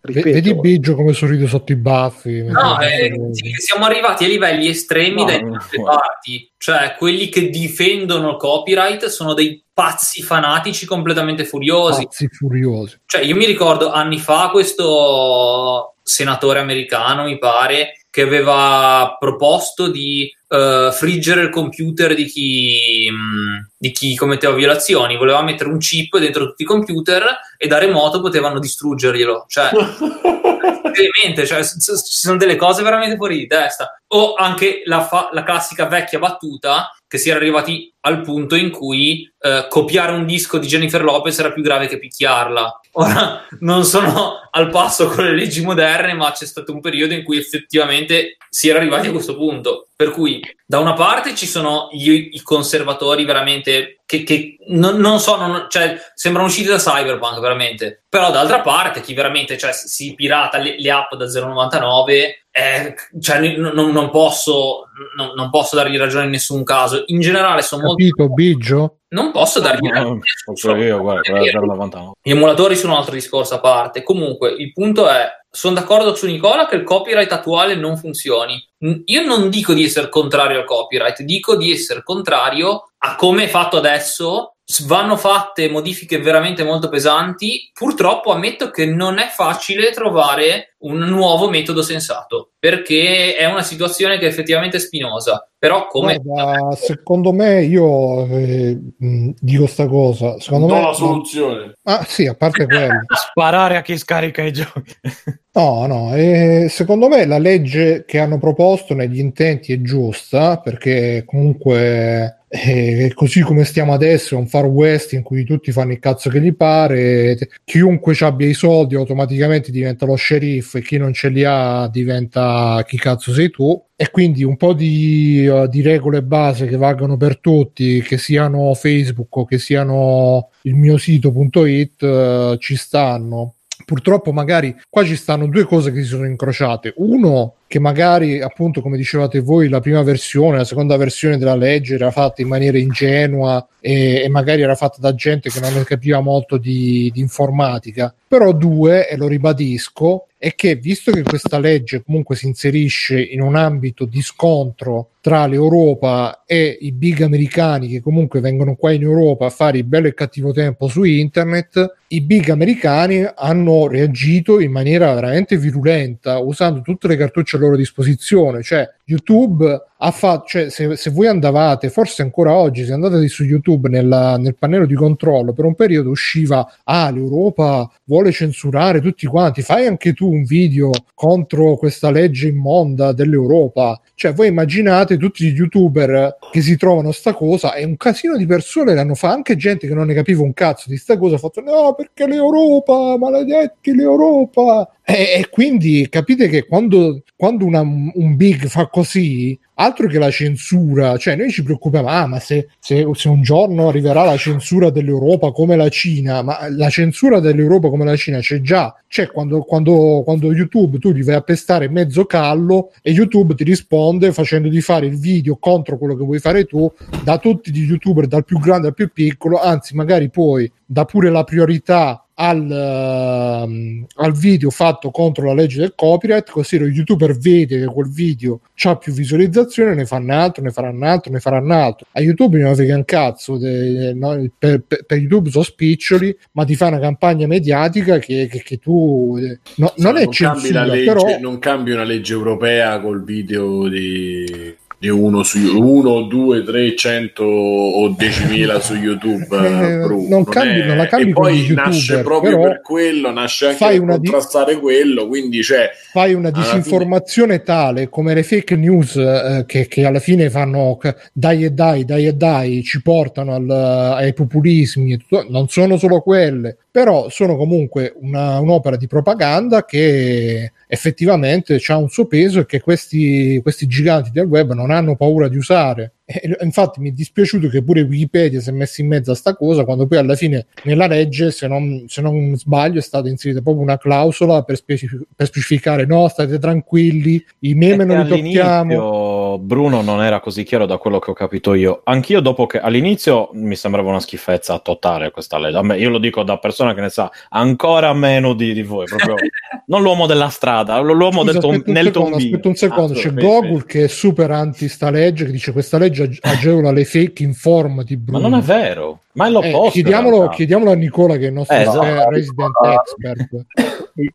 [0.00, 2.44] ripeto, vedi Biggio come sorride sotto i baffi.
[2.44, 3.12] No, eh,
[3.58, 5.58] siamo arrivati a livelli estremi no, dai no.
[5.84, 6.50] parti.
[6.56, 12.04] Cioè, quelli che difendono il copyright sono dei pazzi fanatici completamente furiosi.
[12.04, 13.00] Pazzi furiosi.
[13.04, 20.30] Cioè, io mi ricordo anni fa questo senatore americano, mi pare, che aveva proposto di
[20.48, 25.16] uh, friggere il computer di chi, mh, di chi, commetteva violazioni.
[25.16, 27.24] Voleva mettere un chip dentro tutti i computer
[27.56, 29.46] e da remoto potevano distruggerglielo.
[29.48, 29.70] Cioè,
[30.92, 34.01] veramente, cioè, ci sono delle cose veramente fuori di testa.
[34.14, 38.70] O anche la, fa- la classica vecchia battuta che si era arrivati al punto in
[38.70, 42.80] cui eh, copiare un disco di Jennifer Lopez era più grave che picchiarla.
[42.92, 47.22] Ora non sono al passo con le leggi moderne, ma c'è stato un periodo in
[47.22, 49.88] cui effettivamente si era arrivati a questo punto.
[49.94, 55.20] Per cui, da una parte ci sono gli, i conservatori veramente che, che non, non,
[55.20, 58.04] so, non, cioè, sembrano usciti da Cyberpunk veramente.
[58.08, 63.56] Però, d'altra parte, chi veramente cioè, si pirata le, le app da 0,99 eh, cioè,
[63.56, 67.02] non, non, posso, non, non, posso dargli ragione in nessun caso.
[67.06, 68.34] In generale, sono Capito, molto.
[68.34, 68.98] Biggio?
[69.08, 70.20] Non posso dargli no, ragione.
[70.52, 74.02] So, io, guarda, Gli emulatori sono un altro discorso a parte.
[74.02, 78.62] Comunque, il punto è: sono d'accordo su Nicola che il copyright attuale non funzioni.
[79.06, 83.48] Io non dico di essere contrario al copyright, dico di essere contrario a come è
[83.48, 87.70] fatto adesso vanno fatte modifiche veramente molto pesanti.
[87.72, 94.18] Purtroppo ammetto che non è facile trovare un nuovo metodo sensato perché è una situazione
[94.18, 95.46] che è effettivamente spinosa.
[95.58, 101.72] Però come Guarda, secondo me io eh, dico sta cosa, secondo non me la soluzione.
[101.84, 103.00] Ah, sì, a parte quello.
[103.14, 104.92] Sparare a chi scarica i giochi.
[105.54, 111.22] no, no, eh, secondo me la legge che hanno proposto negli intenti è giusta perché
[111.24, 115.98] comunque eh, così come stiamo adesso, è un far west in cui tutti fanno il
[115.98, 121.14] cazzo che gli pare, chiunque abbia i soldi automaticamente diventa lo sceriffo e chi non
[121.14, 125.80] ce li ha diventa chi cazzo sei tu e quindi un po' di, uh, di,
[125.80, 132.02] regole base che valgono per tutti, che siano Facebook o che siano il mio sito.it,
[132.02, 133.54] uh, ci stanno.
[133.86, 136.92] Purtroppo magari qua ci stanno due cose che si sono incrociate.
[136.96, 141.94] Uno, che magari appunto come dicevate voi la prima versione, la seconda versione della legge
[141.94, 146.20] era fatta in maniera ingenua e, e magari era fatta da gente che non capiva
[146.20, 148.14] molto di, di informatica.
[148.28, 153.40] Però due, e lo ribadisco, è che visto che questa legge comunque si inserisce in
[153.40, 159.02] un ambito di scontro tra l'Europa e i big americani che comunque vengono qua in
[159.02, 164.58] Europa a fare il bello e cattivo tempo su internet, i big americani hanno reagito
[164.58, 170.70] in maniera veramente virulenta usando tutte le cartucce loro disposizione, cioè YouTube ha fatto, cioè
[170.70, 174.94] se, se, voi andavate, forse ancora oggi, se andate su YouTube nella, nel pannello di
[174.94, 180.42] controllo, per un periodo usciva, ah l'Europa vuole censurare tutti quanti, fai anche tu un
[180.42, 187.12] video contro questa legge immonda dell'Europa, cioè voi immaginate tutti gli youtuber che si trovano
[187.12, 190.42] sta cosa e un casino di persone l'hanno fatto, anche gente che non ne capiva
[190.42, 196.06] un cazzo di sta cosa, ha fatto no perché l'Europa, maledetti l'Europa, e, e, quindi
[196.08, 201.50] capite che quando, quando una, un big fa così, altro che la censura, cioè noi
[201.50, 205.88] ci preoccupiamo, ah, ma se, se, se, un giorno arriverà la censura dell'Europa come la
[205.88, 210.98] Cina, ma la censura dell'Europa come la Cina c'è già, c'è quando, quando, quando YouTube
[210.98, 215.18] tu gli vai a pestare mezzo callo e YouTube ti risponde facendo di fare il
[215.18, 216.90] video contro quello che vuoi fare tu,
[217.22, 221.30] da tutti gli youtuber, dal più grande al più piccolo, anzi magari poi dà pure
[221.30, 227.36] la priorità al, uh, al, video fatto contro la legge del copyright, così lo youtuber
[227.36, 231.74] vede che quel video ha più visualizzazione, ne fanno altro, ne faranno altro, ne faranno
[231.74, 232.06] altro.
[232.12, 236.64] A YouTube non frega un cazzo, de, no, per, per, per, YouTube sono spiccioli, ma
[236.64, 239.36] ti fa una campagna mediatica che, che, che tu...
[239.76, 241.38] No, non, non è censura, legge, però...
[241.38, 247.42] Non cambi una legge europea col video di di uno su 1, 2, 3, 100
[247.42, 249.40] o 10.000 su YouTube.
[249.72, 254.00] Eh, Bruno, non, cambi, non, la cambi e poi nasce proprio per quello, nasce anche
[254.00, 254.80] per contrastare di...
[254.80, 255.26] quello.
[255.26, 257.64] Quindi cioè, fai una disinformazione fine...
[257.64, 260.98] tale come le fake news eh, che, che, alla fine fanno
[261.32, 265.18] dai e dai, dai e dai, ci portano al, ai populismi.
[265.48, 272.10] Non sono solo quelle, però sono comunque una, un'opera di propaganda che effettivamente ha un
[272.10, 276.12] suo peso e che questi, questi giganti del web non hanno paura di usare.
[276.32, 279.54] E, infatti mi è dispiaciuto che pure Wikipedia si è messa in mezzo a sta
[279.54, 283.60] cosa quando poi alla fine nella legge, se non, se non sbaglio, è stata inserita
[283.60, 289.58] proprio una clausola per, specif- per specificare no, state tranquilli, i meme non li tocchiamo.
[289.58, 292.00] Bruno non era così chiaro da quello che ho capito io.
[292.04, 295.76] Anch'io dopo che all'inizio mi sembrava una schifezza totale questa legge.
[295.76, 299.06] A me, io lo dico da persona che ne sa ancora meno di, di voi,
[299.06, 299.36] proprio
[299.86, 302.36] non l'uomo della strada, l'uomo Scusa, del tom- nel tombino.
[302.36, 305.98] Aspetta un secondo, ah, c'è Gogol che è super anti sta legge, che dice questa
[305.98, 308.40] legge agevola le fake in form di Bruno.
[308.40, 309.86] Ma non è vero, ma è l'opposto.
[309.86, 312.30] Eh, chiediamolo, chiediamolo, a Nicola che è il nostro eh, esatto.
[312.30, 313.66] resident expert.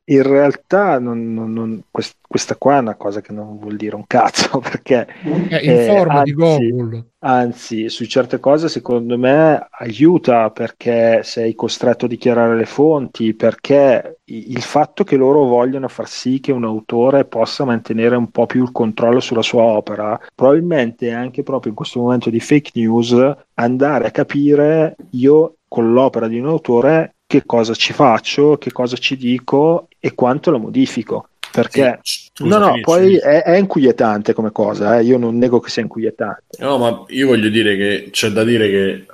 [0.06, 1.84] In realtà non, non, non,
[2.28, 5.08] questa qua è una cosa che non vuol dire un cazzo perché
[5.50, 12.06] eh, in forma di Google anzi su certe cose secondo me aiuta perché sei costretto
[12.06, 17.26] a dichiarare le fonti perché il fatto che loro vogliono far sì che un autore
[17.26, 22.02] possa mantenere un po' più il controllo sulla sua opera probabilmente anche proprio in questo
[22.02, 27.74] momento di fake news andare a capire io con l'opera di un autore che cosa
[27.74, 33.18] ci faccio, che cosa ci dico e quanto la modifico perché sì, no, no, poi
[33.18, 35.04] è, è, inquietante come cosa, eh?
[35.04, 36.58] io non nego che sia inquietante.
[36.60, 39.06] No, ma io voglio dire che c'è da dire che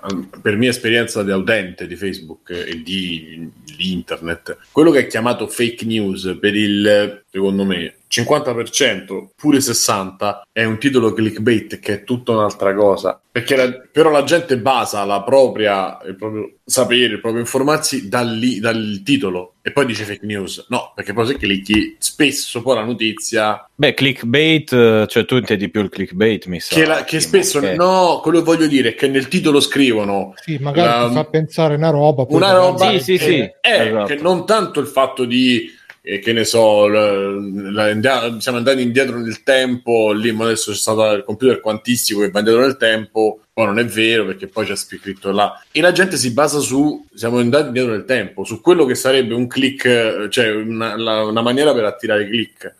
[0.41, 5.47] per mia esperienza di utente di Facebook e di, di internet, quello che è chiamato
[5.47, 12.03] fake news per il, secondo me, 50%, pure 60%, è un titolo clickbait che è
[12.03, 13.19] tutta un'altra cosa.
[13.31, 18.37] Perché la, però la gente basa la propria, il proprio sapere, il proprio informarsi dal,
[18.59, 20.67] dal titolo e poi dice fake news.
[20.69, 23.67] No, perché poi se clicchi spesso poi la notizia...
[23.73, 26.75] Beh, clickbait, cioè tu intendi più il clickbait, mi sa.
[26.75, 27.59] Che, la, che spesso...
[27.59, 27.73] Che...
[27.73, 30.33] No, quello che voglio dire è che nel titolo scrivono...
[30.35, 32.25] Sì, magari la, ti fa pensare una roba.
[32.29, 32.91] Una roba...
[32.91, 33.39] Sì, sì, sì.
[33.39, 34.05] È esatto.
[34.05, 39.17] che non tanto il fatto di e che ne so, la, la, siamo andati indietro
[39.19, 43.65] nel tempo, lì adesso c'è stato il computer quantistico che va indietro nel tempo, poi
[43.67, 45.63] non è vero perché poi c'è scritto là.
[45.71, 49.33] E la gente si basa su, siamo andati indietro nel tempo, su quello che sarebbe
[49.33, 52.75] un click, cioè una, la, una maniera per attirare click.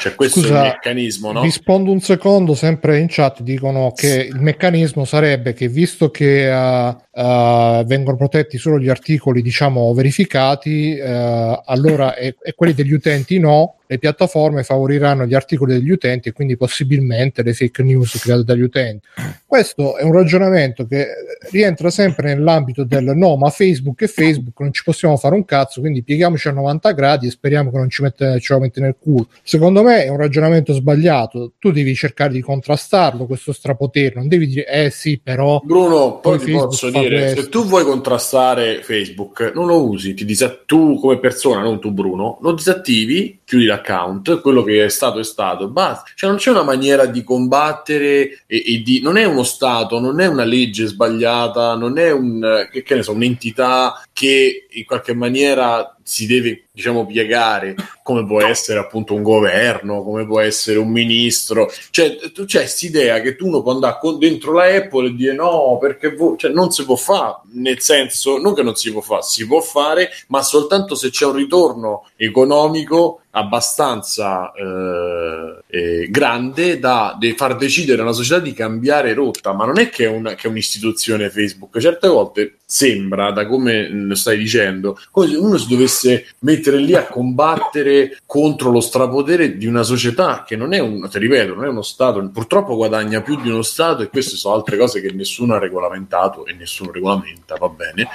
[0.00, 1.42] Cioè, questo Scusa, è il meccanismo, no?
[1.42, 7.20] Rispondo un secondo, sempre in chat dicono che il meccanismo sarebbe che visto che uh,
[7.20, 13.38] uh, vengono protetti solo gli articoli, diciamo, verificati, uh, allora e, e quelli degli utenti
[13.38, 18.44] no, le piattaforme favoriranno gli articoli degli utenti e quindi possibilmente le fake news create
[18.44, 19.08] dagli utenti.
[19.44, 21.08] Questo è un ragionamento che
[21.50, 25.80] rientra sempre nell'ambito del no, ma Facebook e Facebook non ci possiamo fare un cazzo,
[25.80, 28.94] quindi pieghiamoci a 90 gradi e speriamo che non ci mette, ce lo mette nel
[28.96, 29.26] culo.
[29.42, 31.54] Secondo me è un ragionamento sbagliato.
[31.58, 35.60] Tu devi cercare di contrastarlo, questo strapotere, non devi dire eh sì, però.
[35.64, 37.40] Bruno, poi ti posso dire: questo.
[37.42, 41.90] se tu vuoi contrastare Facebook, non lo usi, ti disattivi tu come persona, non tu,
[41.90, 46.08] Bruno, lo disattivi, chiudi la l'account, quello che è stato è stato, basta.
[46.14, 49.00] Cioè non c'è una maniera di combattere e, e di...
[49.00, 53.02] non è uno Stato, non è una legge sbagliata, non è un, che, che ne
[53.02, 59.22] so, un'entità che in qualche maniera si deve diciamo piegare come può essere appunto un
[59.22, 61.70] governo come può essere un ministro.
[61.90, 65.34] Cioè tu c'è quest'idea che tu uno può andare con, dentro la Apple e dire
[65.34, 69.22] no perché cioè, non si può fare nel senso non che non si può fare
[69.22, 77.16] si può fare ma soltanto se c'è un ritorno economico abbastanza eh, eh, grande da
[77.18, 79.52] de- far decidere una società di cambiare rotta.
[79.52, 81.78] Ma non è che è, una, che è un'istituzione Facebook.
[81.78, 85.99] Certe volte sembra da come stai dicendo come se uno si dovesse
[86.40, 91.18] mettere lì a combattere contro lo strapotere di una società che non è un, ti
[91.18, 94.76] ripeto, non è uno Stato, purtroppo guadagna più di uno Stato e queste sono altre
[94.76, 98.08] cose che nessuno ha regolamentato e nessuno regolamenta, va bene.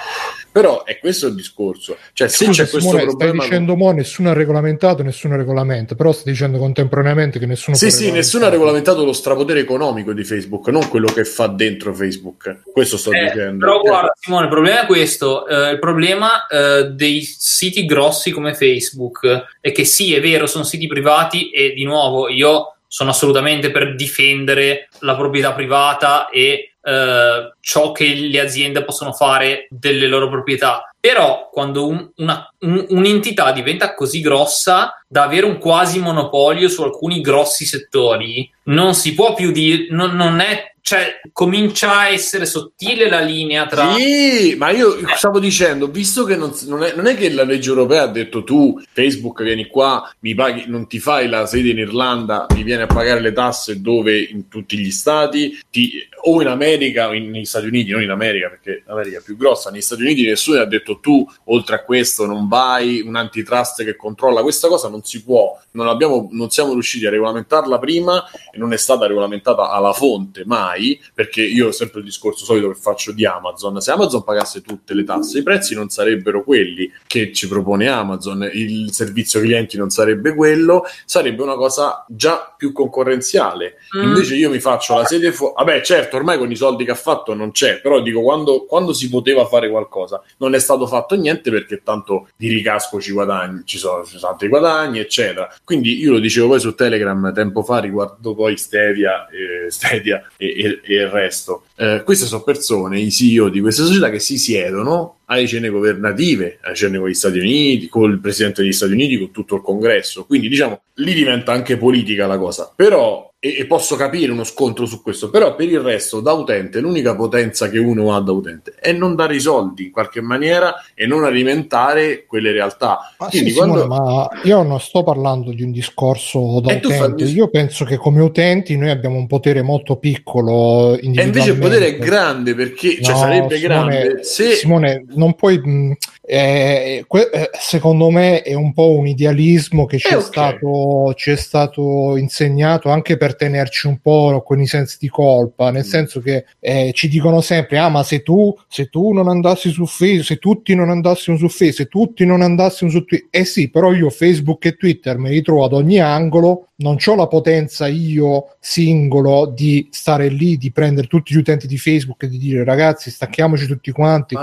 [0.56, 1.98] Però è questo il discorso.
[2.14, 3.34] Cioè, se Scusa, c'è questo Simone, problema...
[3.34, 7.76] Stai dicendo mo nessuno ha regolamentato, nessuno regolamenta, però stai dicendo contemporaneamente che nessuno...
[7.76, 11.92] Sì, sì, nessuno ha regolamentato lo strapotere economico di Facebook, non quello che fa dentro
[11.92, 12.62] Facebook.
[12.72, 13.66] Questo sto eh, dicendo.
[13.66, 15.46] Però guarda, Simone, il problema è questo.
[15.46, 20.64] Eh, il problema eh, dei siti grossi come Facebook è che sì, è vero, sono
[20.64, 27.52] siti privati e di nuovo io sono assolutamente per difendere la proprietà privata e eh,
[27.58, 30.88] ciò che le aziende possono fare delle loro proprietà.
[31.00, 36.82] Però quando un, una, un, un'entità diventa così grossa da avere un quasi monopolio su
[36.82, 42.46] alcuni grossi settori, non si può più dire, non, non è cioè, comincia a essere
[42.46, 43.92] sottile la linea tra.
[43.94, 47.70] Sì, ma io stavo dicendo, visto che non, non, è, non, è, che la legge
[47.70, 51.78] europea ha detto tu, Facebook, vieni qua, mi paghi, non ti fai la sede in
[51.78, 55.90] Irlanda, mi vieni a pagare le tasse dove in tutti gli stati, ti,
[56.22, 59.36] o in America o in, negli Stati Uniti, non in America perché l'America è più
[59.36, 63.82] grossa, negli Stati Uniti nessuno ha detto tu, oltre a questo, non vai, un antitrust
[63.82, 68.24] che controlla questa cosa, non si può, non, abbiamo, non siamo riusciti a regolamentarla prima
[68.50, 72.68] e non è stata regolamentata alla fonte mai perché io ho sempre il discorso solito
[72.68, 76.90] che faccio di Amazon, se Amazon pagasse tutte le tasse, i prezzi non sarebbero quelli
[77.06, 82.72] che ci propone Amazon, il servizio clienti non sarebbe quello, sarebbe una cosa già più
[82.72, 83.76] concorrenziale.
[83.96, 84.02] Mm.
[84.02, 86.96] Invece io mi faccio la sede fuori, vabbè certo, ormai con i soldi che ha
[86.96, 91.14] fatto non c'è, però dico quando, quando si poteva fare qualcosa non è stato fatto
[91.16, 95.52] niente perché tanto di ricasco ci guadagni, ci sono, ci sono tanti guadagni, eccetera.
[95.64, 100.46] Quindi io lo dicevo poi su Telegram tempo fa riguardo poi Stadia, eh, Stadia e,
[100.46, 101.64] e e, il resto.
[101.76, 106.58] Eh, queste sono persone, i CEO di queste società che si siedono alle cene governative,
[106.62, 109.62] alle cene con gli Stati Uniti, con il presidente degli Stati Uniti, con tutto il
[109.62, 110.24] congresso.
[110.24, 112.72] Quindi diciamo, lì diventa anche politica la cosa.
[112.74, 116.80] Però e, e, posso capire uno scontro su questo, però per il resto da utente
[116.80, 120.74] l'unica potenza che uno ha da utente è non dare i soldi in qualche maniera
[120.94, 123.14] e non alimentare quelle realtà.
[123.18, 123.82] Ma Quindi sì, quando...
[123.82, 127.98] Simone, ma io non sto parlando di un discorso da e utente, io penso che
[127.98, 133.02] come utenti noi abbiamo un potere molto piccolo E invece il potere è grande perché
[133.02, 134.52] cioè, sarebbe Simone, grande se...
[134.52, 135.58] Simone, non puoi...
[135.58, 135.96] Mh,
[136.28, 140.26] eh, que- eh, secondo me è un po' un idealismo che ci, eh, è okay.
[140.26, 145.70] stato, ci è stato insegnato anche per tenerci un po' con i sensi di colpa,
[145.70, 145.88] nel mm.
[145.88, 149.86] senso che eh, ci dicono sempre: ah, ma se tu, se tu non andassi su
[149.86, 153.70] Facebook, se tutti non andassimo su Facebook, se tutti non andassimo su Twitter, eh sì,
[153.70, 157.86] però io Facebook e Twitter me li trovo ad ogni angolo non ho la potenza
[157.86, 162.64] io singolo di stare lì, di prendere tutti gli utenti di Facebook e di dire
[162.64, 164.34] ragazzi stacchiamoci tutti quanti,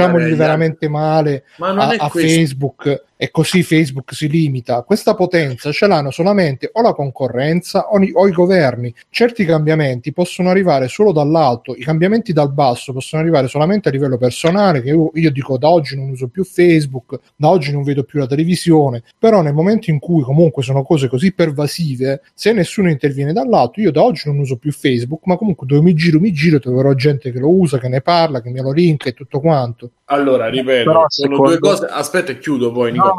[0.00, 4.80] facciamogli veramente male a, a Facebook e così Facebook si limita.
[4.80, 8.94] Questa potenza ce l'hanno solamente o la concorrenza o, o, i governi.
[9.10, 14.16] Certi cambiamenti possono arrivare solo dall'alto, i cambiamenti dal basso possono arrivare solamente a livello
[14.16, 18.04] personale, che io, io dico da oggi non uso più Facebook, da oggi non vedo
[18.04, 22.88] più la televisione, però nel momento in cui comunque sono cose così pervasive, se nessuno
[22.88, 26.32] interviene dall'alto, io da oggi non uso più Facebook, ma comunque dove mi giro, mi
[26.32, 29.40] giro, troverò gente che lo usa, che ne parla, che me lo link e tutto
[29.40, 29.90] quanto.
[30.06, 31.50] Allora, ripeto, Però, sono secondo...
[31.50, 31.86] due cose.
[31.86, 32.92] Aspetta, e chiudo poi.
[32.92, 33.06] Nico.
[33.06, 33.09] No,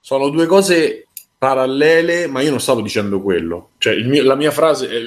[0.00, 1.06] sono due cose
[1.36, 3.71] parallele, ma io non stavo dicendo quello.
[3.82, 5.00] Cioè, mio, la mia frase, è,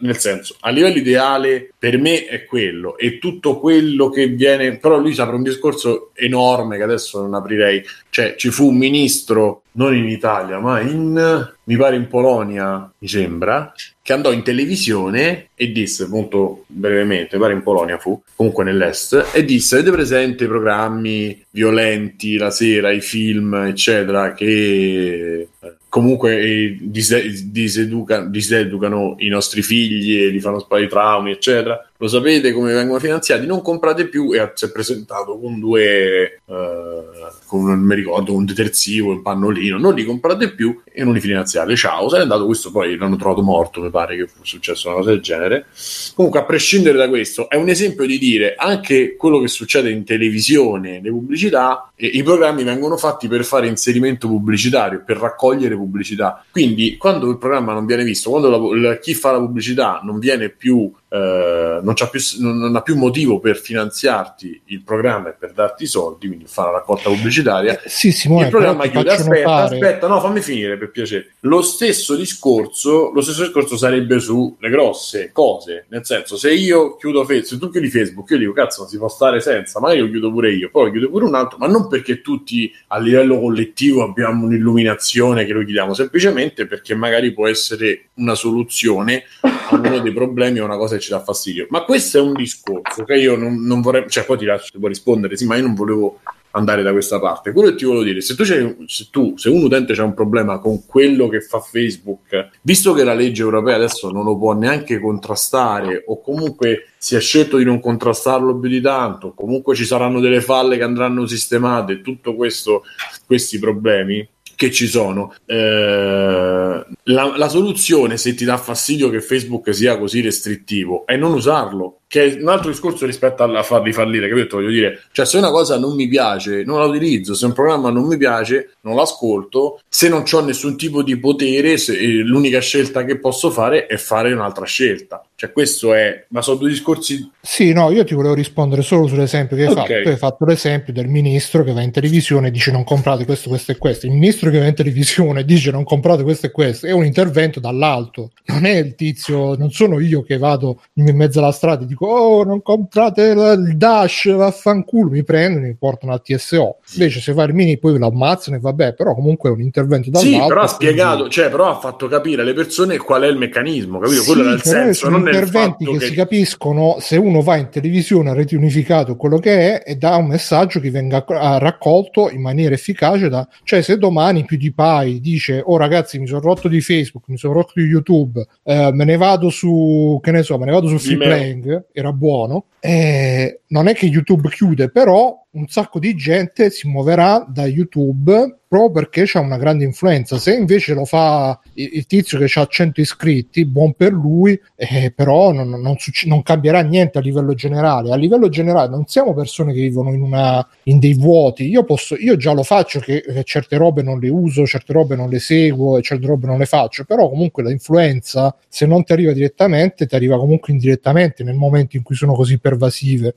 [0.00, 4.98] nel senso, a livello ideale per me è quello, e tutto quello che viene, però
[4.98, 7.82] lui apre un discorso enorme che adesso non aprirei.
[8.10, 13.08] Cioè, ci fu un ministro, non in Italia, ma in, mi pare in Polonia, mi
[13.08, 13.72] sembra,
[14.02, 19.28] che andò in televisione e disse, molto brevemente, mi pare in Polonia fu, comunque nell'est,
[19.32, 26.38] e disse, avete presente i programmi violenti la sera, i film, eccetera, che eh, comunque
[26.38, 31.87] eh, diseduca, diseducano i nostri figli e li fanno sparare traumi, eccetera.
[32.00, 33.44] Lo sapete come vengono finanziati?
[33.44, 37.02] Non comprate più e si è presentato con due, eh,
[37.44, 39.78] con non mi ricordo, un detersivo, un pannolino.
[39.78, 41.74] Non li comprate più e non li finanziate.
[41.74, 44.98] Ciao, se n'è andato questo, poi l'hanno trovato morto, mi pare che fu successo una
[44.98, 45.66] cosa del genere.
[46.14, 50.04] Comunque, a prescindere da questo, è un esempio di dire anche quello che succede in
[50.04, 56.44] televisione, le pubblicità, e i programmi vengono fatti per fare inserimento pubblicitario, per raccogliere pubblicità.
[56.48, 60.20] Quindi, quando il programma non viene visto, quando la, la, chi fa la pubblicità non
[60.20, 65.52] viene più eh, non, più, non, ha più motivo per finanziarti il programma e per
[65.52, 67.80] darti i soldi, quindi fare una raccolta pubblicitaria.
[67.80, 69.10] Eh, sì, Simone, il programma chiude.
[69.10, 69.74] Aspetta, notare...
[69.74, 71.32] aspetta, no, fammi finire per piacere.
[71.40, 77.24] Lo stesso discorso, lo stesso discorso sarebbe sulle grosse cose, nel senso, se io chiudo
[77.24, 80.10] Facebook, se tu chiudi Facebook, io dico cazzo, non si può stare senza, ma io
[80.10, 84.02] chiudo pure io, poi chiudo pure un altro, ma non perché tutti a livello collettivo
[84.02, 90.12] abbiamo un'illuminazione che lo chiudiamo, semplicemente perché magari può essere una soluzione a uno dei
[90.12, 91.66] problemi o una cosa ci dà fastidio.
[91.70, 95.36] Ma questo è un discorso che io non, non vorrei, cioè poi ti lascio, rispondere,
[95.36, 96.20] sì, ma io non volevo
[96.50, 97.52] andare da questa parte.
[97.52, 100.58] Quello che ti volevo dire, se tu, se tu, se un utente c'è un problema
[100.58, 104.98] con quello che fa Facebook, visto che la legge europea adesso non lo può neanche
[104.98, 110.20] contrastare, o comunque si è scelto di non contrastarlo più di tanto, comunque ci saranno
[110.20, 112.82] delle falle che andranno sistemate, tutto questo,
[113.26, 114.26] questi problemi
[114.58, 115.32] che ci sono.
[115.46, 121.32] Eh, la, la, soluzione, se ti dà fastidio che Facebook sia così restrittivo, è non
[121.32, 124.56] usarlo che è un altro discorso rispetto a farli fallire, capito?
[124.56, 127.90] Voglio dire, cioè se una cosa non mi piace, non la utilizzo, se un programma
[127.90, 132.60] non mi piace, non l'ascolto, se non ho nessun tipo di potere, se, eh, l'unica
[132.60, 135.22] scelta che posso fare è fare un'altra scelta.
[135.34, 137.30] Cioè questo è, ma sono due discorsi...
[137.42, 139.84] Sì, no, io ti volevo rispondere solo sull'esempio che hai okay.
[139.84, 140.02] fatto.
[140.02, 143.50] Tu hai fatto l'esempio del ministro che va in televisione e dice non comprate questo,
[143.50, 144.06] questo e questo.
[144.06, 146.86] Il ministro che va in televisione dice non comprate questo e questo.
[146.86, 148.32] È un intervento dall'alto.
[148.46, 152.06] Non è il tizio, non sono io che vado in mezzo alla strada e dico
[152.06, 157.32] oh non comprate il dash vaffanculo mi prendono e mi portano al TSO invece se
[157.32, 160.48] fa il mini poi lo ammazzano e vabbè però comunque è un intervento dall'alto sì
[160.48, 161.34] però ha spiegato quindi...
[161.34, 164.24] cioè però ha fatto capire alle persone qual è il meccanismo capito?
[164.24, 168.30] quello era il senso non interventi che, che, si capiscono se uno va in televisione
[168.30, 171.24] a reti unificato quello che è e dà un messaggio che venga
[171.58, 173.46] raccolto in maniera efficace da...
[173.64, 177.72] cioè se domani PewDiePie dice oh ragazzi mi sono rotto di Facebook mi sono rotto
[177.74, 181.16] di YouTube eh, me ne vado su che ne so me ne vado su free
[181.16, 182.66] playing era buono.
[182.80, 188.58] Eh, non è che YouTube chiude, però un sacco di gente si muoverà da YouTube
[188.68, 190.38] proprio perché c'è una grande influenza.
[190.38, 195.52] Se invece lo fa il, tizio che ha 100 iscritti, buon per lui, eh, però
[195.52, 198.12] non, non, non, cambierà niente a livello generale.
[198.12, 201.66] A livello generale non siamo persone che vivono in, una, in dei vuoti.
[201.66, 205.16] Io, posso, io già lo faccio che eh, certe robe non le uso, certe robe
[205.16, 209.12] non le seguo e certe robe non le faccio, però comunque l'influenza se non ti
[209.12, 213.34] arriva direttamente ti arriva comunque indirettamente nel momento in cui sono così pervasive.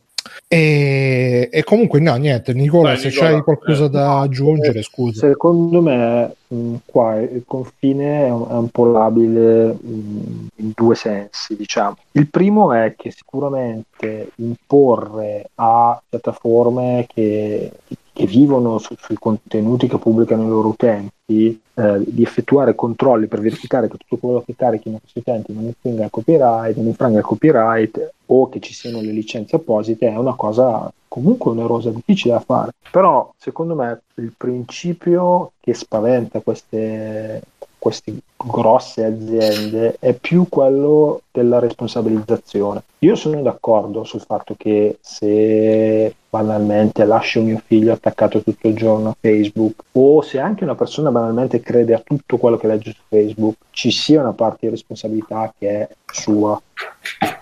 [0.47, 4.83] E, e, comunque no, niente, Nicola, Beh, se Nicola, c'hai qualcosa eh, da aggiungere, eh,
[4.83, 5.27] scusa.
[5.27, 10.95] Secondo me mh, qua il confine è un, è un po' labile mh, in due
[10.95, 11.97] sensi, diciamo.
[12.11, 19.97] Il primo è che sicuramente imporre a piattaforme che, che vivono su, sui contenuti che
[19.97, 24.99] pubblicano i loro utenti eh, di effettuare controlli per verificare che tutto quello che carichino
[24.99, 29.11] questi utenti non infringa il copyright, non infranga il copyright o che ci siano le
[29.11, 32.71] licenze apposite è una cosa comunque onerosa, difficile da fare.
[32.89, 37.41] Però secondo me il principio che spaventa queste,
[37.81, 42.83] queste grosse aziende è più quello della responsabilizzazione.
[42.99, 49.09] Io sono d'accordo sul fatto che se banalmente lascio mio figlio attaccato tutto il giorno
[49.09, 53.01] a Facebook o se anche una persona banalmente crede a tutto quello che legge su
[53.07, 56.61] Facebook, ci sia una parte di responsabilità che è sua.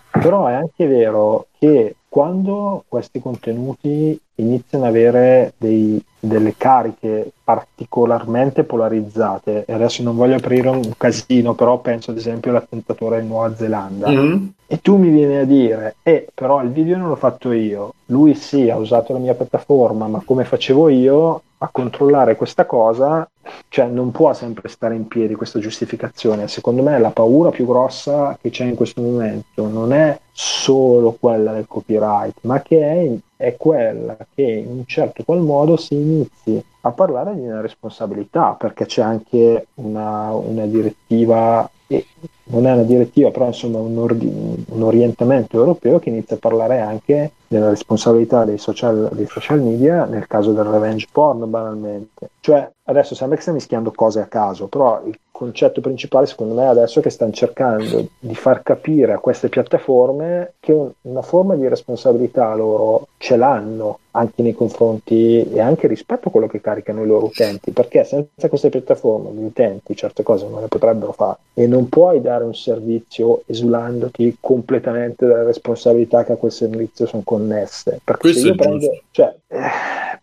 [0.09, 8.63] Però è anche vero che quando questi contenuti iniziano ad avere dei, delle cariche particolarmente
[8.63, 13.55] polarizzate, e adesso non voglio aprire un casino, però penso ad esempio all'attentatore in Nuova
[13.55, 14.45] Zelanda, mm-hmm.
[14.65, 18.33] e tu mi vieni a dire, eh, però il video non l'ho fatto io, lui
[18.33, 23.29] sì ha usato la mia piattaforma, ma come facevo io, a controllare questa cosa,
[23.67, 26.47] cioè non può sempre stare in piedi questa giustificazione.
[26.47, 31.51] Secondo me la paura più grossa che c'è in questo momento non è solo quella
[31.51, 36.63] del copyright, ma che è, è quella che in un certo qual modo si inizi
[36.81, 42.05] a parlare di una responsabilità, perché c'è anche una, una direttiva e
[42.51, 46.79] non è una direttiva, però insomma un, or- un, orientamento europeo che inizia a parlare
[46.79, 52.29] anche della responsabilità dei social, dei social media nel caso del revenge porn banalmente.
[52.39, 56.67] Cioè, adesso sembra che stia mischiando cose a caso, però il concetto principale secondo me
[56.67, 61.55] adesso è che stanno cercando di far capire a queste piattaforme che un, una forma
[61.55, 67.03] di responsabilità loro ce l'hanno anche nei confronti e anche rispetto a quello che caricano
[67.03, 71.37] i loro utenti, perché senza queste piattaforme gli utenti certe cose non le potrebbero fare
[71.53, 77.21] e non puoi dare un servizio esulandoti completamente dalle responsabilità che a quel servizio sono
[77.23, 77.99] connesse.
[78.03, 79.59] Perché Questo io prendo, cioè, eh,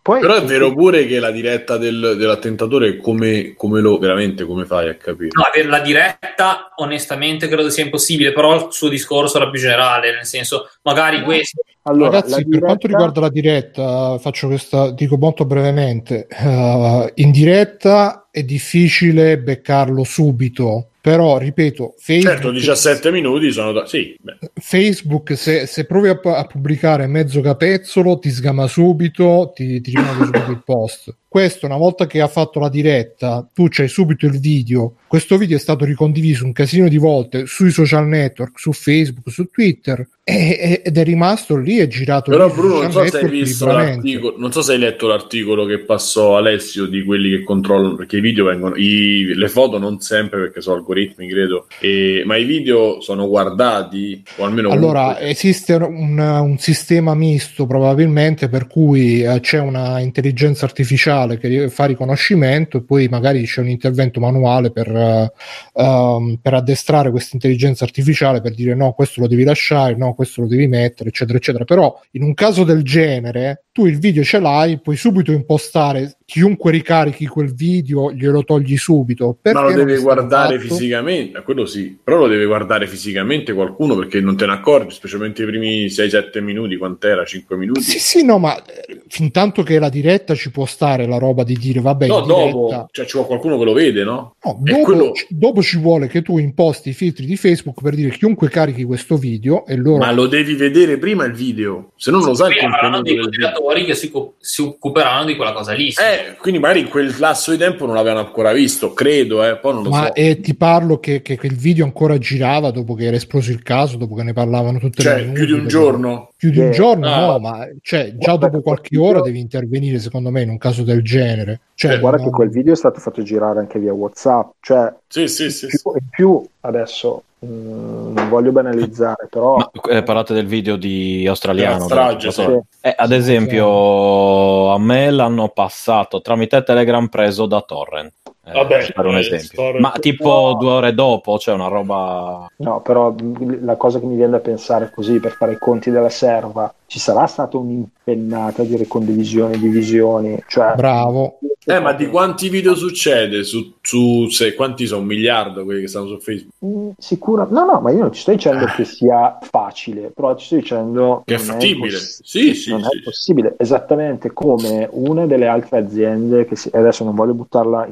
[0.06, 4.64] poi, Però è vero pure che la diretta del, dell'attentatore come, come lo veramente come
[4.64, 5.30] fai a capire?
[5.32, 10.14] No, avere la diretta onestamente credo sia impossibile, però il suo discorso era più generale,
[10.14, 12.50] nel senso magari questo allora, Ragazzi, diretta...
[12.50, 19.38] per quanto riguarda la diretta, faccio questa, dico molto brevemente, uh, in diretta è difficile
[19.38, 23.86] beccarlo subito, però ripeto, Facebook, certo, 17 minuti sono da...
[23.86, 24.14] sì,
[24.52, 30.26] Facebook se, se provi a, a, pubblicare mezzo capezzolo ti sgama subito, ti, ti rimane
[30.26, 31.16] subito il post.
[31.26, 34.96] Questo una volta che ha fatto la diretta tu c'hai subito il video.
[35.06, 39.48] Questo video è stato ricondiviso un casino di volte sui social network su facebook su
[39.50, 43.66] twitter e, ed è rimasto lì e girato però Bruno non so se hai visto
[43.66, 48.18] l'articolo non so se hai letto l'articolo che passò Alessio di quelli che controllano perché
[48.26, 53.00] video vengono i, le foto non sempre perché sono algoritmi credo e, ma i video
[53.00, 55.28] sono guardati o almeno allora comunque...
[55.28, 61.84] esiste un, un sistema misto probabilmente per cui eh, c'è una intelligenza artificiale che fa
[61.84, 67.84] riconoscimento e poi magari c'è un intervento manuale per, uh, um, per addestrare questa intelligenza
[67.84, 71.64] artificiale per dire no, questo lo devi lasciare, no, questo lo devi mettere, eccetera, eccetera.
[71.64, 76.72] Però in un caso del genere tu il video ce l'hai, puoi subito impostare chiunque
[76.72, 79.38] ricarichi quel video glielo togli subito.
[79.42, 80.74] Ma lo deve guardare fatto?
[80.74, 85.42] fisicamente, quello sì, però lo deve guardare fisicamente qualcuno perché non te ne accorgi, specialmente
[85.42, 87.22] i primi 6-7 minuti, quant'era?
[87.22, 87.82] 5 minuti?
[87.82, 91.44] Sì, sì, no, ma eh, fin tanto che la diretta ci può stare la roba
[91.44, 92.06] di dire vabbè.
[92.06, 94.36] No, dopo, cioè ci vuole qualcuno che lo vede, no?
[94.42, 95.12] no dopo, quello...
[95.28, 99.18] dopo, ci vuole che tu imposti i filtri di Facebook per dire chiunque carichi questo
[99.18, 99.98] video e loro...
[99.98, 103.28] Ma lo devi vedere prima il video, se no non lo sai il contenuto del
[103.28, 105.88] video operatori che si, si, occuperanno di quella cosa lì.
[105.88, 109.74] Eh, quindi magari in quel lasso di tempo non l'avevano ancora visto, credo, eh, poi
[109.74, 110.14] non lo Ma so.
[110.14, 113.96] e ti parlo che, che, il video ancora girava dopo che era esploso il caso,
[113.96, 116.30] dopo che ne parlavano tutte cioè, le minuti, più di un giorno?
[116.36, 117.20] Più di un giorno, ah.
[117.20, 121.02] no, ma cioè, già dopo qualche ora devi intervenire, secondo me, in un caso del
[121.02, 121.60] genere.
[121.74, 122.24] Cioè, eh, guarda no...
[122.24, 125.92] che quel video è stato fatto girare anche via WhatsApp, cioè sì, sì, sì, più,
[125.94, 129.56] in più adesso Mm, non voglio banalizzare, però.
[129.56, 131.84] Ma, eh, parlate del video di australiano.
[131.84, 132.58] Strage, sì.
[132.80, 138.12] eh, ad esempio, a me l'hanno passato tramite Telegram preso da Torrent.
[138.48, 139.76] Eh, Vabbè, per un eh, esempio.
[139.80, 140.54] Ma tipo no.
[140.54, 142.46] due ore dopo c'è una roba.
[142.58, 143.12] No, però
[143.60, 147.00] la cosa che mi viene da pensare così per fare i conti della serva ci
[147.00, 150.40] sarà stata un'impennata di ricondivisioni e divisioni.
[150.46, 151.40] Cioè, Bravo.
[151.68, 153.42] Eh, ma di quanti video succede?
[153.42, 155.00] Su, su se, quanti sono?
[155.00, 156.54] Un miliardo quelli che stanno su Facebook?
[156.64, 157.48] Mm, sicuro.
[157.50, 161.22] No, no, ma io non ci sto dicendo che sia facile, però ci sto dicendo
[161.24, 161.88] che è fattibile.
[161.88, 162.98] È poss- sì, sì, non sì.
[162.98, 163.56] è possibile.
[163.58, 167.86] Esattamente come una delle altre aziende che si, adesso non voglio buttarla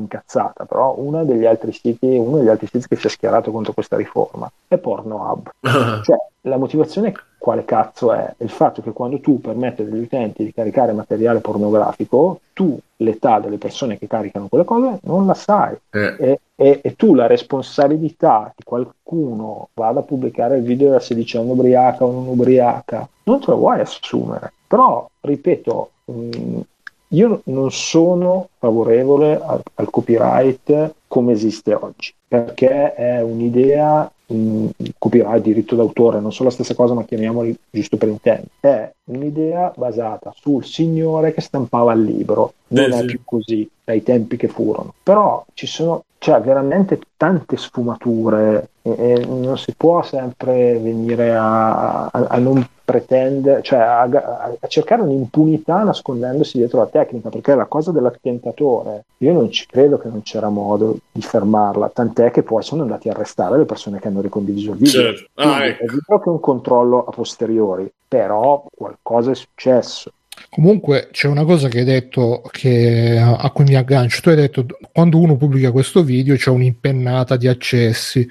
[0.45, 3.73] incazzata, però una degli altri siti, uno degli altri siti che si è schierato contro
[3.73, 5.51] questa riforma è Pornhub.
[5.61, 8.35] cioè, la motivazione quale cazzo è?
[8.39, 13.59] Il fatto che quando tu permetti agli utenti di caricare materiale pornografico, tu l'età delle
[13.59, 15.77] persone che caricano quelle cose non la sai.
[15.91, 16.17] Eh.
[16.19, 21.51] E, e, e, tu la responsabilità che qualcuno vada a pubblicare il video della sedicenne
[21.51, 24.53] ubriaca o non ubriaca, non te lo vuoi assumere.
[24.67, 26.61] Però, ripeto, mh, mm,
[27.15, 35.43] io non sono favorevole al, al copyright come esiste oggi, perché è un'idea um, copyright,
[35.43, 38.49] diritto d'autore, non sono la stessa cosa, ma chiamiamoli giusto per intendere.
[38.59, 43.07] È un'idea basata sul signore che stampava il libro, non eh, è sì.
[43.07, 44.93] più così dai tempi che furono.
[45.03, 52.11] Però ci sono cioè, veramente tante sfumature e, non si può sempre venire a, a,
[52.11, 57.93] a non pretendere, cioè a, a, cercare un'impunità nascondendosi dietro la tecnica, perché la cosa
[57.93, 62.83] dell'attentatore, io non ci credo che non c'era modo di fermarla, tant'è che poi sono
[62.83, 65.01] andati a arrestare le persone che hanno ricondiviso il video.
[65.01, 65.31] Certo.
[65.37, 65.85] Ah, ecco.
[65.85, 70.13] È vero che un controllo a posteriori, però qualcosa è successo.
[70.55, 74.21] Comunque c'è una cosa che hai detto che, a cui mi aggancio.
[74.21, 78.25] Tu hai detto quando uno pubblica questo video c'è un'impennata di accessi.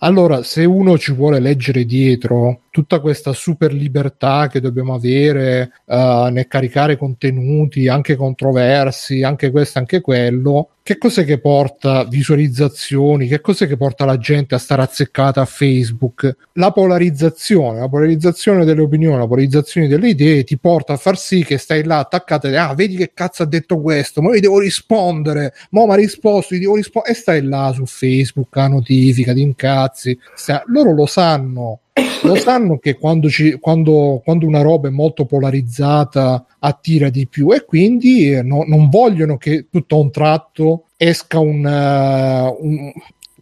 [0.00, 6.28] Allora, se uno ci vuole leggere dietro tutta questa super libertà che dobbiamo avere uh,
[6.30, 13.42] nel caricare contenuti anche controversi, anche questo, anche quello, che cos'è che porta visualizzazioni, che
[13.42, 16.34] cos'è che porta la gente a stare azzeccata a Facebook?
[16.54, 21.44] La polarizzazione, la polarizzazione delle opinioni, la polarizzazione delle idee ti porta a far sì
[21.44, 24.60] che stai là attaccato e ah, vedi che cazzo ha detto questo, ma io devo
[24.60, 29.34] rispondere, ma mi ha risposto, gli devo rispondere, e stai là su Facebook a notifica,
[29.34, 30.62] ti incazzi, stai...
[30.68, 31.80] loro lo sanno
[32.22, 37.52] lo sanno che quando, ci, quando, quando, una roba è molto polarizzata attira di più
[37.52, 42.92] e quindi eh, no, non vogliono che tutto a un tratto esca un, uh, un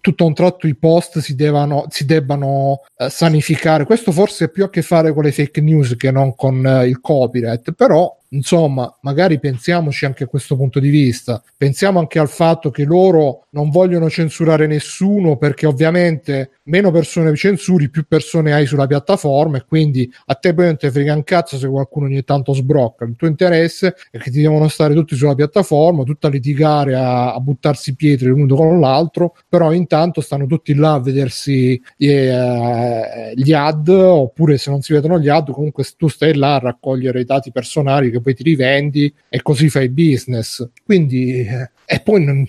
[0.06, 3.84] tutto a un tratto i post si, debbano, si debbano uh, sanificare.
[3.84, 6.84] Questo forse ha più a che fare con le fake news che non con uh,
[6.84, 11.42] il copyright, però insomma, magari pensiamoci anche a questo punto di vista.
[11.56, 17.90] Pensiamo anche al fatto che loro non vogliono censurare nessuno perché ovviamente meno persone censuri,
[17.90, 21.58] più persone hai sulla piattaforma e quindi a te poi non ti frega un cazzo
[21.58, 23.04] se qualcuno ogni tanto sbrocca.
[23.04, 27.34] Il tuo interesse è che ti devono stare tutti sulla piattaforma, tutti a litigare, a,
[27.34, 33.52] a buttarsi pietre l'uno con l'altro, però intanto stanno tutti là a vedersi eh, gli
[33.52, 37.24] ad, oppure se non si vedono gli ad, comunque tu stai là a raccogliere i
[37.24, 40.68] dati personali che poi ti rivendi e così fai business.
[40.84, 42.44] Quindi, eh, e poi non,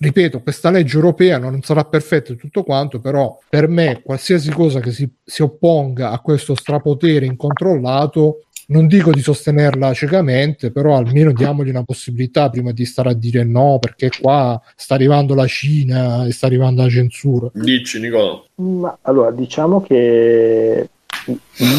[0.00, 4.80] ripeto, questa legge europea non sarà perfetta e tutto quanto, però per me qualsiasi cosa
[4.80, 11.32] che si, si, opponga a questo strapotere incontrollato, non dico di sostenerla ciecamente, però almeno
[11.32, 16.24] diamogli una possibilità prima di stare a dire no, perché qua sta arrivando la Cina
[16.24, 17.50] e sta arrivando la censura.
[17.52, 18.42] Dici Nicola.
[18.56, 20.88] Ma, allora, diciamo che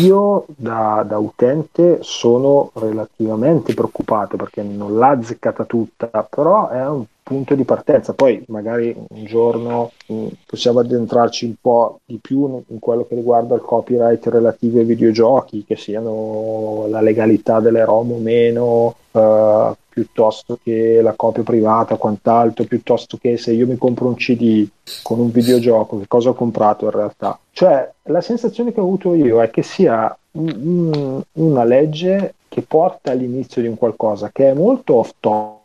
[0.02, 7.06] io da, da, utente sono relativamente preoccupato perché non l'ha azzeccata tutta, però è un
[7.24, 8.14] punto di partenza.
[8.14, 13.16] Poi magari un giorno mh, mm, possiamo addentrarci un po' di più in quello che
[13.16, 19.76] riguarda il copyright relativo ai videogiochi, che siano la legalità delle ROM o meno, uh,
[19.90, 24.68] piuttosto che la copia privata, quant'altro, piuttosto che se io mi compro un CD
[25.04, 27.38] con un videogioco, che cosa ho comprato in realtà.
[27.52, 33.62] Cioè, la sensazione che ho avuto io è che sia una legge che porta all'inizio
[33.62, 35.61] di un qualcosa che è molto off topic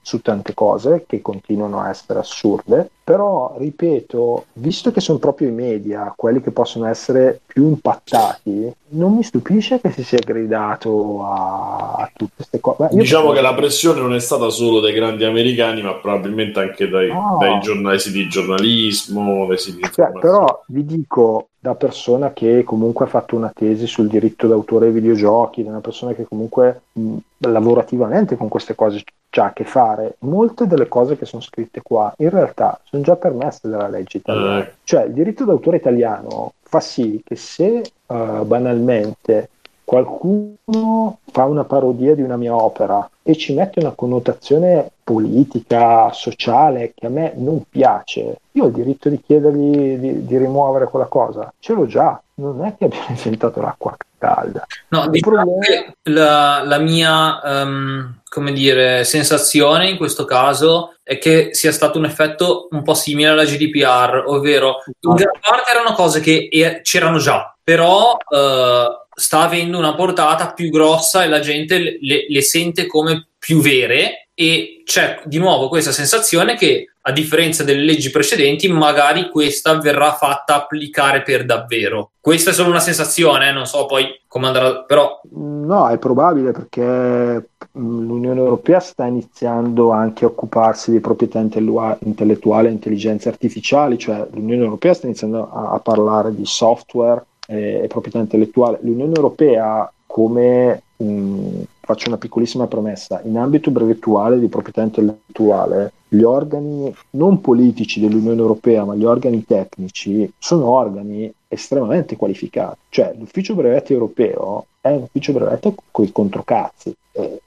[0.00, 5.52] su tante cose che continuano a essere assurde, però ripeto, visto che sono proprio i
[5.52, 12.10] media quelli che possono essere più impattati, non mi stupisce che si sia gridato a,
[12.14, 12.88] tutte queste cose.
[12.92, 13.36] Diciamo penso...
[13.36, 17.36] che la pressione non è stata solo dai grandi americani, ma probabilmente anche dai, no.
[17.40, 23.04] dai giornalisti di giornalismo, dai siti di cioè, Però vi dico, da persona che comunque
[23.04, 27.16] ha fatto una tesi sul diritto d'autore ai videogiochi, da una persona che comunque mh,
[27.38, 32.12] lavorativamente con queste cose c'ha a che fare, molte delle cose che sono scritte qua
[32.16, 34.58] in realtà sono già permesse dalla legge italiana.
[34.60, 34.66] Uh.
[34.82, 39.50] Cioè il diritto d'autore italiano fa sì che se uh, banalmente
[39.84, 46.92] qualcuno fa una parodia di una mia opera e ci mette una connotazione politica, sociale,
[46.94, 51.06] che a me non piace, io ho il diritto di chiedergli di, di rimuovere quella
[51.06, 51.52] cosa.
[51.58, 54.66] Ce l'ho già, non è che abbiamo inventato l'acqua calda.
[54.88, 55.94] No, diciamo problema...
[56.02, 62.04] la, la, mia um, come dire, sensazione in questo caso è che sia stato un
[62.04, 67.54] effetto un po' simile alla GDPR, ovvero in gran parte erano cose che c'erano già,
[67.64, 73.26] però uh, sta avendo una portata più grossa e la gente le, le sente come
[73.38, 79.28] più vere e c'è di nuovo questa sensazione che a differenza delle leggi precedenti magari
[79.28, 82.12] questa verrà fatta applicare per davvero.
[82.18, 85.20] Questa è solo una sensazione, eh, non so poi come andrà, però...
[85.32, 92.72] No, è probabile perché l'Unione Europea sta iniziando anche a occuparsi di proprietà intellettuale e
[92.72, 98.78] intelligenze artificiali, cioè l'Unione Europea sta iniziando a, a parlare di software e proprietà intellettuale.
[98.80, 101.60] L'Unione Europea come mm,
[101.90, 108.40] faccio una piccolissima promessa, in ambito brevettuale di proprietà intellettuale, gli organi non politici dell'Unione
[108.40, 112.78] Europea, ma gli organi tecnici, sono organi estremamente qualificati.
[112.90, 116.94] Cioè, l'ufficio brevetti europeo è un ufficio brevetti con i controcazzi.
[117.12, 117.40] Eh,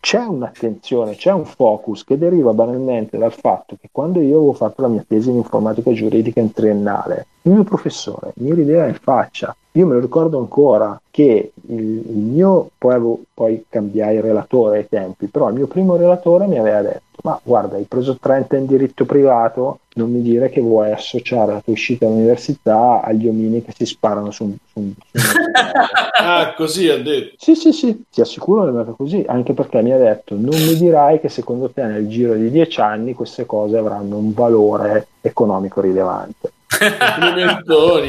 [0.00, 4.82] c'è un'attenzione, c'è un focus che deriva banalmente dal fatto che quando io avevo fatto
[4.82, 9.54] la mia tesi in informatica giuridica in triennale, il mio professore mi rideva in faccia
[9.76, 14.88] io me lo ricordo ancora che il, il mio, poi, avevo, poi cambiai relatore ai
[14.88, 18.66] tempi, però il mio primo relatore mi aveva detto ma guarda, hai preso 30 in
[18.66, 23.72] diritto privato, non mi dire che vuoi associare la tua uscita all'università agli omini che
[23.76, 25.18] si sparano su, su, su
[26.18, 27.34] Ah, così ha detto.
[27.38, 30.54] Sì, sì, sì, ti assicuro che è andata così, anche perché mi ha detto non
[30.54, 35.08] mi dirai che secondo te nel giro di dieci anni queste cose avranno un valore
[35.20, 36.52] economico rilevante.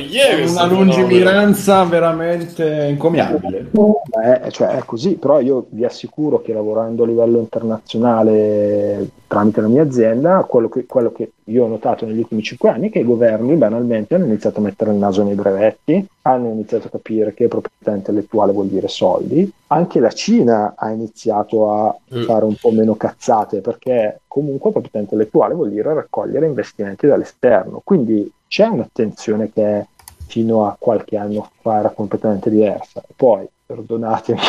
[0.10, 3.70] Yeah, una lungimiranza veramente incommiabile.
[3.72, 9.68] Eh, cioè, è così, però io vi assicuro che lavorando a livello internazionale tramite la
[9.68, 13.00] mia azienda, quello che, quello che io ho notato negli ultimi cinque anni è che
[13.00, 17.34] i governi banalmente hanno iniziato a mettere il naso nei brevetti, hanno iniziato a capire
[17.34, 22.24] che proprietà intellettuale vuol dire soldi, anche la Cina ha iniziato a mm.
[22.24, 28.32] fare un po' meno cazzate perché comunque proprietà intellettuale vuol dire raccogliere investimenti dall'esterno, quindi
[28.48, 29.88] c'è un'attenzione che
[30.28, 33.02] fino a qualche anno fa era completamente diversa.
[33.16, 34.40] Poi, perdonatemi,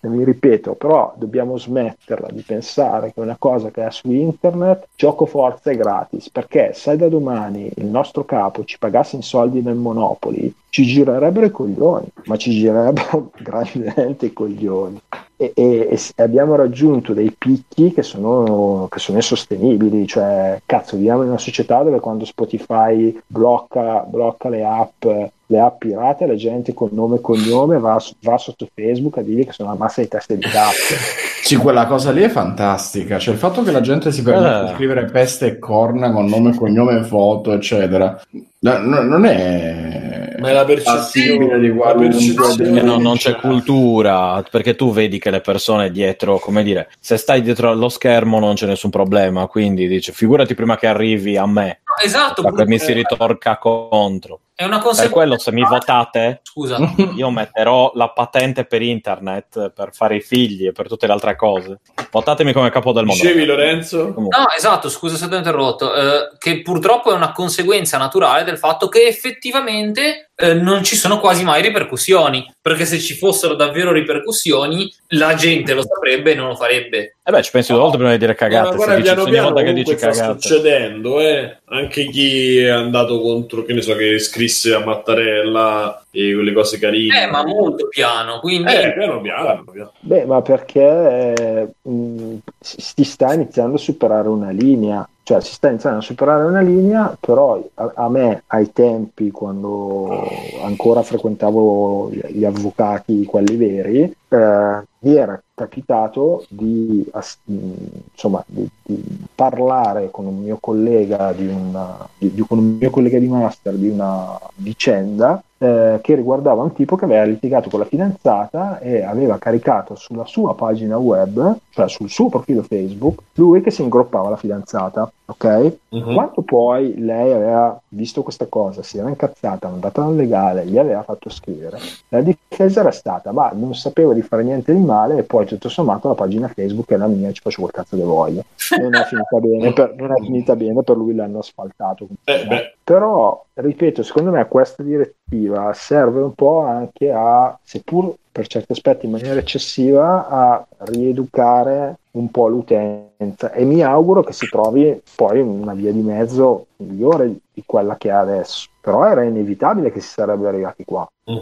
[0.00, 5.26] mi ripeto, però dobbiamo smetterla di pensare che una cosa che è su internet, gioco
[5.26, 9.76] forza è gratis, perché se da domani il nostro capo ci pagasse in soldi nel
[9.76, 15.00] Monopoli, ci girerebbero i coglioni, ma ci girerebbero grandemente i coglioni.
[15.42, 21.22] E, e, e, abbiamo raggiunto dei picchi che sono, che sono insostenibili, cioè cazzo viviamo
[21.22, 25.04] in una società dove quando Spotify blocca, blocca le app
[25.52, 29.44] le app pirate la gente con nome e cognome va, va, sotto Facebook a dire
[29.44, 30.94] che sono una massa di teste di cazzo.
[31.42, 33.18] Sì, quella cosa lì è fantastica.
[33.18, 34.68] Cioè, il fatto che la gente si permette eh.
[34.68, 38.18] di scrivere peste e corna con nome, cognome foto, eccetera,
[38.62, 40.36] no, no, non è.
[40.38, 42.82] Ma è la percezione di percezione.
[42.82, 47.42] No, non c'è cultura perché tu vedi che le persone dietro, come dire, se stai
[47.42, 49.46] dietro allo schermo non c'è nessun problema.
[49.46, 51.81] Quindi dice, figurati prima che arrivi a me.
[52.02, 52.42] Esatto.
[52.42, 54.40] Perché mi si ritorca contro.
[54.54, 55.02] È una conseguenza.
[55.02, 56.78] Per quello, se mi votate, Scusa.
[57.16, 61.36] io metterò la patente per internet per fare i figli e per tutte le altre
[61.36, 61.80] cose.
[62.10, 63.20] Votatemi come capo del mondo.
[63.20, 64.14] Dicevi, Lorenzo?
[64.16, 65.94] No, esatto, scusa se ti ho interrotto.
[65.94, 71.20] Eh, che purtroppo è una conseguenza naturale del fatto che effettivamente eh, non ci sono
[71.20, 72.50] quasi mai ripercussioni.
[72.60, 77.16] Perché se ci fossero davvero ripercussioni, la gente lo saprebbe e non lo farebbe.
[77.22, 78.70] Eh beh, ci pensi due volte prima di dire cagate.
[78.70, 80.40] Ma guarda, piano piano che dici sta cagate.
[80.40, 81.58] succedendo, eh.
[81.66, 86.78] Anche chi è andato contro, che ne so, che scrisse a Mattarella e quelle cose
[86.78, 87.24] carine.
[87.24, 88.72] Eh, ma molto piano, quindi...
[88.72, 89.64] Eh, piano piano.
[89.64, 89.92] piano.
[90.00, 95.68] Beh, ma perché eh, mh, si sta iniziando a superare una linea cioè si sta
[95.68, 100.28] iniziando a superare una linea, però a, a, me ai tempi, quando
[100.64, 107.08] ancora frequentavo gli, gli avvocati, quelli veri, eh, mi era capitato di,
[107.44, 113.18] insomma, di, di, parlare con un mio collega di, una, di, con un mio collega
[113.18, 117.84] di master di una vicenda eh, che riguardava un tipo che aveva litigato con la
[117.84, 123.70] fidanzata e aveva caricato sulla sua pagina web, cioè sul suo profilo Facebook, lui che
[123.70, 125.76] si ingroppava la fidanzata, ok?
[125.90, 126.14] Uh-huh.
[126.14, 131.02] Quando poi lei aveva visto questa cosa, si era incazzata, andata al legale, gli aveva
[131.02, 135.22] fatto scrivere, la difesa era stata, ma non sapevo di fare niente di male e
[135.22, 138.44] poi tutto sommato la pagina Facebook è la mia, ci faccio quel cazzo che voglio.
[138.78, 142.06] Non è finita bene per, non è finita bene per lui, l'hanno asfaltato.
[142.24, 148.72] Eh, Però, ripeto, secondo me questa direttiva serve un po' anche a, seppur per certi
[148.72, 155.00] aspetti in maniera eccessiva, a rieducare un po' l'utenza e mi auguro che si trovi
[155.14, 158.68] poi una via di mezzo migliore di quella che ha adesso.
[158.80, 161.06] Però era inevitabile che si sarebbe arrivati qua.
[161.30, 161.38] Mm.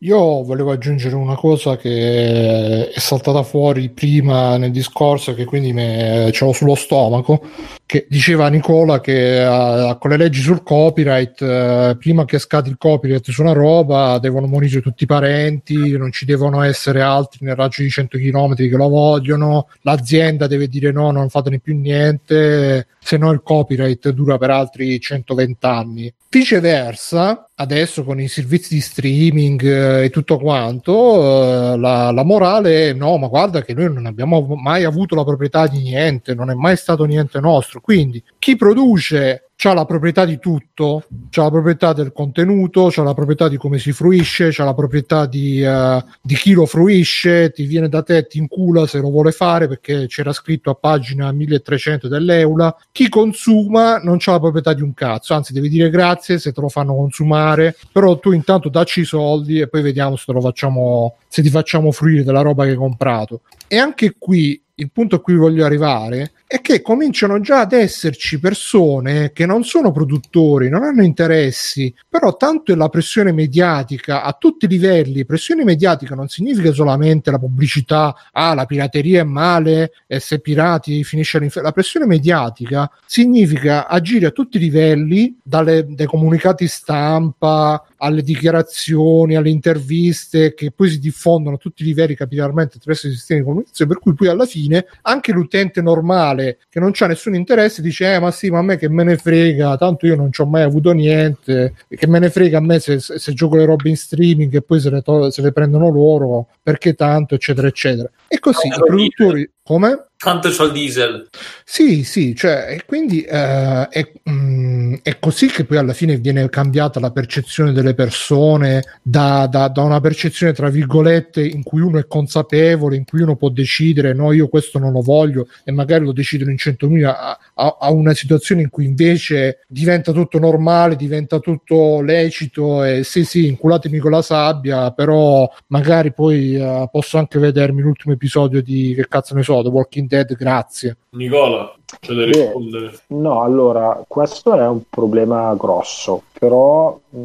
[0.00, 6.28] Io volevo aggiungere una cosa che è saltata fuori prima nel discorso, che quindi me,
[6.34, 7.40] ce l'ho sullo stomaco,
[7.86, 12.76] che diceva Nicola che uh, con le leggi sul copyright, uh, prima che scatti il
[12.76, 17.54] copyright su una roba, devono morire tutti i parenti, non ci devono essere altri nel
[17.54, 22.88] raggio di 100 km che lo vogliono, l'azienda deve dire no, non fatene più niente,
[22.98, 26.12] se no il copyright dura per altri 120 anni.
[26.28, 32.90] Viceversa, adesso con i servizi di streaming eh, e tutto quanto, eh, la, la, morale
[32.90, 36.50] è no, ma guarda che noi non abbiamo mai avuto la proprietà di niente, non
[36.50, 37.75] è mai stato niente nostro.
[37.80, 43.14] Quindi chi produce c'ha la proprietà di tutto, c'ha la proprietà del contenuto, c'ha la
[43.14, 47.64] proprietà di come si fruisce, c'ha la proprietà di, uh, di, chi lo fruisce, ti
[47.64, 52.06] viene da te, ti incula se lo vuole fare perché c'era scritto a pagina 1300
[52.06, 52.76] dell'Eula.
[52.92, 56.60] Chi consuma non c'ha la proprietà di un cazzo, anzi devi dire grazie se te
[56.60, 61.40] lo fanno consumare, però tu intanto dacci i soldi e poi vediamo se facciamo, se
[61.40, 63.40] ti facciamo fruire della roba che hai comprato.
[63.68, 68.38] E anche qui il punto a cui voglio arrivare è che cominciano già ad esserci
[68.38, 74.32] persone che non sono produttori, non hanno interessi, però tanto è la pressione mediatica a
[74.32, 75.24] tutti i livelli.
[75.24, 81.02] Pressione mediatica non significa solamente la pubblicità, ah, la pirateria è male e se pirati
[81.02, 81.66] finisce l'inferno.
[81.66, 89.34] La pressione mediatica significa agire a tutti i livelli, dalle, dai comunicati stampa alle dichiarazioni,
[89.34, 93.46] alle interviste che poi si diffondono a tutti i livelli capillarmente attraverso i sistemi di
[93.46, 98.14] comunicazione, per cui poi alla fine anche l'utente normale che non ha nessun interesse dice
[98.14, 100.46] eh ma sì ma a me che me ne frega, tanto io non ci ho
[100.46, 103.88] mai avuto niente, che me ne frega a me se, se, se gioco le robe
[103.88, 108.10] in streaming e poi se le, to- se le prendono loro, perché tanto eccetera eccetera.
[108.28, 109.50] E così i produttori...
[109.66, 110.06] Come?
[110.18, 111.28] Tanto c'ho il diesel.
[111.62, 116.16] Sì, sì, cioè, e quindi eh, è, mh, mm, è, così che poi alla fine
[116.16, 121.82] viene cambiata la percezione delle persone da, da, da, una percezione, tra virgolette, in cui
[121.82, 125.70] uno è consapevole, in cui uno può decidere, no, io questo non lo voglio, e
[125.70, 130.38] magari lo decidono in 100.000, a, a, a una situazione in cui invece diventa tutto
[130.38, 136.88] normale, diventa tutto lecito, e sì, sì, inculatemi con la sabbia, però magari poi uh,
[136.90, 140.96] posso anche vedermi l'ultimo episodio di, che cazzo ne so, The Walking Walking Dead, grazie.
[141.10, 142.98] Nicola, c'è da rispondere.
[143.08, 147.24] no, allora, questo è un problema grosso, però mh,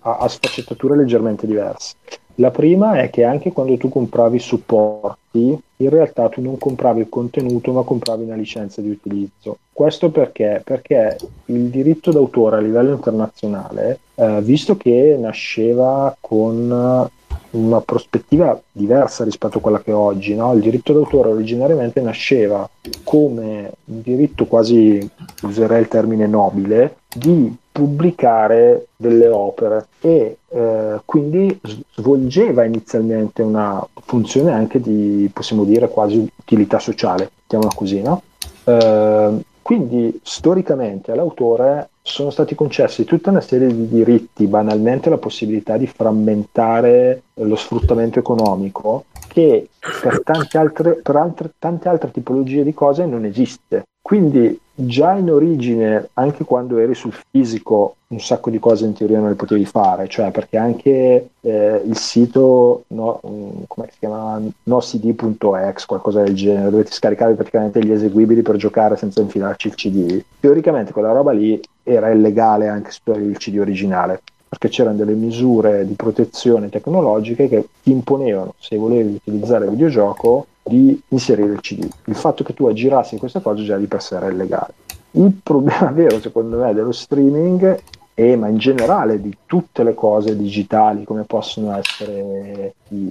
[0.00, 1.94] ha, ha sfaccettature leggermente diverse.
[2.38, 7.08] La prima è che anche quando tu compravi supporti, in realtà tu non compravi il
[7.08, 9.58] contenuto, ma compravi una licenza di utilizzo.
[9.72, 10.60] Questo perché?
[10.64, 17.08] Perché il diritto d'autore a livello internazionale, eh, visto che nasceva con
[17.54, 20.34] una prospettiva diversa rispetto a quella che è oggi.
[20.34, 20.52] No?
[20.54, 22.68] Il diritto d'autore originariamente nasceva
[23.02, 25.08] come un diritto quasi,
[25.42, 31.58] userei il termine nobile, di pubblicare delle opere e eh, quindi
[31.94, 38.22] svolgeva inizialmente una funzione anche di, possiamo dire, quasi utilità sociale, chiamiamola così, no?
[38.64, 45.78] Eh, quindi storicamente all'autore sono stati concessi tutta una serie di diritti, banalmente la possibilità
[45.78, 49.70] di frammentare lo sfruttamento economico, che
[50.02, 53.84] per tante altre, per altre, tante altre tipologie di cose non esiste.
[54.02, 59.18] Quindi già in origine, anche quando eri sul fisico, un sacco di cose in teoria
[59.18, 63.18] non le potevi fare, cioè perché anche eh, il sito no,
[63.66, 68.96] come si chiama nocd.exe, qualcosa del genere, dove ti scaricavi praticamente gli eseguibili per giocare
[68.96, 70.22] senza infilarci il CD.
[70.38, 75.86] Teoricamente quella roba lì era illegale anche per il CD originale perché c'erano delle misure
[75.86, 81.88] di protezione tecnologiche che ti imponevano, se volevi utilizzare il videogioco, di inserire il CD.
[82.04, 84.74] Il fatto che tu aggirassi questa cosa già di per sé era illegale.
[85.12, 87.80] Il problema vero, secondo me, dello streaming
[88.14, 93.10] e ma in generale di tutte le cose digitali come possono essere i,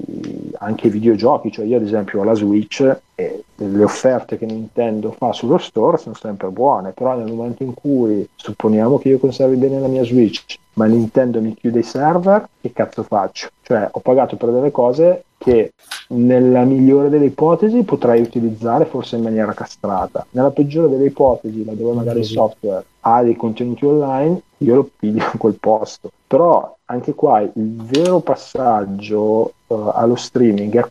[0.60, 5.12] anche i videogiochi, cioè io ad esempio ho la Switch e le offerte che Nintendo
[5.12, 9.58] fa sullo store sono sempre buone, però nel momento in cui supponiamo che io conservi
[9.58, 13.50] bene la mia Switch, ma Nintendo mi chiude i server, che cazzo faccio?
[13.62, 15.74] Cioè ho pagato per delle cose che
[16.10, 21.94] nella migliore delle ipotesi potrai utilizzare forse in maniera castrata, nella peggiore delle ipotesi, laddove
[21.94, 26.12] magari il software ha dei contenuti online, io lo piglio a quel posto.
[26.26, 30.90] Però anche qua il vero passaggio uh, allo streaming è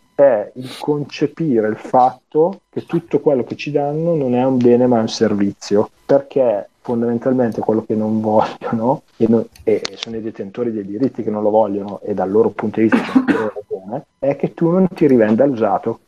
[0.54, 4.98] il concepire il fatto che tutto quello che ci danno non è un bene ma
[4.98, 10.72] è un servizio, perché fondamentalmente quello che non vogliono e, non, e, sono i detentori
[10.72, 14.52] dei diritti che non lo vogliono e dal loro punto di vista ragione, è che
[14.52, 16.00] tu non ti rivenda l'usato.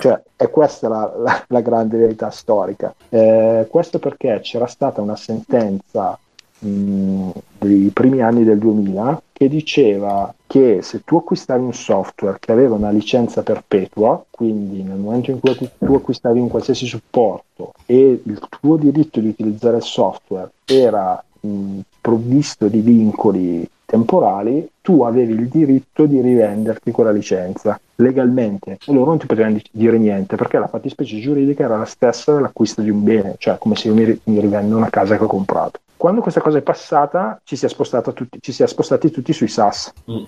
[0.00, 2.94] Cioè, è questa la, la, la grande verità storica.
[3.10, 6.18] Eh, questo perché c'era stata una sentenza
[6.62, 12.52] mh, dei primi anni del 2000 che diceva che se tu acquistavi un software che
[12.52, 18.20] aveva una licenza perpetua, quindi nel momento in cui tu acquistavi un qualsiasi supporto e
[18.22, 25.34] il tuo diritto di utilizzare il software era mh, provvisto di vincoli temporali, tu avevi
[25.34, 30.66] il diritto di rivenderti quella licenza legalmente loro non ti potevano dire niente perché la
[30.66, 34.76] fattispecie giuridica era la stessa dell'acquisto di un bene, cioè come se io mi rivendo
[34.76, 35.80] una casa che ho comprato.
[36.02, 37.68] Quando questa cosa è passata ci si è,
[38.12, 39.92] tutti, ci si è spostati tutti sui SAS.
[40.10, 40.24] Mm.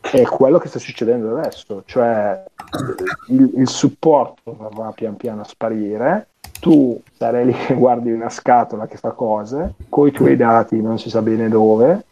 [0.00, 2.42] È quello che sta succedendo adesso, cioè
[3.28, 6.28] il, il supporto va pian piano a sparire,
[6.60, 10.98] tu sarai lì che guardi una scatola che fa cose, con i tuoi dati non
[10.98, 12.04] si sa bene dove,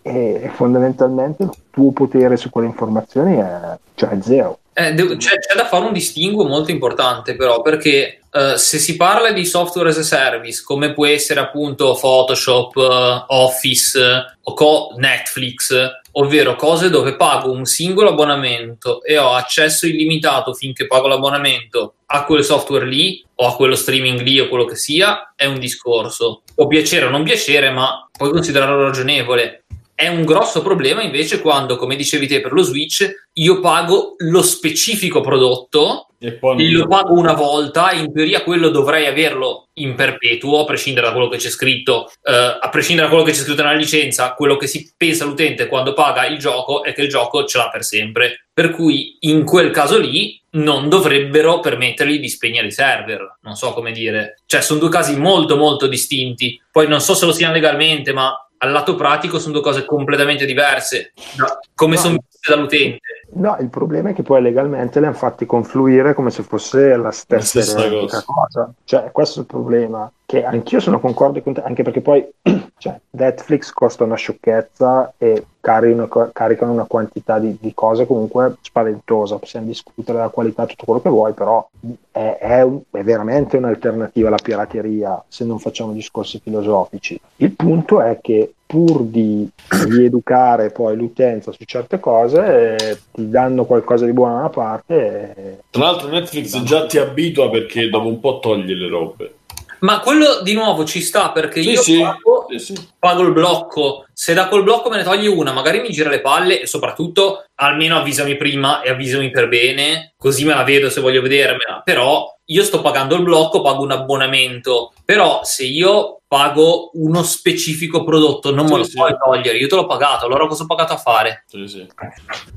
[0.00, 4.60] e fondamentalmente il tuo potere su quelle informazioni è, cioè, è zero.
[4.72, 9.30] Eh, c'è, c'è, da fare un distinguo molto importante però perché uh, se si parla
[9.30, 15.74] di software as a service, come può essere appunto Photoshop, uh, Office o co- Netflix,
[16.12, 22.24] ovvero cose dove pago un singolo abbonamento e ho accesso illimitato finché pago l'abbonamento a
[22.24, 26.42] quel software lì o a quello streaming lì o quello che sia, è un discorso.
[26.54, 29.63] Può piacere o non piacere, ma puoi considerarlo ragionevole.
[29.94, 34.42] È un grosso problema invece quando, come dicevi te per lo Switch, io pago lo
[34.42, 40.60] specifico prodotto e poi lo pago una volta, in teoria quello dovrei averlo in perpetuo,
[40.60, 43.62] a prescindere da quello che c'è scritto, eh, a prescindere da quello che c'è scritto
[43.62, 47.44] nella licenza, quello che si pensa l'utente quando paga il gioco è che il gioco
[47.44, 48.46] ce l'ha per sempre.
[48.52, 53.38] Per cui in quel caso lì non dovrebbero permettergli di spegnere i server.
[53.42, 54.40] Non so come dire.
[54.46, 56.60] Cioè, sono due casi molto molto distinti.
[56.70, 60.46] Poi non so se lo siano legalmente, ma al lato pratico sono due cose completamente
[60.46, 62.00] diverse da come no.
[62.00, 63.00] sono viste dall'utente.
[63.36, 67.10] No, il problema è che poi legalmente le hanno fatti confluire come se fosse la
[67.10, 68.24] stessa, la stessa cosa.
[68.24, 68.72] cosa.
[68.84, 70.10] Cioè, questo è il problema.
[70.26, 72.26] Che anch'io sono concorde con te, anche perché poi
[72.78, 79.36] cioè, Netflix costa una sciocchezza e caricano, caricano una quantità di, di, cose comunque spaventosa.
[79.38, 81.68] Possiamo discutere della qualità, tutto quello che vuoi, però
[82.10, 87.20] è, è, un, è veramente un'alternativa alla pirateria se non facciamo discorsi filosofici.
[87.36, 89.48] Il punto è che pur di
[89.86, 95.34] rieducare poi l'utenza su certe cose, eh, ti danno qualcosa di buono da una parte.
[95.36, 95.58] E...
[95.70, 99.34] Tra l'altro Netflix già ti abitua perché dopo un po' toglie le robe.
[99.78, 104.06] Ma quello di nuovo ci sta perché sì, io sì, pago, sì, pago, il blocco.
[104.12, 107.44] Se da quel blocco me ne togli una, magari mi gira le palle e soprattutto
[107.56, 111.82] almeno avvisami prima e avvisami per bene, così me la vedo se voglio vedermela.
[111.84, 118.02] Però io sto pagando il blocco, pago un abbonamento, però se io pago uno specifico
[118.02, 118.96] prodotto, non me lo sì.
[118.96, 121.44] puoi togliere, io te l'ho pagato, allora cosa ho pagato a fare?
[121.46, 121.86] Sì, sì.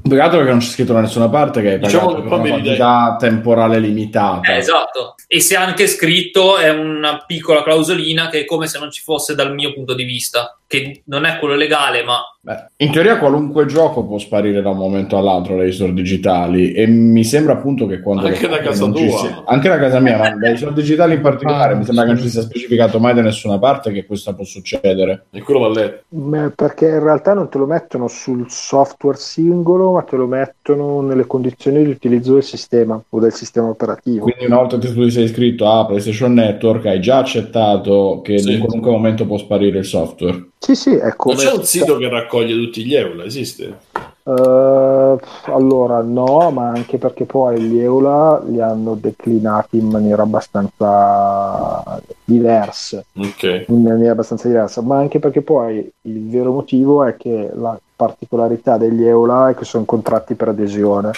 [0.01, 3.15] Pagato perché non c'è scritto da nessuna parte che hai diciamo pagato per una quantità
[3.19, 4.53] temporale limitata.
[4.53, 8.89] Eh, esatto, e se anche scritto è una piccola clausolina che è come se non
[8.89, 12.94] ci fosse dal mio punto di vista, che non è quello legale, ma Beh, in
[12.94, 17.52] teoria qualunque gioco può sparire da un momento all'altro dai store digitali e mi sembra
[17.52, 18.27] appunto che quando...
[18.27, 19.18] Anche da casa tua.
[19.18, 22.22] Sia, anche da casa mia, ma dai store digitali in particolare mi sembra che non
[22.22, 25.26] ci sia specificato mai da nessuna parte che questo può succedere.
[25.31, 26.53] E quello va letto.
[26.56, 31.27] Perché in realtà non te lo mettono sul software singolo, ma te lo mettono nelle
[31.27, 34.23] condizioni di utilizzo del sistema o del sistema operativo.
[34.23, 38.38] Quindi una volta che tu ti sei iscritto a PlayStation Network hai già accettato che
[38.38, 38.53] sì.
[38.53, 40.48] in qualunque momento può sparire il software.
[40.60, 41.36] Sì, sì, è come...
[41.36, 43.78] C'è un sito che raccoglie tutti gli EULA, esiste?
[44.24, 52.02] Uh, allora no, ma anche perché poi gli EULA li hanno declinati in maniera abbastanza
[52.26, 53.02] diversa.
[53.16, 53.66] Okay.
[53.70, 58.78] In maniera abbastanza diversa, ma anche perché poi il vero motivo è che la particolarità
[58.78, 61.12] degli EULA è che sono contratti per adesione.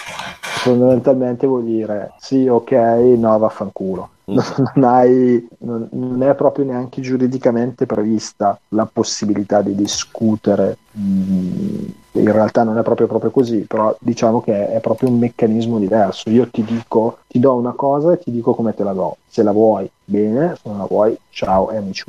[0.61, 2.71] Fondamentalmente vuol dire sì, ok,
[3.17, 4.09] no, vaffanculo.
[4.29, 4.37] Mm.
[4.75, 10.77] Non, hai, non, non, è proprio neanche giuridicamente prevista la possibilità di discutere.
[10.97, 15.79] Mm, in realtà non è proprio, proprio così, però diciamo che è proprio un meccanismo
[15.79, 16.29] diverso.
[16.29, 19.17] Io ti dico, ti do una cosa e ti dico come te la do.
[19.27, 22.03] Se la vuoi, bene, se non la vuoi, ciao e amici.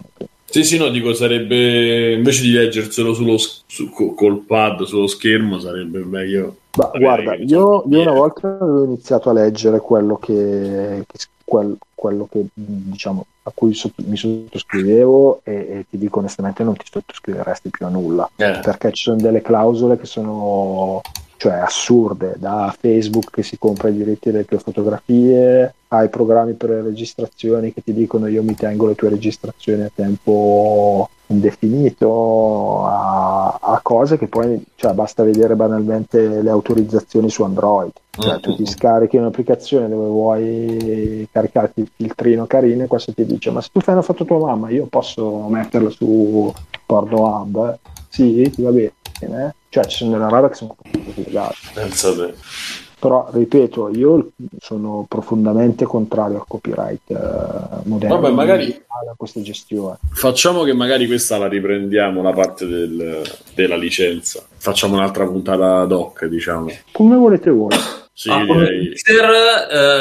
[0.44, 6.04] Sì, sì, no, dico, sarebbe invece di leggerselo sullo, su, col pad sullo schermo, sarebbe
[6.04, 6.56] meglio.
[6.76, 12.28] Ma, guarda, io, io, una volta avevo iniziato a leggere quello che, che quel, quello
[12.30, 17.70] che diciamo a cui sotto, mi sottoscrivevo e, e, ti dico onestamente non ti sottoscriveresti
[17.70, 18.30] più a nulla.
[18.36, 18.60] Eh.
[18.62, 21.00] perché ci sono delle clausole che sono
[21.40, 26.68] cioè assurde, da Facebook che si compra i diritti delle tue fotografie, ai programmi per
[26.68, 33.58] le registrazioni che ti dicono io mi tengo le tue registrazioni a tempo indefinito, a,
[33.60, 37.92] a cose che poi cioè, basta vedere banalmente le autorizzazioni su Android.
[38.10, 43.50] Cioè, tu ti scarichi un'applicazione dove vuoi caricarti il filtrino carino e questo ti dice
[43.50, 46.52] ma se tu fai una foto tua mamma io posso metterla su
[46.84, 47.78] Pornhub?
[48.08, 49.54] Sì, va bene?
[49.68, 51.56] Cioè ci sono delle robe che sono completamente legate.
[53.00, 58.20] Però, ripeto, io sono profondamente contrario al copyright uh, moderno.
[58.20, 58.70] Vabbè, magari
[59.10, 59.96] a questa gestione.
[60.12, 63.22] Facciamo che magari questa la riprendiamo, la parte del,
[63.54, 64.44] della licenza.
[64.54, 66.70] Facciamo un'altra puntata ad hoc, diciamo.
[66.92, 67.74] Come volete voi.
[68.12, 69.30] Sì, ah, Mixer,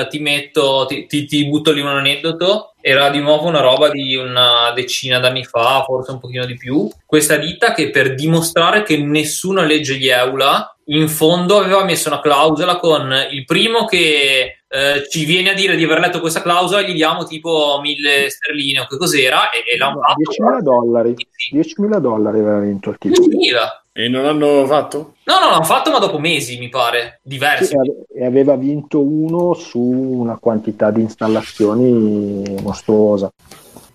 [0.03, 2.73] eh, ti metto, ti, ti, ti, butto lì un aneddoto.
[2.81, 6.89] Era di nuovo una roba di una decina d'anni fa, forse un pochino di più.
[7.05, 12.21] Questa ditta che per dimostrare che nessuno legge gli EULA, in fondo aveva messo una
[12.21, 16.81] clausola con il primo che eh, ci viene a dire di aver letto questa clausola
[16.81, 21.15] gli diamo tipo 1000 sterline o che cos'era e, e l'hanno fatto 10.000 dollari
[21.53, 25.15] 10.000 dollari aveva vinto il titolo 10.000 e non hanno fatto?
[25.25, 27.75] No, no, l'hanno fatto, ma dopo mesi, mi pare, diversi.
[27.75, 33.29] Sì, e aveva vinto uno su una quantità di installazioni mostruosa.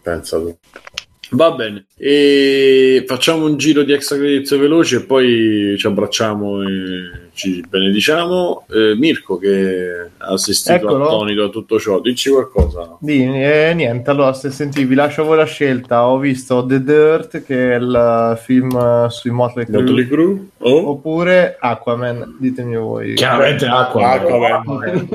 [0.02, 0.54] Pensa tu.
[1.35, 7.23] Va bene, e facciamo un giro di extra credits veloci e poi ci abbracciamo e
[7.35, 8.66] ci benediciamo.
[8.70, 11.05] Eh, Mirko che ha assistito Eccolo.
[11.05, 12.97] attonito a tutto ciò, dici qualcosa.
[13.01, 16.82] Di, eh, niente, allora se senti vi lascio a voi la scelta, ho visto The
[16.82, 20.47] Dirt che è il film sui Motley Crue, Motley Crue?
[20.59, 20.90] Oh.
[20.90, 23.15] oppure Aquaman, ditemi voi.
[23.15, 24.20] Chiaramente Aquaman.
[24.20, 25.09] Aquaman.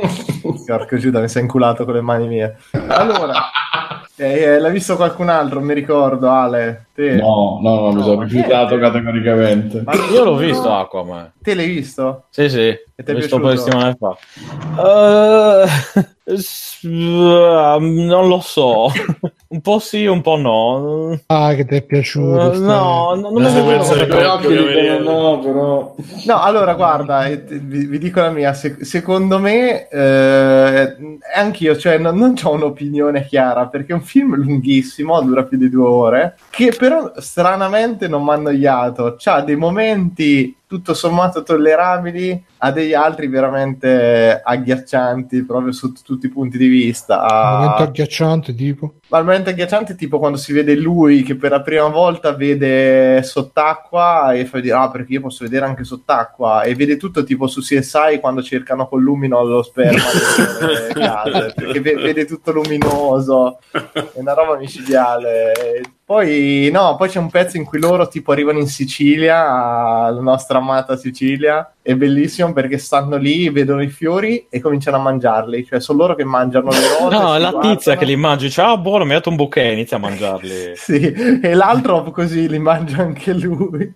[0.66, 2.58] Porco Giuda, mi sei inculato con le mani mie.
[2.88, 3.34] Allora...
[4.22, 6.88] Eh, eh, l'ha visto qualcun altro, mi ricordo, Ale.
[6.99, 7.15] Te.
[7.15, 9.84] No, no, no, mi sono rifiutato categoricamente.
[9.85, 11.31] Ma io l'ho visto Aquaman.
[11.41, 12.26] Te l'hai visto?
[12.30, 12.76] Sì, sì.
[12.99, 14.17] E ti è po' di settimane fa.
[14.76, 15.65] Uh,
[17.80, 18.91] non lo so.
[19.47, 21.17] un po' sì, un po' no.
[21.27, 22.49] Ah, che ti è piaciuto.
[22.49, 25.95] Uh, no, non mi è no, però.
[26.26, 28.51] No, allora guarda, vi, vi dico la mia.
[28.51, 30.97] Se, secondo me, eh,
[31.35, 35.69] anch'io, cioè, non, non ho un'opinione chiara perché è un film lunghissimo, dura più di
[35.69, 39.15] due ore, che però stranamente non mi ha annoiato.
[39.17, 46.30] C'ha dei momenti tutto sommato tollerabili a degli altri veramente agghiaccianti proprio sotto tutti i
[46.30, 47.26] punti di vista.
[47.58, 48.94] Momento agghiacciante tipo?
[49.08, 54.34] Ma momento agghiacciante tipo quando si vede lui che per la prima volta vede sott'acqua
[54.34, 57.62] e fa dire ah perché io posso vedere anche sott'acqua e vede tutto tipo su
[57.62, 60.04] CSI quando cercano con lumino lo sperma
[60.94, 65.52] case perché vede tutto luminoso è una roba micidiale
[66.10, 70.57] poi no, poi c'è un pezzo in cui loro tipo arrivano in Sicilia, la nostra
[70.57, 75.80] amata Sicilia, è bellissimo perché stanno lì, vedono i fiori e cominciano a mangiarli, cioè
[75.80, 77.15] sono loro che mangiano le rose.
[77.15, 77.76] no, è la guardano.
[77.76, 80.72] tizia che li mangia, dice ah buono, mi ha dato un bouquet, inizia a mangiarli.
[80.73, 80.99] sì,
[81.44, 83.94] e l'altro così li mangia anche lui.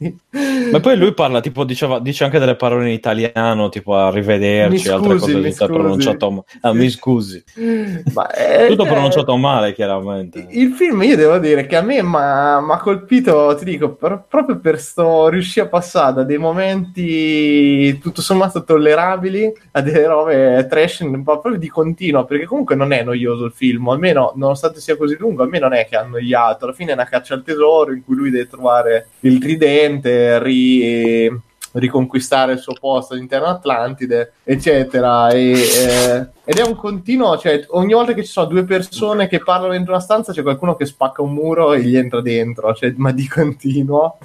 [0.72, 4.90] Ma poi lui parla, tipo, diceva, dice anche delle parole in italiano, tipo arrivederci, scusi,
[4.90, 6.44] altre cose che sta pronunciato male.
[6.62, 7.44] Ah, mi scusi.
[8.14, 10.48] Ma è, Tutto pronunciato male, chiaramente.
[10.50, 14.60] Il film, io devo dire che a me mi ha colpito, ti dico, per, proprio
[14.60, 21.00] per sto riuscire a passare da dei momenti tutto sommato tollerabili a delle robe trash
[21.00, 24.98] un po' proprio di continuo perché comunque non è noioso il film almeno nonostante sia
[24.98, 27.44] così lungo a me non è che ha annoiato alla fine è una caccia al
[27.44, 31.42] tesoro in cui lui deve trovare il tridente ri
[31.74, 35.30] riconquistare il suo posto all'interno Atlantide, eccetera.
[35.30, 39.40] E, eh, ed è un continuo, cioè ogni volta che ci sono due persone che
[39.40, 42.94] parlano dentro una stanza c'è qualcuno che spacca un muro e gli entra dentro, cioè,
[42.98, 44.18] ma di continuo,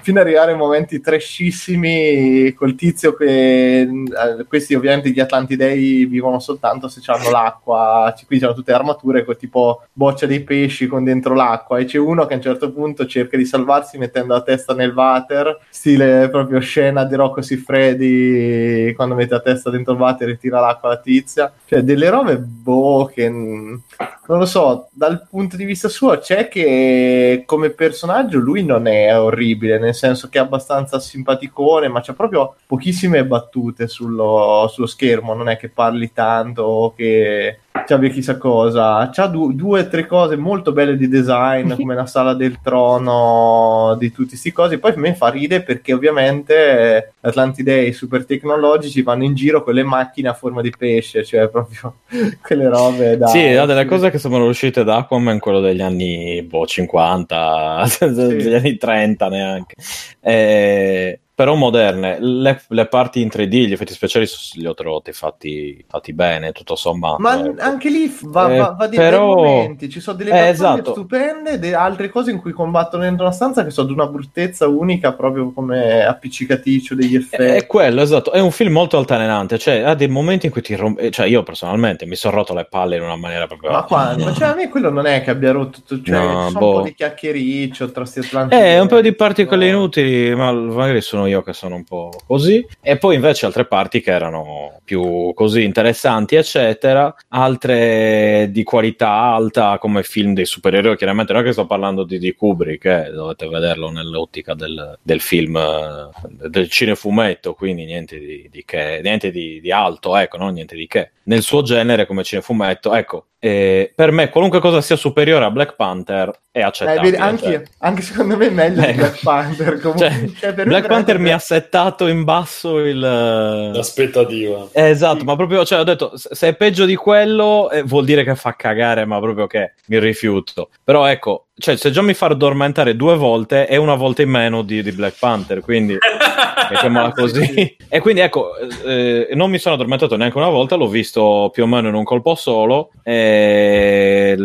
[0.00, 6.38] fino ad arrivare a momenti trashissimi col tizio che eh, questi ovviamente gli Atlantidei vivono
[6.38, 11.34] soltanto se hanno l'acqua, qui c'hanno tutte armature con tipo boccia dei pesci con dentro
[11.34, 14.72] l'acqua e c'è uno che a un certo punto cerca di salvarsi mettendo la testa
[14.72, 20.28] nel water, stile proprio scena di Rocco Siffredi quando mette la testa dentro il water
[20.28, 21.52] e tira l'acqua alla tizia.
[21.64, 27.44] Cioè, delle robe, boh, che non lo so, dal punto di vista suo c'è che
[27.46, 32.56] come personaggio lui non è orribile, nel senso che è abbastanza simpaticone, ma c'ha proprio
[32.66, 39.08] pochissime battute sullo, sullo schermo, non è che parli tanto o che abbia chissà cosa.
[39.12, 43.96] C'ha du- due o tre cose molto belle di design, come la sala del trono,
[43.98, 44.78] di tutti questi cose.
[44.78, 49.82] Poi a me fa ridere perché ovviamente Atlantidei super tecnologici vanno in giro con le
[49.82, 51.96] macchine a forma di pesce, cioè proprio
[52.42, 53.26] quelle robe da...
[53.26, 58.08] Sì, no, delle cose che sono uscite da Aquaman, quello degli anni boh, 50, sì.
[58.12, 59.74] degli anni 30 neanche.
[60.20, 62.16] Eh, però moderne.
[62.18, 66.76] Le, le, parti in 3D, gli effetti speciali li ho trovati fatti, fatti bene, tutto
[66.76, 67.18] sommato.
[67.18, 67.60] Ma ecco.
[67.60, 69.34] anche lì va, eh, va, va di però...
[69.34, 70.92] momenti, ci sono delle eh, esatto.
[70.92, 74.66] stupende e altre cose in cui combattono dentro una stanza che sono di una bruttezza
[74.66, 77.42] unica, proprio come appiccicaticcio degli effetti.
[77.42, 78.32] È, è quello, esatto.
[78.32, 81.10] È un film molto altalenante, cioè ha dei momenti in cui ti rompe...
[81.10, 83.72] Cioè io personalmente mi sono rotto le palle in una maniera proprio...
[83.72, 84.32] Ma quando?
[84.36, 85.80] Cioè a me quello non è che abbia rotto...
[85.86, 86.66] Cioè, no, boh.
[86.66, 88.54] un po' di chiacchiericcio tra sti atlanti.
[88.54, 89.76] Eh, un po' di particole no.
[89.76, 94.00] inutili, ma magari sono io che sono un po' così, e poi invece altre parti
[94.00, 101.32] che erano più così interessanti, eccetera, altre di qualità alta come film dei supereroi, chiaramente
[101.32, 105.56] non è che sto parlando di, di Kubrick, eh, dovete vederlo nell'ottica del, del film,
[105.56, 110.76] eh, del cinefumetto, quindi niente di, di che, niente di, di alto, ecco, non niente
[110.76, 111.10] di che.
[111.24, 115.76] Nel suo genere come cinefumetto, ecco, E per me, qualunque cosa sia superiore a Black
[115.76, 117.16] Panther è accettabile.
[117.16, 117.62] Eh, anche, cioè.
[117.78, 118.92] anche, secondo me è meglio Eh.
[118.92, 119.78] di Black Panther.
[119.80, 120.08] Comunque.
[120.08, 122.98] Cioè, Cioè, Black Panther mi ha settato in basso il.
[122.98, 124.68] L'aspettativa.
[124.72, 128.04] Eh, esatto, ma proprio, cioè, ho detto, se se è peggio di quello, eh, vuol
[128.04, 130.70] dire che fa cagare, ma proprio che mi rifiuto.
[130.84, 134.62] Però ecco, cioè, se già mi fa addormentare due volte, è una volta in meno
[134.62, 135.96] di, di Black Panther, quindi
[136.70, 137.76] mettiamola così.
[137.88, 138.54] E quindi ecco,
[138.84, 142.04] eh, non mi sono addormentato neanche una volta, l'ho visto più o meno in un
[142.04, 142.90] colpo solo.
[143.02, 144.36] E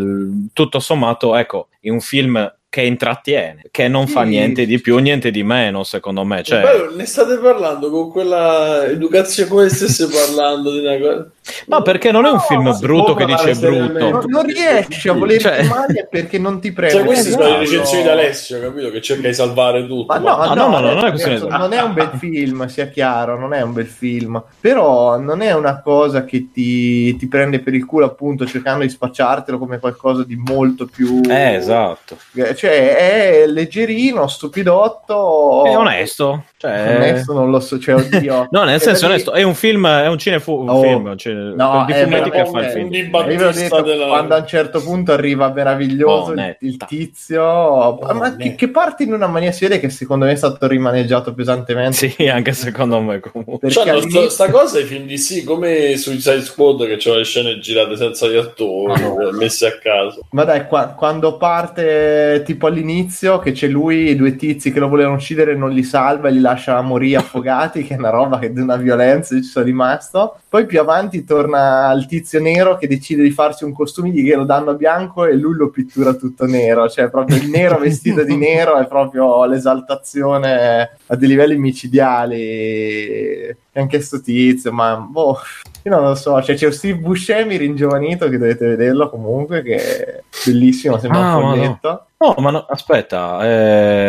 [0.53, 4.29] tutto sommato, ecco, in un film che intrattiene, che non fa Sì.
[4.29, 6.41] niente di più, niente di meno, secondo me.
[6.41, 11.29] Cioè, Poi ne state parlando con quella educazione come se stesse parlando di una cosa.
[11.67, 14.09] ma perché non è un film ma brutto che dice brutto?
[14.09, 16.95] Non, non riesci a volerti Cioè- male perché non ti prende.
[16.95, 17.61] Cioè, queste sono le Esatto.
[17.71, 18.89] recensioni di Alessio, capito?
[18.89, 20.05] Che cerca di salvare tutto.
[20.13, 22.11] Ma no, Ah, no, no, no, no, non è questione di- non è un bel
[22.17, 27.17] film, sia chiaro, non è un bel film, però non è una cosa che ti,
[27.17, 31.19] ti prende per il culo appunto cercando di spacciartelo come qualcosa di molto più...
[31.29, 32.15] Eh, esatto.
[32.33, 35.65] Cioè è leggerino, stupidotto...
[35.65, 36.45] È onesto.
[36.61, 38.47] Cioè, Onesto non lo so, cioè oddio...
[38.51, 40.81] No, nel È senso onesto, è un film, è un cinefu, un Oh.
[40.81, 43.51] film, cine- No, di è fumetti che veramente- fa il un film.
[43.51, 44.05] detto, della...
[44.07, 46.65] quando a un certo punto arriva meraviglioso il, Onetta.
[46.65, 50.35] il tizio, ma che, che parte in una maniera si vede che secondo me è
[50.35, 52.09] stato rimaneggiato pesantemente.
[52.09, 53.57] Sì, anche secondo me comunque.
[53.59, 56.97] Perché Cioè, no, sta, all'inizio- sta cosa ai film di sì, come Suicide Squad che
[56.99, 60.21] c'ha le scene girate senza gli attori, Ah, messe a caso.
[60.31, 64.79] Ma dai, qua- quando parte tipo all'inizio che c'è lui e i due tizi che
[64.79, 66.49] lo volevano uccidere non li salva e li lascia
[66.81, 70.37] morire affogati, che è una roba che di una violenza ci sono rimasto.
[70.49, 74.43] Poi più avanti torna il tizio nero che decide di farsi un costume, gli lo
[74.43, 78.77] danno bianco e lui lo pittura tutto nero, cioè proprio il nero vestito di nero
[78.77, 82.35] è proprio l'esaltazione a dei livelli micidiali.
[83.73, 85.37] E anche sto tizio, ma boh,
[85.83, 90.21] io non lo so, cioè c'è Steve Buscemi ringiovanito che dovete vederlo comunque, che è
[90.45, 92.05] bellissimo, sembra Ah, un ma no.
[92.17, 93.39] No, ma no, aspetta,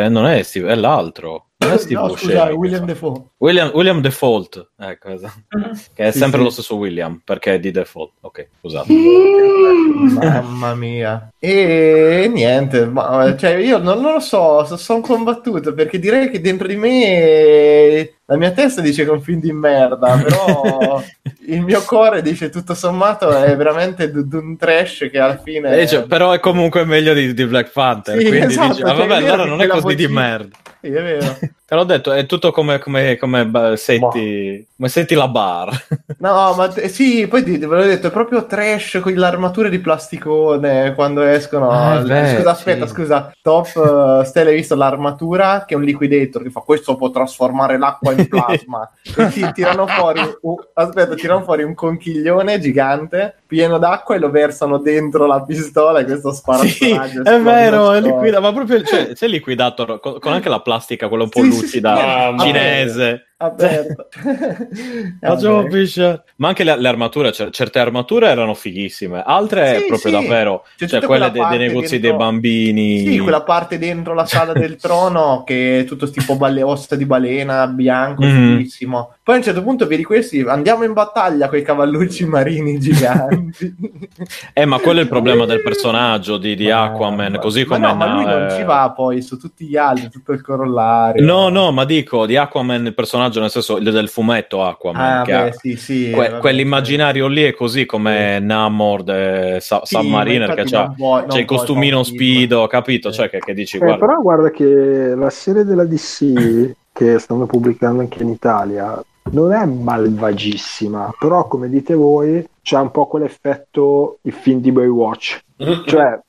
[0.04, 1.46] eh, non è Steve, è l'altro.
[1.62, 2.86] Non è Steve no, Buscemi scusa, che William fa.
[2.86, 3.22] Defoe.
[3.38, 5.40] William, William Default, ecco, esatto.
[5.94, 6.44] che è Sì, sempre sì.
[6.44, 8.12] lo stesso William, perché è di default.
[8.20, 8.92] Ok, scusate.
[8.92, 11.32] Mamma mia.
[11.38, 16.66] E niente, ma, cioè io non, non lo so, sono combattuto perché direi che dentro
[16.66, 21.02] di me la mia testa dice che è un film di merda, però
[21.46, 25.76] il mio cuore dice tutto sommato è veramente d- d- un trash che alla fine...
[25.78, 28.86] Eh, cioè, però è comunque meglio di, di Black Panther, Sì, quindi esatto, dici, ah,
[28.86, 30.56] cioè, vabbè, è allora non è così di merda.
[30.80, 31.38] Sì, è vero.
[31.72, 35.70] Te l'ho detto, è tutto come, come, come setti, come setti la bar.
[36.18, 39.70] No, ma t- sì, poi ti, ve l'ho detto, è proprio trash con le armature
[39.70, 41.70] di plasticone quando escono.
[41.70, 42.92] Ah, beh, scusa, aspetta, sì.
[42.92, 43.34] scusa.
[43.40, 47.78] Top, uh, Stella, hai visto l'armatura che è un liquidator che fa questo può trasformare
[47.78, 48.90] l'acqua in plasma.
[49.02, 54.30] e ti tirano fuori, un, aspetta, tirano fuori un conchiglione gigante pieno d'acqua e lo
[54.30, 59.10] versano dentro la pistola e questo spara Sì, è vero, è liquidato, ma proprio, cioè,
[59.14, 62.42] sei liquidato con, con anche la plastica, quella un po' Sì, sì, lucida, sì, Mamma
[62.44, 63.31] cinese.
[63.42, 64.06] Aperto.
[65.20, 65.68] Facciamo Vabbè.
[65.68, 66.22] pisciare.
[66.36, 70.10] Ma anche le, le armature, cer- certe armature erano fighissime, altre Sì, proprio sì.
[70.20, 72.98] davvero, C'è cioè tutta quelle de- dei negozi dentro- dei bambini.
[73.06, 77.04] Sì, quella parte dentro la sala del trono che è tutto tipo balle, ossa di
[77.06, 78.56] balena, bianco, Mhm.
[78.56, 79.14] fighissimo.
[79.22, 83.74] Poi a un certo punto vedi questi, andiamo in battaglia con i cavallucci marini giganti.
[84.54, 87.86] Eh, ma quello è il problema del personaggio di, di Ma- Aquaman, così ma come
[87.86, 91.24] no, ma lui non eh, ci va poi, su tutti gli altri, tutto il corollario.
[91.24, 95.18] No, no, ma dico di Aquaman il personaggio, nel senso del fumetto Aquaman.
[95.18, 96.10] Ah, che beh, sì, sì.
[96.12, 100.94] que- vabbè, quell'immaginario lì è così come Namor de Sa- sì, Submariner ma che c'ha,
[100.96, 103.10] non c'è il costumino speedo, capito?
[103.10, 103.18] Sì.
[103.18, 107.46] Cioè che, che dici, Eh, guarda, però guarda che la serie della DC che stanno
[107.46, 114.18] pubblicando anche in Italia non è malvagissima, però come dite voi c'è un po' quell'effetto
[114.22, 115.40] il film di Baywatch,
[115.86, 116.20] cioè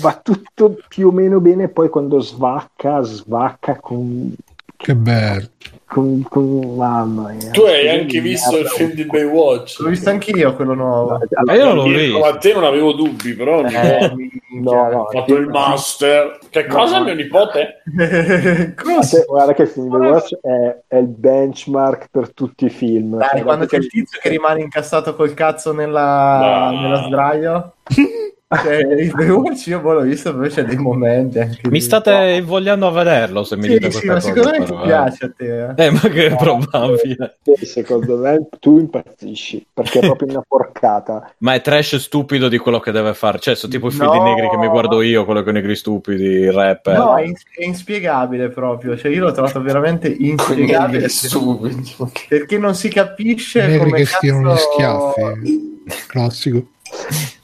[0.00, 4.34] va tutto più o meno bene poi quando svacca, svacca con...
[4.82, 5.46] Che bello.
[5.86, 7.50] con, con mamma mia.
[7.50, 9.80] Tu hai anche visto il film di Baywatch?
[9.80, 11.18] L'ho visto anch'io quello nuovo.
[11.44, 12.18] Ma io non l'ho visto.
[12.18, 14.10] Ma a te non avevo dubbi, però Eh,
[14.52, 16.38] No, no, ho fatto il master.
[16.48, 17.82] Che cosa, mio nipote?
[18.74, 23.16] Guarda, guarda che il film di Baywatch è, è il benchmark per tutti i film.
[23.18, 26.80] Dai, quando c'è il tizio che rimane incassato col cazzo nella, No.
[26.80, 27.74] nella sdraio.
[28.52, 32.40] Cioè, il Baywatch io boh, l'ho visto, però c'è dei momenti anche mi di- state
[32.40, 34.26] vogliando a vederlo se mi Sì, dite sì, questa ma cosa.
[34.26, 34.86] secondo me però, ti eh.
[34.86, 35.66] piace a te.
[35.76, 35.84] eh.
[35.86, 37.38] Eh, ma che è probabile.
[37.54, 41.32] Sì, secondo me tu impazzisci perché è proprio una porcata.
[41.38, 43.38] Ma è trash stupido di quello che deve fare.
[43.38, 44.24] Cioè, sono tipo i film No.
[44.24, 46.96] negri che mi guardo io, quello con i negri stupidi, il rapper.
[46.98, 48.96] No, è, ins- è inspiegabile proprio.
[48.96, 51.08] Cioè, io l'ho trovato veramente inspiegabile.
[51.08, 51.94] stupidi.
[52.28, 54.16] Perché non si capisce Negri come che cazzo...
[54.16, 55.82] stirano gli schiaffi.
[56.08, 56.66] Classico.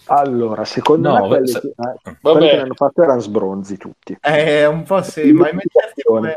[0.08, 4.16] Allora, secondo No, me quelli, se- che, eh, quelli che l'hanno fatto erano sbronzi tutti.
[4.20, 6.36] Eh, un po' sì, ma immaginati come...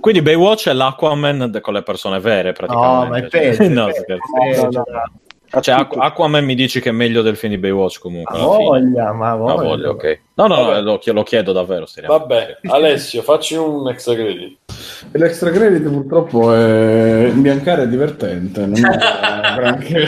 [0.00, 3.04] Quindi Baywatch è l'Aquaman de- con le persone vere, praticamente.
[3.04, 3.62] No, ma è peggio.
[3.64, 4.84] è no, peggio, No,
[5.50, 5.74] no, Cioè.
[5.76, 8.36] Aqu- Aquaman mi dici che è meglio del film di Baywatch comunque.
[8.38, 9.62] Ma voglia, ma voglia.
[9.62, 10.20] voglia, ok.
[10.34, 11.86] No, no, no, lo, lo chiedo davvero.
[11.86, 12.26] seriamente.
[12.26, 14.58] Vabbè, Alessio, facci un extra credit.
[15.12, 18.98] L'extra credit purtroppo è imbiancare è divertente, non è
[19.56, 20.06] granché.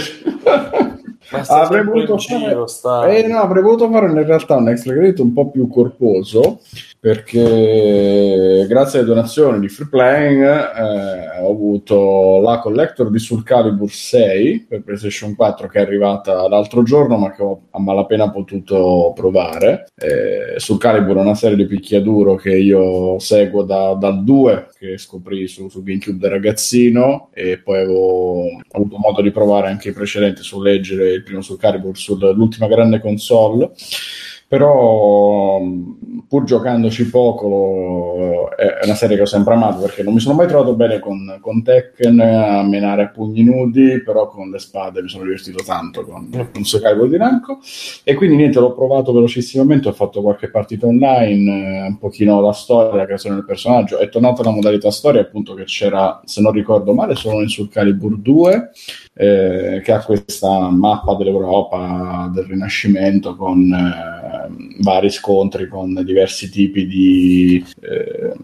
[1.30, 3.24] Avrei voluto giro, fare...
[3.24, 6.60] Eh, no, avrei voluto fare in realtà un extra credit un po' più corposo
[7.06, 13.90] perché grazie alle donazioni di Free Playing eh, ho avuto la collector di Soul Calibur
[13.90, 19.12] 6 per PlayStation 4 che è arrivata l'altro giorno ma che ho a malapena potuto
[19.14, 19.86] provare.
[19.94, 24.98] Eh, Soul Calibur è una serie di picchiaduro che io seguo da- dal 2 che
[24.98, 29.92] scoprì su, su GameCube da ragazzino e poi avevo avuto modo di provare anche i
[29.92, 33.72] precedenti su leggere il primo Soul Calibur sull'ultima grande console.
[34.48, 35.60] Però
[36.28, 40.46] pur giocandoci poco è una serie che ho sempre amato perché non mi sono mai
[40.46, 45.08] trovato bene con, con Tekken a menare a pugni nudi però con le spade mi
[45.08, 47.58] sono divertito tanto con, con Soul Calibur di Namco.
[48.04, 52.52] E quindi niente l'ho provato velocissimamente ho fatto qualche partita online eh, un pochino la
[52.52, 53.98] storia la creazione del personaggio.
[53.98, 57.68] È tornata la modalità storia appunto che c'era se non ricordo male solo in Soul
[57.68, 58.70] Calibur 2
[59.18, 66.86] eh, che ha questa mappa dell'Europa del Rinascimento con eh, vari scontri con diversi tipi
[66.86, 68.34] di, eh,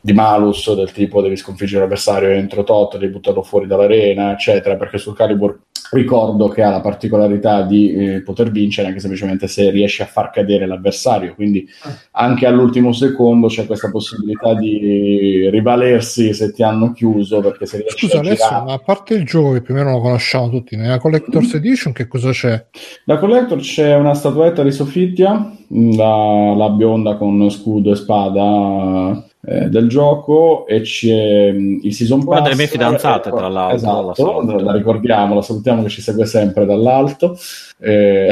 [0.00, 4.98] di malus del tipo devi sconfiggere l'avversario entro tot, devi buttarlo fuori dall'arena eccetera perché
[4.98, 5.58] sul Calibur
[5.92, 10.30] ricordo che ha la particolarità di eh, poter vincere anche semplicemente se riesci a far
[10.30, 11.34] cadere l'avversario.
[11.34, 11.66] Quindi
[12.12, 18.06] anche all'ultimo secondo c'è questa possibilità di rivalersi se ti hanno chiuso perché se riesci
[18.06, 20.48] Scusa a Alessio, girare ma a parte il gioco che più o meno lo conosciamo
[20.48, 22.66] tutti, nella Collector's Edition che cosa c'è?
[23.04, 29.68] Da Collector c'è una statuetta di Sofittia, la, la bionda con scudo e spada eh,
[29.68, 32.38] del gioco, e c'è mh, il Season Pass.
[32.38, 34.64] Una delle mie fidanzate, tra l'altro, la Esatto, saluto.
[34.64, 37.36] la, ricordiamo, la salutiamo che ci segue sempre dall'alto.
[37.78, 38.30] Eh,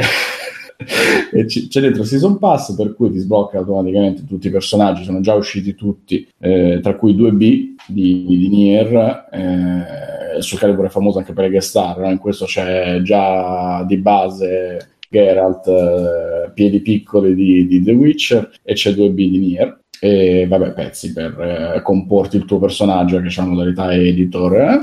[1.33, 5.03] e ci- c'è dentro il Season Pass per cui ti sblocca automaticamente tutti i personaggi,
[5.03, 10.89] sono già usciti tutti, eh, tra cui 2B di, di Nier, eh, sul Calibur è
[10.89, 12.09] famoso anche per i guest star, no?
[12.09, 18.73] in questo c'è già di base Geralt, eh, piedi piccoli di, di The Witcher e
[18.73, 19.79] c'è 2B di Nier.
[20.01, 21.39] E vabbè, pezzi per
[21.75, 24.55] eh, comporti il tuo personaggio che c'è la modalità editor.
[24.55, 24.79] eh.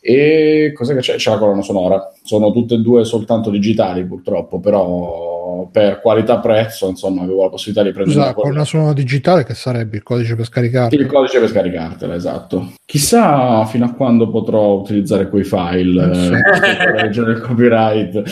[0.00, 1.16] E cos'è che c'è?
[1.16, 2.12] C'è la colonna sonora.
[2.22, 7.92] Sono tutte e due soltanto digitali, purtroppo, però per qualità-prezzo, insomma, avevo la possibilità di
[7.92, 10.94] prendere Scusa, una con una suona digitale che sarebbe il codice per scaricare.
[10.94, 12.72] il codice per scaricartela, esatto.
[12.84, 16.34] Chissà fino a quando potrò utilizzare quei file so.
[16.34, 18.22] eh, per leggere il copyright.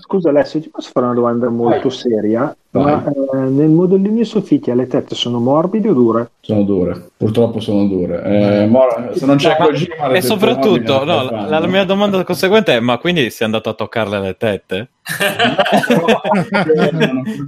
[0.00, 2.54] Scusa Alessio, ti posso fare una domanda molto seria?
[2.70, 6.30] Ma eh, nel modellino Soffitti le tette sono morbide o dure?
[6.40, 8.22] sono dure, purtroppo sono dure.
[8.24, 12.74] Eh, mo- se non c'è Ma- Kojima, e soprattutto, no, la, la mia domanda conseguente
[12.76, 14.88] è: ma quindi sei andato a toccarle le tette?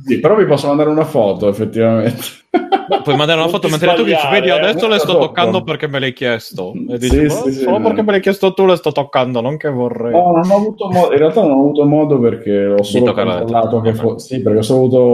[0.07, 2.39] Sì, però vi posso mandare una foto, effettivamente.
[2.51, 5.87] Puoi mandare una Non foto mentre tu dici: Vedi, eh, adesso le sto toccando perché
[5.87, 6.73] me l'hai chiesto.
[6.89, 9.57] E dici: sì, "Ma sì, solo perché me l'hai chiesto tu, le sto toccando, non
[9.57, 10.13] che vorrei.
[10.13, 13.81] No, non ho avuto modo, in realtà non ho avuto modo perché ho solo controllato
[13.81, 15.10] che fo- sì, perché ho solo, avuto-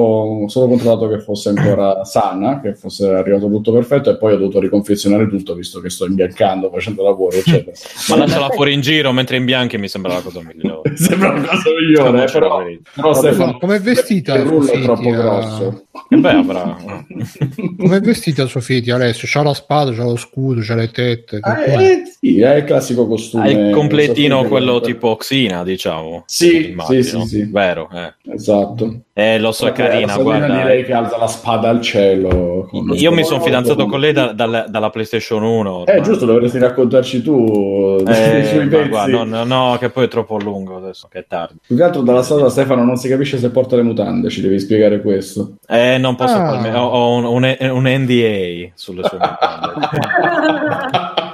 [0.46, 4.60] solo controllato che fosse ancora sana, che fosse arrivato tutto perfetto e poi ho dovuto
[4.60, 7.76] riconfezionare tutto visto che sto imbiancando, facendo lavoro, eccetera.
[8.08, 10.94] Ma lasciala fuori in giro mentre in bianchi mi sembra la cosa migliore.
[10.96, 12.62] Sembra una cosa migliore, eh, però,
[12.94, 15.86] però Stefano, ma com'è vestita il rullo è troppo grosso.
[16.08, 16.76] E beh, avrà.
[17.78, 19.28] Come è vestita Sofiti Alessio?
[19.30, 21.38] C'ha la spada, c'ha lo scudo, c'ha le tette.
[21.40, 23.44] Ah, eh, sì, è il classico costume.
[23.44, 26.24] Ha il completino, quello tipo Xina, diciamo.
[26.26, 27.42] Sì, sì, sì, sì.
[27.50, 28.14] Vero, eh.
[28.32, 29.00] Esatto.
[29.18, 30.46] Eh, lo so, è carina, guarda.
[30.58, 32.68] direi che alza la spada al cielo.
[32.92, 35.86] Io mi sono fidanzato con lei da- dal- dalla PlayStation 1.
[35.86, 38.88] Eh, giusto, dovresti raccontarci tu Eh, sui ma pezzi.
[38.90, 41.60] guarda, no, no, no, che poi è troppo lungo adesso, che è tardi.
[41.66, 44.58] Più che altro dalla storia Stefano non si capisce se porta le mutande, ci devi
[44.60, 45.52] spiegare questo.
[45.66, 46.60] Eh, non posso Ah.
[46.60, 49.72] farmi- ho, ho un, un- un NDA sulle sue mutande.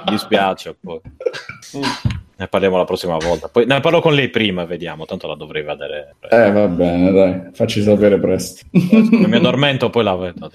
[0.05, 1.01] Mi dispiace poi.
[2.37, 3.49] Ne parliamo la prossima volta.
[3.49, 6.17] Poi ne parlo con lei prima, vediamo, tanto la dovrei vedere.
[6.29, 8.65] Eh, va bene, dai, facci sapere presto.
[8.73, 10.51] Se mi addormento poi la vedo.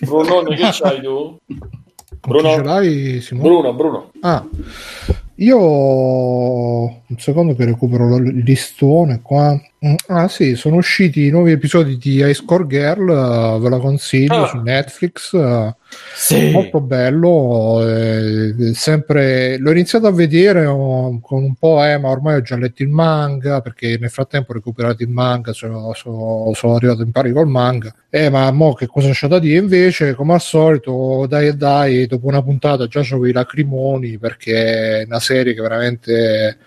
[0.00, 1.38] Brunone, che c'hai tu?
[2.20, 3.48] Bruno, l'hai, Simone?
[3.48, 4.10] Bruno, Bruno.
[4.20, 4.44] Ah,
[5.36, 9.58] io un secondo che recupero il listone qua.
[9.84, 13.78] Mm, ah sì, sono usciti i nuovi episodi di Ice Core Girl, uh, ve la
[13.78, 14.46] consiglio ah.
[14.46, 15.36] su Netflix.
[16.14, 16.50] Sì.
[16.50, 22.36] Molto bello, eh, sempre l'ho iniziato a vedere oh, con un po', eh, ma ormai
[22.36, 26.76] ho già letto il manga perché nel frattempo ho recuperato il manga, sono, sono, sono
[26.76, 27.94] arrivato in pari col manga.
[28.08, 29.58] Eh, ma mo che cosa c'è da dire?
[29.58, 35.04] Invece, come al solito, dai e dai, dopo una puntata già c'ho i lacrimoni perché
[35.06, 36.58] una serie che veramente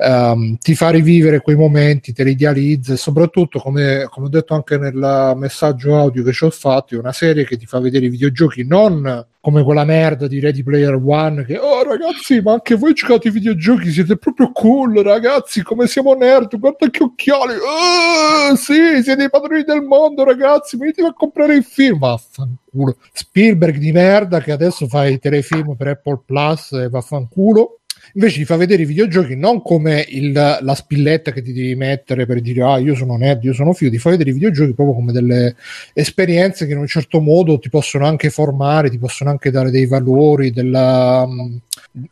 [0.00, 4.54] um, ti fa rivivere quei momenti, te li idealizza e soprattutto, come, come, ho detto
[4.54, 8.06] anche nel messaggio audio che ci ho fatto, è una serie che ti fa vedere
[8.06, 12.74] i videogiochi non come quella merda di Ready Player One che oh ragazzi ma anche
[12.74, 18.54] voi giocate ai videogiochi siete proprio cool ragazzi come siamo nerd guarda che occhiali oh,
[18.54, 21.98] sì siete i padroni del mondo ragazzi venite a comprare il film.
[21.98, 22.98] Vaffanculo.
[23.12, 27.79] Spielberg di merda che adesso fa i telefilm per Apple Plus e vaffanculo
[28.14, 32.26] invece ti fa vedere i videogiochi non come il, la spilletta che ti devi mettere
[32.26, 34.94] per dire ah io sono nerd, io sono figo, ti fa vedere i videogiochi proprio
[34.96, 35.54] come delle
[35.92, 39.86] esperienze che in un certo modo ti possono anche formare, ti possono anche dare dei
[39.86, 41.60] valori, della, um,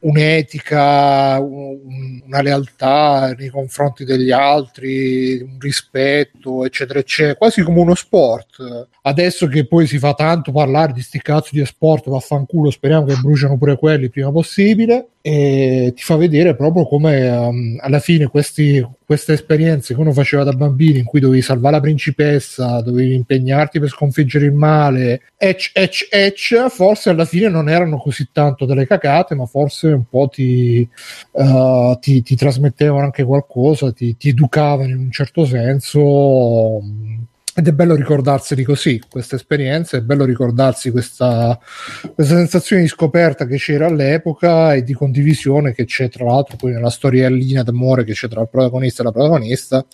[0.01, 7.95] un'etica, un, una lealtà nei confronti degli altri, un rispetto, eccetera, eccetera, quasi come uno
[7.95, 8.89] sport.
[9.03, 13.17] Adesso che poi si fa tanto parlare di sti cazzo di sport, vaffanculo, speriamo che
[13.17, 18.83] bruciano pure quelli prima possibile e ti fa vedere proprio come um, alla fine questi,
[19.05, 23.79] queste esperienze che uno faceva da bambino in cui dovevi salvare la principessa, dovevi impegnarti
[23.79, 28.87] per sconfiggere il male, ecc, ecc, ecc, forse alla fine non erano così tanto delle
[28.87, 30.89] cacate, ma forse un po' ti,
[31.33, 36.81] uh, ti, ti trasmettevano anche qualcosa, ti, ti educavano in un certo senso.
[37.59, 41.59] Ed è bello ricordarseli così, questa esperienza, è bello ricordarsi questa,
[42.15, 46.71] questa, sensazione di scoperta che c'era all'epoca e di condivisione che c'è tra l'altro poi
[46.71, 49.85] nella storiellina d'amore che c'è tra il protagonista e la protagonista.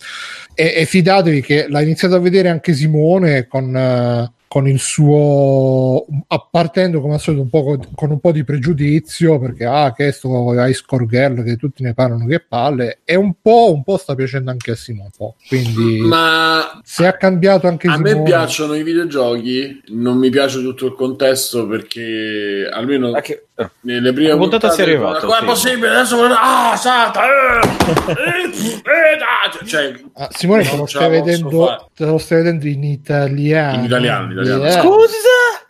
[0.53, 3.73] E, e fidatevi che l'ha iniziato a vedere anche Simone con...
[3.73, 6.05] Uh, con il suo
[6.49, 10.53] partendo come al solito un po' con, un po' di pregiudizio perché ah che sto
[10.65, 14.15] Ice Core Girl che tutti ne parlano che palle e un po', un po' sta
[14.15, 15.09] piacendo anche a Simone
[15.45, 20.61] quindi ma se ha cambiato anche a Simone me piacciono i videogiochi non mi piace
[20.61, 23.47] tutto il contesto perché almeno anche.
[23.81, 27.67] Nelle prime la puntata si è arrivato ma è possibile adesso ah santa eh,
[28.09, 33.77] eh, eh, cioè, ah, Simone te lo, stai vedendo, te lo stai vedendo in italiano
[33.77, 34.63] in italiano, in italiano.
[34.63, 34.81] Yeah.
[34.81, 35.17] scusa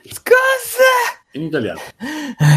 [0.03, 1.79] scusa in italiano.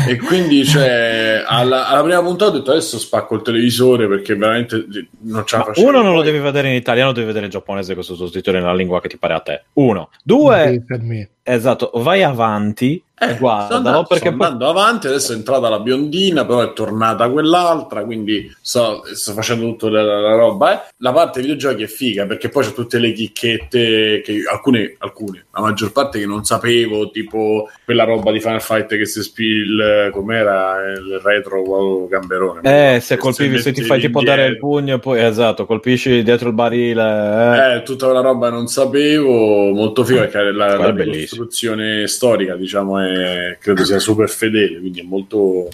[0.09, 4.87] e quindi, cioè, alla, alla, prima puntata ho detto adesso spacco il televisore perché veramente
[5.23, 5.85] non ce la faccio.
[5.85, 9.01] Uno, non lo devi vedere in italiano, devi vedere in giapponese questo sottotitolo nella lingua
[9.01, 9.65] che ti pare a te.
[9.75, 10.11] Uno.
[10.23, 10.85] Due.
[11.51, 16.47] Esatto, vai avanti eh, guarda, andando, perché sto andando avanti, adesso è entrata la biondina,
[16.47, 20.73] però è tornata quell'altra, quindi sto, sto facendo tutta la, la, roba.
[20.73, 20.95] Eh.
[20.99, 25.61] La parte videogiochi è figa perché poi c'è tutte le chicchette, che alcune, alcune, la
[25.61, 30.77] maggior parte che non sapevo, tipo quella roba di Final Fight che si spil, com'era
[30.93, 32.61] il retro wow, gamberone.
[32.95, 36.51] Eh, se colpivi, se ti fai tipo dare il pugno e poi, esatto, colpisci dietro
[36.51, 37.03] il barile.
[37.03, 40.93] Eh, eh tutta quella roba non sapevo, molto figa perché la, la
[41.39, 45.69] costruzione storica, diciamo, è credo sia super fedele, quindi è molto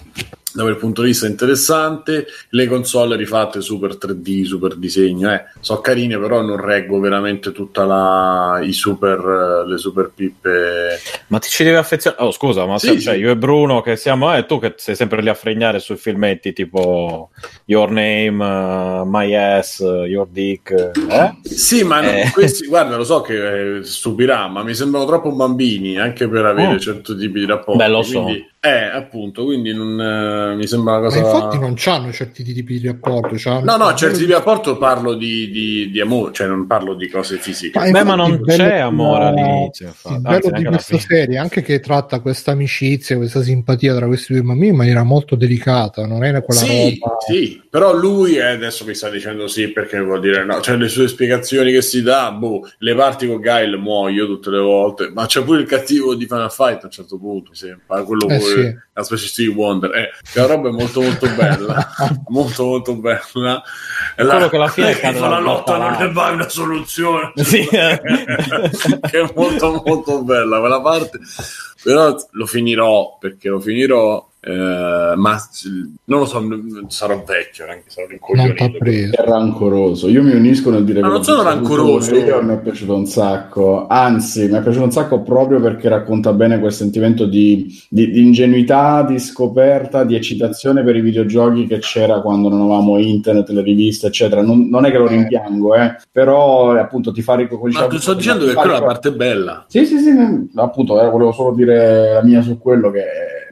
[0.55, 2.27] da quel punto di vista interessante.
[2.51, 5.45] Le console rifatte super 3D, super disegno, eh.
[5.61, 11.01] sono carine, però non reggo veramente tutta la i super le super pippe.
[11.29, 12.23] Ma ti ci devi affezionare?
[12.23, 13.01] Oh, scusa, ma sì, se, sì.
[13.01, 15.97] Cioè, io e Bruno che siamo, eh, tu che sei sempre lì a fregnare sui
[15.97, 17.31] filmetti tipo
[17.67, 21.35] Your Name, uh, My Ass, Your Dick, eh?
[21.43, 22.31] Sì, ma no, eh.
[22.33, 26.75] questi, guarda, lo so che eh, stupirà, ma mi sembrano troppo bambini anche per avere
[26.75, 26.79] oh.
[26.79, 27.83] certi tipi di rapporti.
[27.83, 28.23] Beh, lo so.
[28.23, 31.21] Quindi eh, appunto, quindi non, eh, mi sembra una cosa...
[31.21, 33.37] Ma infatti non hanno certi tipi di rapporto.
[33.63, 37.11] No, no, certi tipi di rapporto parlo di, di, di, amore, cioè non parlo di
[37.11, 37.79] cose fisiche.
[37.79, 39.93] Ma, Beh, ma non c'è amore all'inizio.
[40.09, 44.41] Il bello di questa serie, anche che tratta questa amicizia, questa simpatia tra questi due
[44.41, 47.17] bambini in maniera molto delicata, non è quella sì, roba...
[47.19, 50.89] Sì, però lui, eh, adesso mi sta dicendo sì perché vuol dire no, cioè le
[50.89, 55.27] sue spiegazioni che si dà, boh, le parti con Guile muoio tutte le volte, ma
[55.27, 58.39] c'è pure il cattivo di Final Fight a un certo punto, mi sembra, quello eh,
[58.39, 58.77] sì.
[58.93, 61.93] la specie Steve Wonder, eh, la roba è molto molto bella,
[62.29, 63.61] molto molto bella.
[64.15, 67.33] È quello che alla fine cade la lotta non è mai una soluzione.
[67.35, 67.67] Sì.
[67.67, 71.19] che è molto molto bella quella parte.
[71.83, 75.41] Però lo finirò perché lo finirò eh, ma
[76.05, 76.47] non lo so,
[76.89, 78.63] sarò vecchio, anche sarò rincoglionito.
[78.63, 80.09] È rancoroso.
[80.09, 82.15] Io mi unisco nel dire ma che non sono rancoroso.
[82.15, 86.35] Io mi è piaciuto un sacco, anzi, mi è piaciuto un sacco proprio perché racconta
[86.35, 91.79] bene quel sentimento di, di, di ingenuità, di scoperta, di eccitazione per i videogiochi che
[91.79, 94.43] c'era quando non avevamo internet, le riviste, eccetera.
[94.43, 97.87] Non, non è che lo rimpiango, eh, però appunto ti fa riconoscere.
[97.87, 99.65] Ma ti sto dicendo che quella è la parte bella.
[99.69, 100.11] Sì, sì, sì,
[100.57, 103.05] appunto, eh, volevo solo dire la mia su quello che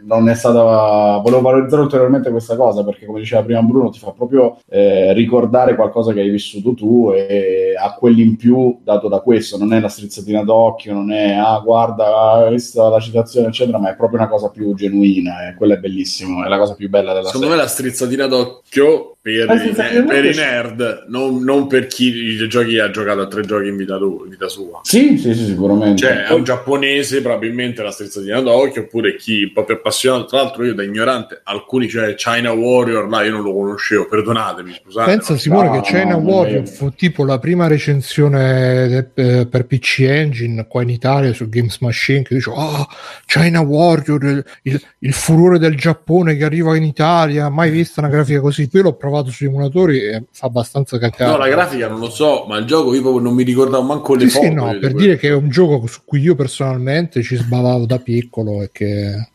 [0.04, 1.18] non è stata.
[1.18, 5.74] Volevo valorizzare ulteriormente questa cosa perché, come diceva prima Bruno, ti fa proprio eh, ricordare
[5.74, 9.58] qualcosa che hai vissuto tu e ha quelli in più dato da questo.
[9.58, 13.96] Non è la strizzatina d'occhio, non è ah, guarda, questa la citazione, eccetera, ma è
[13.96, 16.44] proprio una cosa più genuina e quella è bellissimo.
[16.44, 17.56] È la cosa più bella della Secondo serie.
[17.56, 22.08] me la strizzatina d'occhio per, Ah, i, ne- per i nerd, non, non per chi
[22.12, 24.80] i giochi ha giocato a tre giochi in vita, tu- in vita sua.
[24.82, 26.02] Sì, sì, sì, sicuramente.
[26.02, 30.24] Cioè, è un giapponese, probabilmente la strizzatina d'occhio, oppure chi un po' più appassionato.
[30.26, 34.80] Tra l'altro, io da ignorante, alcuni, cioè China Warrior, là io non lo conoscevo, perdonatemi,
[34.82, 35.10] scusate.
[35.12, 39.46] Pensa ma- Simone no, che China no, Warrior fu tipo la prima recensione de- eh,
[39.46, 42.86] per PC Engine qua in Italia su Games Machine che dice oh
[43.26, 48.10] China Warrior il, il- il furore del Giappone che arriva in Italia mai vista una
[48.10, 51.98] grafica così poi l'ho provato sui emulatori e fa abbastanza cacare No, la grafica non
[52.00, 54.46] lo so, ma il gioco io proprio non mi ricordavo manco le sì, foto.
[54.46, 54.98] sì, no, di per quello.
[54.98, 59.30] dire che è un gioco su cui io personalmente ci sbavavo da piccolo e che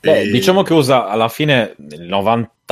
[0.00, 2.06] Beh, Eh, diciamo che usa alla fine il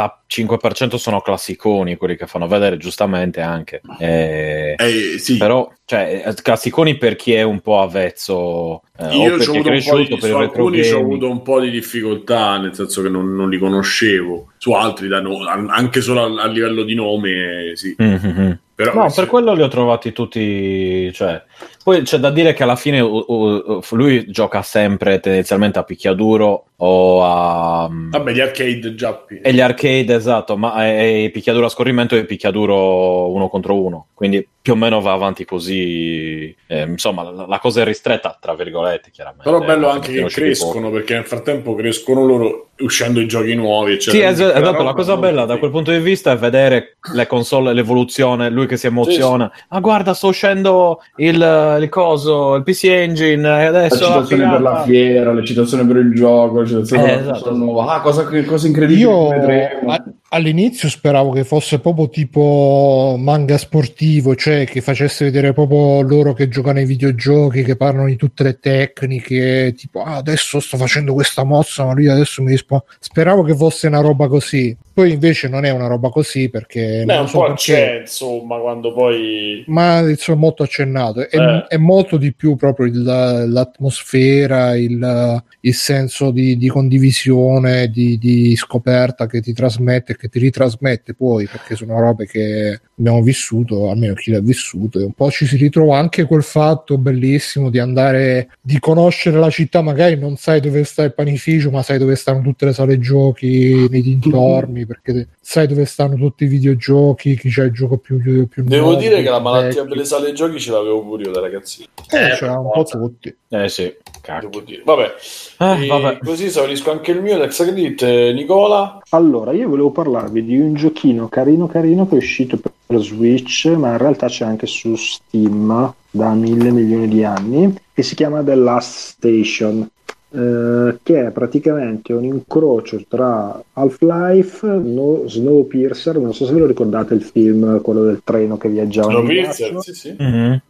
[0.01, 3.81] 95% sono classiconi quelli che fanno vedere giustamente anche.
[3.99, 5.37] Eh, eh, sì.
[5.37, 9.57] Però, cioè, eh, classiconi per chi è un po' avvezzo eh, Io è avuto un
[9.59, 13.51] po' cresciuto di, alcuni ho avuto un po' di difficoltà, nel senso che non, non
[13.51, 14.53] li conoscevo.
[14.59, 17.95] Su altri, da no- anche solo a, a livello di nome, sì.
[17.97, 18.59] Mhm.
[18.81, 19.20] Però, No, sì.
[19.20, 21.12] per quello li ho trovati tutti.
[21.12, 21.43] Cioè,
[21.82, 26.66] poi c'è da dire che alla fine uh, uh, lui gioca sempre tendenzialmente a picchiaduro
[26.76, 27.89] o a.
[27.90, 29.24] Vabbè, gli arcade già.
[29.42, 34.06] E gli arcade, esatto, ma è, è picchiaduro a scorrimento e picchiaduro uno contro uno.
[34.14, 36.55] Quindi più o meno va avanti così.
[36.66, 39.44] Eh, insomma, la, la cosa è ristretta, tra virgolette, chiaramente.
[39.44, 44.00] Però bello Eh, anche che crescono, perché nel frattempo crescono loro uscendo i giochi nuovi.
[44.00, 44.52] Sì, eccetera.
[44.52, 48.50] quella esatto, la cosa bella da quel punto di vista è vedere le console, l'evoluzione,
[48.50, 49.50] lui che si emoziona.
[49.68, 51.39] Ah, guarda, sto uscendo il,
[51.81, 55.87] il coso, il PC Engine, e la adesso la citazione per la fiera, le citazioni
[55.87, 57.55] per il gioco, le citazioni Eh, per la esatto.
[57.55, 57.95] nuova.
[57.95, 59.97] Ah, cosa, che- cosa incredibile Io che vedremo.
[60.33, 66.49] All'inizio speravo che fosse proprio tipo manga sportivo, cioè che facesse vedere proprio loro che
[66.49, 71.44] giocano ai videogiochi, che parlano di tutte le tecniche, tipo ah, adesso sto facendo questa
[71.44, 72.84] mossa, ma lui adesso mi risponde.
[72.99, 74.76] Speravo che fosse una roba così.
[74.92, 77.99] Poi invece non è una roba così perché Beh, non un so po' perché, c'è,
[78.00, 79.65] insomma, quando poi...
[79.68, 81.26] ma insomma molto accennato.
[81.28, 81.67] È, Eh.
[81.68, 88.55] è molto di più proprio il- l'atmosfera, il, il senso di, di condivisione, di, di
[88.57, 94.12] scoperta che ti trasmette che ti ritrasmette poi, perché sono robe che abbiamo vissuto, almeno
[94.15, 98.50] chi l'ha vissuto, e un po' ci si ritrova anche quel fatto bellissimo di andare,
[98.60, 102.42] di conoscere la città, magari non sai dove sta il panificio, ma sai dove stanno
[102.42, 107.62] tutte le sale giochi nei dintorni, perché sai dove stanno tutti i videogiochi, chi c'ha
[107.65, 110.70] il gioco più, più Devo nuovo, dire che la malattia per le sale giochi ce
[110.70, 111.89] l'avevo pure io da ragazzino.
[112.10, 113.34] Eh, Eh, c'era un po' tutti.
[113.49, 114.50] Eh sì, cacchio.
[114.84, 115.15] Vabbè,
[115.58, 116.18] Eh, vabbè.
[116.23, 118.02] così esaurisco anche il mio Lex Credit.
[118.02, 122.98] Eh, Nicola, Allora, io volevo parlarvi di un giochino carino carino che è uscito per
[122.98, 128.16] Switch, ma in realtà c'è anche su Steam da mille milioni di anni, che si
[128.16, 129.89] chiama The Last Station,
[130.32, 136.66] eh, che è praticamente un incrocio tra Half-Life, no, Snowpiercer, non so se ve lo
[136.66, 140.16] ricordate il film, quello del treno che viaggiava lo nel Piercer, ghiaccio, sì, sì.
[140.18, 140.62] Mhm.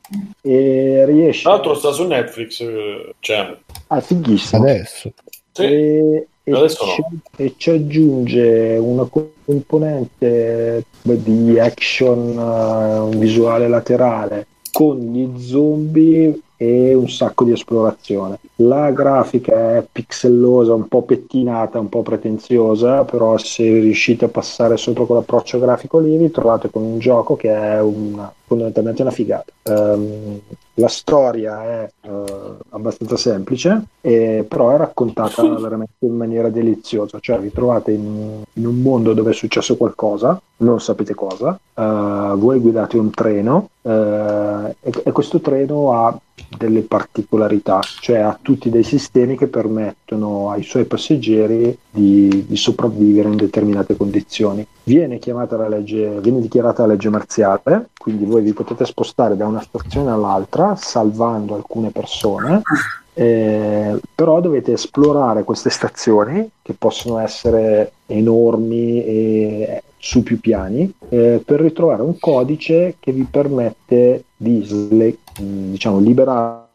[0.42, 1.42] e riesce...
[1.42, 2.62] Tra l'altro sta su Netflix,
[3.20, 4.62] cioè, Ah, fighissimo.
[4.62, 5.12] Adesso.
[5.52, 5.62] sì.
[5.62, 7.18] e, e Adesso no.
[7.36, 16.40] e ci aggiunge una componente beh, di action, eh, un visuale laterale con gli zombie
[16.62, 18.38] e un sacco di esplorazione.
[18.56, 24.76] La grafica è pixellosa, un po' pettinata, un po' pretenziosa, però se riuscite a passare
[24.76, 29.50] sopra quell'approccio grafico lì vi trovate con un gioco che è una, fondamentalmente una figata.
[29.62, 30.40] Ehm,
[30.74, 32.24] la storia è eh,
[32.70, 37.18] abbastanza semplice, e- però è raccontata veramente in maniera deliziosa.
[37.20, 42.32] Cioè, vi trovate in, in un mondo dove è successo qualcosa, non sapete cosa, eh,
[42.36, 46.18] voi guidate un treno eh, e, e questo treno ha
[46.56, 53.28] delle particolarità, cioè ha tutti dei sistemi che permettono ai suoi passeggeri di, di sopravvivere
[53.28, 54.66] in determinate condizioni.
[54.82, 59.46] Viene, chiamata la legge, viene dichiarata la legge marziale, quindi voi vi potete spostare da
[59.46, 62.62] una stazione all'altra salvando alcune persone
[63.12, 71.42] eh, però dovete esplorare queste stazioni che possono essere enormi e su più piani eh,
[71.44, 75.98] per ritrovare un codice che vi permette di diciamo,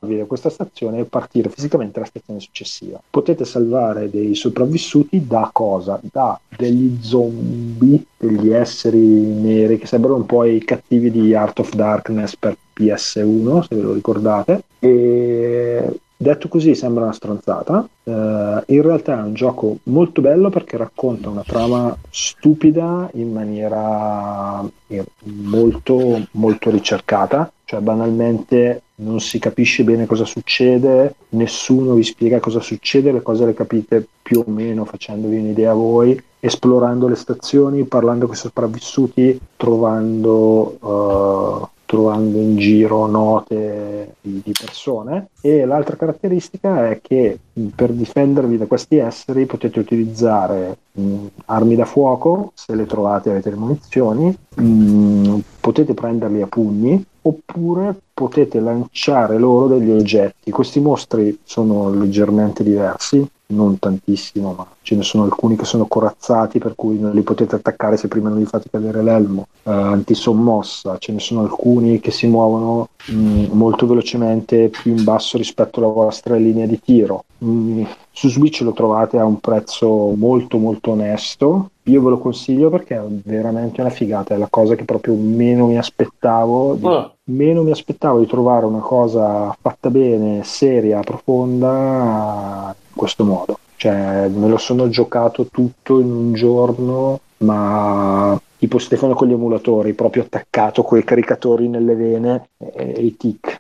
[0.05, 3.01] liberarvi da questa stazione e partire fisicamente alla stazione successiva.
[3.09, 5.99] Potete salvare dei sopravvissuti da cosa?
[6.01, 11.73] Da degli zombie, degli esseri neri che sembrano un po' i cattivi di Art of
[11.73, 14.63] Darkness per PS1, se ve lo ricordate.
[14.79, 20.77] E Detto così sembra una stronzata, uh, in realtà è un gioco molto bello perché
[20.77, 29.83] racconta una trama stupida in maniera eh, molto, molto ricercata, cioè banalmente non si capisce
[29.83, 34.85] bene cosa succede, nessuno vi spiega cosa succede, le cose le capite più o meno
[34.85, 40.77] facendovi un'idea voi, esplorando le stazioni, parlando con i sopravvissuti, trovando...
[40.79, 47.37] Uh, trovando in giro note di, persone e l'altra caratteristica è che
[47.75, 53.51] per difendervi da questi esseri potete utilizzare mh, armi da fuoco se le trovate avete
[53.51, 60.49] le munizioni mh, potete prenderli a pugni oppure potete lanciare loro degli oggetti.
[60.49, 66.57] Questi mostri sono leggermente diversi non tantissimo, ma ce ne sono alcuni che sono corazzati
[66.57, 70.97] per cui non li potete attaccare se prima non gli fate cadere l'elmo, uh, antisommossa,
[70.97, 75.91] ce ne sono alcuni che si muovono mh, molto velocemente più in basso rispetto alla
[75.91, 77.25] vostra linea di tiro.
[77.43, 82.69] Mm, su Switch lo trovate a un prezzo molto molto onesto, io ve lo consiglio
[82.69, 86.75] perché è veramente una figata, è la cosa che proprio meno mi aspettavo.
[86.75, 87.13] Di, oh.
[87.25, 93.59] Meno mi aspettavo di trovare una cosa fatta bene, seria, profonda in questo modo.
[93.75, 99.93] Cioè, me lo sono giocato tutto in un giorno, ma tipo Stefano con gli emulatori,
[99.93, 103.59] proprio attaccato con i caricatori nelle vene e i tic.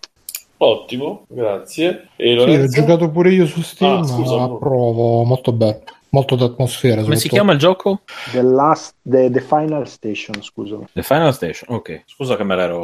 [0.65, 2.07] Ottimo, grazie.
[2.15, 5.83] E sì, ho giocato pure io su Steam, ah, scusa, provo molto bello
[6.15, 7.01] molto d'atmosfera.
[7.01, 8.03] Come si chiama il gioco?
[8.31, 10.77] The, last, the, the Final Station, scusa.
[10.93, 12.03] The Final Station, ok.
[12.05, 12.79] Scusa che me l'ero...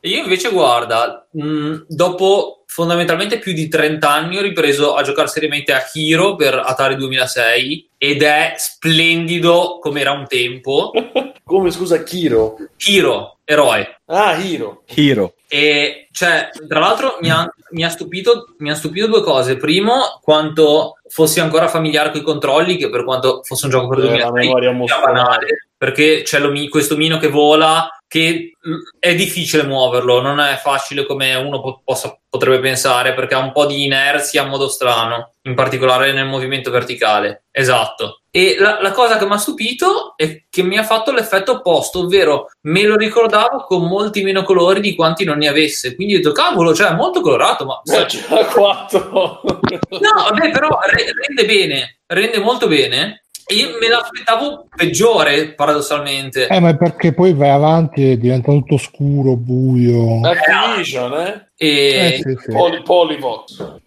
[0.00, 5.28] Io invece guarda, mh, mm, dopo fondamentalmente più di 30 anni ho ripreso a giocare
[5.28, 10.92] seriamente a Hero per Atari 2006 ed è splendido come era un tempo.
[11.42, 12.56] come scusa, Kiro?
[12.76, 14.00] Hero, eroe.
[14.04, 14.82] Ah, Hero.
[14.86, 15.32] Hero.
[15.48, 19.56] E cioè, tra l'altro mi ha, mi ha, stupito, mi ha stupito due cose.
[19.56, 24.00] Primo, quanto fossi ancora familiare con i controlli, che per quanto fosse un gioco per
[24.00, 28.52] 2006 eh, era banale, perché c'è lo, questo mino che vola che
[28.98, 33.52] è difficile muoverlo, non è facile come uno po- possa, potrebbe pensare, perché ha un
[33.52, 37.44] po' di inerzia a modo strano, in particolare nel movimento verticale.
[37.50, 38.20] Esatto.
[38.30, 42.00] E la, la cosa che mi ha stupito è che mi ha fatto l'effetto opposto,
[42.00, 45.94] ovvero me lo ricordavo con molti meno colori di quanti non ne avesse.
[45.96, 47.80] Quindi ho detto, cavolo, cioè è molto colorato, ma...
[47.84, 49.08] Ma c'era 4!
[49.10, 53.24] no, vabbè, però rende bene, rende molto bene
[53.54, 56.48] io me l'aspettavo peggiore, paradossalmente.
[56.48, 60.20] Eh, ma è perché poi vai avanti e diventa tutto scuro, buio.
[60.26, 61.48] Activision, eh?
[61.56, 61.68] E...
[61.68, 62.52] Eh, sì, sì.
[62.52, 63.80] Poly, Polyvox.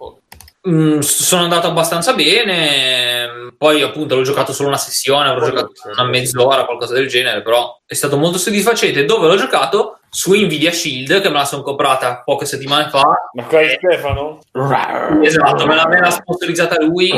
[0.68, 3.54] Mm, sono andato abbastanza bene.
[3.58, 7.42] Poi, appunto, l'ho giocato solo una sessione, avrò giocato una mezz'ora, qualcosa del genere.
[7.42, 9.06] Però è stato molto soddisfacente.
[9.06, 10.00] Dove l'ho giocato?
[10.10, 13.30] su Nvidia Shield che me la sono comprata poche settimane fa.
[13.34, 14.40] Ma qua è Stefano?
[15.22, 17.12] Esatto, me, me l'ha sponsorizzata lui.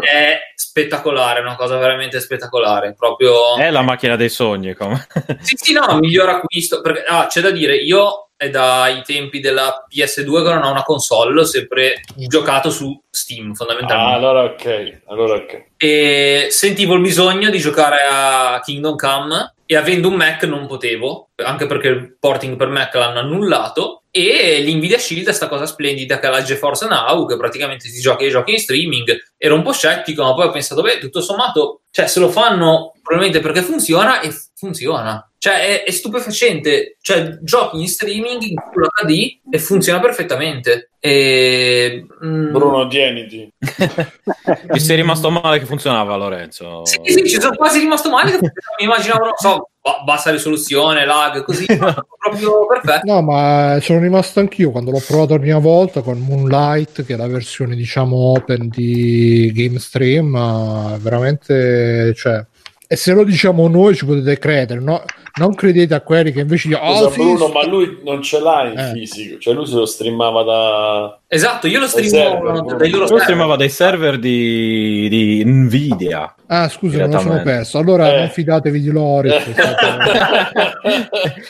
[0.00, 2.94] È spettacolare, una cosa veramente spettacolare.
[2.96, 3.56] Proprio...
[3.56, 4.74] È la macchina dei sogni.
[4.74, 5.06] Come?
[5.40, 6.80] sì, sì, no, miglior acquisto.
[6.82, 10.82] Perché, ah, c'è da dire, io è dai tempi della PS2 che non ho una
[10.82, 14.12] console, ho sempre giocato su Steam fondamentalmente.
[14.12, 15.64] Ah, allora ok, allora ok.
[15.78, 21.30] E sentivo il bisogno di giocare a Kingdom Come e avendo un Mac non potevo,
[21.36, 26.18] anche perché il porting per Mac l'hanno annullato e l'Nvidia Shield è questa cosa splendida
[26.18, 29.62] che è la GeForce Now che praticamente si gioca i giochi in streaming ero un
[29.62, 33.60] po' scettico ma poi ho pensato beh tutto sommato cioè se lo fanno probabilmente perché
[33.60, 35.30] funziona e funziona.
[35.38, 36.96] Cioè è, è stupefacente.
[37.00, 40.90] Cioè giochi in streaming in Full HD e funziona perfettamente.
[40.98, 43.52] E, mm, Bruno tieniti.
[43.60, 46.84] Ti sei rimasto male che funzionava Lorenzo.
[46.84, 49.68] Sì sì ci sono quasi rimasto male mi immaginavo non so
[50.04, 53.12] bassa risoluzione, lag, così, proprio perfetto.
[53.12, 57.16] No, ma sono rimasto anch'io quando l'ho provato la prima volta con Moonlight, che è
[57.16, 62.44] la versione diciamo open di GameStream, veramente, cioè,
[62.88, 65.02] e se lo diciamo noi ci potete credere, no?
[65.38, 67.52] non credete a quelli che invece dicono oh, Bruno, sì.
[67.52, 68.92] ma lui non ce l'ha in eh.
[68.92, 73.18] fisico, cioè lui se lo streamava da Esatto, io lo streamavo, server, da, io lo
[73.18, 77.78] streamava dai server di, di Nvidia Ah, scusa, non sono perso.
[77.78, 78.18] Allora Eh.
[78.18, 79.32] non fidatevi di Loris.
[79.32, 79.86] è stato-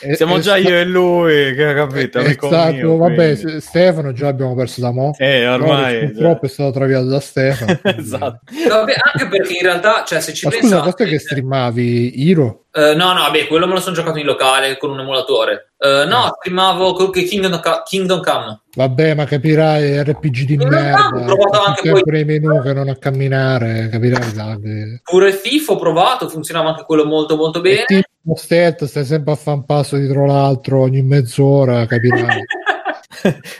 [0.01, 2.19] è- Siamo è già sta- io e lui, che capito?
[2.19, 3.61] È stato, mio, vabbè, quindi.
[3.61, 5.13] Stefano già abbiamo perso da mo'.
[5.17, 7.77] Eh, ormai, Loris purtroppo è stato traviato da Stefano.
[7.81, 8.39] quindi- esatto.
[8.69, 10.91] Vabbè, anche perché in realtà, cioè, se ci Ma scusa, pensate...
[11.03, 12.21] cos'è che streamavi?
[12.27, 12.65] Hiro?
[12.77, 15.71] Eh, no, no, vabbè, quello me lo sono giocato in locale con un emulatore.
[15.79, 18.61] Eh, no, streamavo co- che Kingdom, Kingdom Come.
[18.75, 21.31] Vabbè, ma capirai RPG di In realtà merda.
[21.33, 24.31] ho provato tutti anche sempre i menu che non a camminare, capirai
[24.61, 27.85] che- Pure Thief ho provato, funzionava anche quello molto molto bene.
[27.85, 32.43] Tipo stealth, stai sempre a fare un passo dietro l'altro ogni mezz'ora, capirai.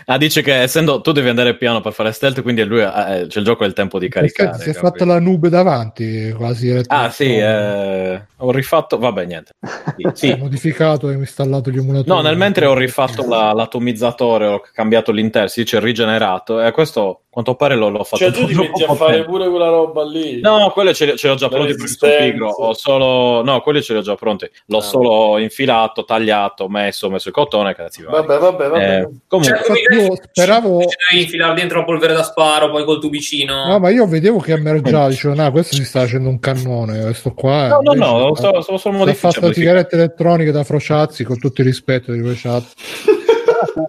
[0.06, 3.40] Ah, dice che essendo tu devi andare piano per fare stealth, quindi lui eh, c'è
[3.40, 4.54] il gioco il tempo di caricare.
[4.56, 4.80] Si è capito?
[4.80, 6.82] fatta la nube davanti, quasi.
[6.88, 8.98] Ah, sì, eh, ho rifatto.
[8.98, 9.52] Vabbè, niente.
[10.14, 12.10] Sì, Ho modificato e ho installato gli emulatori.
[12.10, 17.24] No, nel mentre ho rifatto la- l'atomizzatore, ho cambiato l'intero, si dice rigenerato, e questo
[17.38, 19.30] quanto pare l'ho, l'ho fatto Cioè, tu ti metti a fare tempo.
[19.30, 20.40] pure quella roba lì.
[20.42, 22.50] No, quelle ce, ce le ho già La pronti perché sono pigro.
[22.50, 23.44] Ho solo.
[23.44, 24.50] No, quelli ce li ho già pronti.
[24.68, 24.82] L'ho Ah.
[24.82, 27.76] solo infilato, tagliato, messo, messo il cotone.
[27.76, 28.02] Cazzi.
[28.02, 29.00] Vabbè, vabbè, vabbè.
[29.02, 30.78] Eh, comunque, Cioè, io speravo-
[31.12, 33.68] devi infilare dentro la polvere da sparo, poi col tubicino.
[33.68, 37.34] No, ma io vedevo che emergiava, dicevo, no, questo si sta facendo un cannone, questo
[37.34, 37.68] qua.
[37.68, 39.40] no, no, invece no, sta- stavo stavo solo sta modificando.
[39.42, 42.74] fatta sigarette elettroniche da Frociazzi con tutto il rispetto di Frociazzi.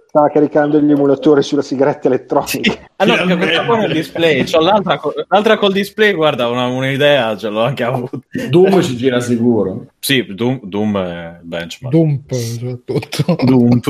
[0.07, 2.87] Stava caricando gli emulatori sulla sigaretta elettronica.
[2.97, 4.43] Ah, no, perché questa qua è il display.
[4.43, 8.19] C'ho l'altra, l'altra col display, guarda, una, un'idea ce l'ho anche avuta.
[8.49, 9.87] Doom ci gira sicuro.
[9.99, 11.95] Sì, Doom, Doom è benchmark.
[11.95, 13.35] Dump, soprattutto.
[13.43, 13.79] Doom.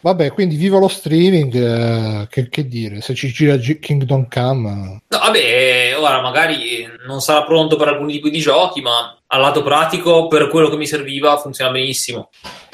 [0.00, 5.02] Vabbè, quindi viva lo streaming, eh, che, che dire, se ci gira G- Kingdom Come...
[5.08, 9.62] No, vabbè, ora magari non sarà pronto per alcuni tipi di giochi, ma al lato
[9.62, 12.30] pratico, per quello che mi serviva, funziona benissimo.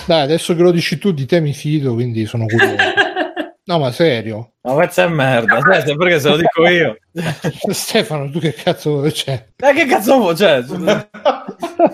[0.06, 2.76] Dai, adesso che lo dici tu, di te mi fido, quindi sono curioso.
[3.66, 4.56] No, ma serio?
[4.60, 6.98] Ma questa è merda, sai, perché se lo dico io.
[7.72, 9.42] Stefano, tu che cazzo c'è?
[9.56, 10.36] Ma che cazzo vuoi?
[10.36, 10.62] Cioè,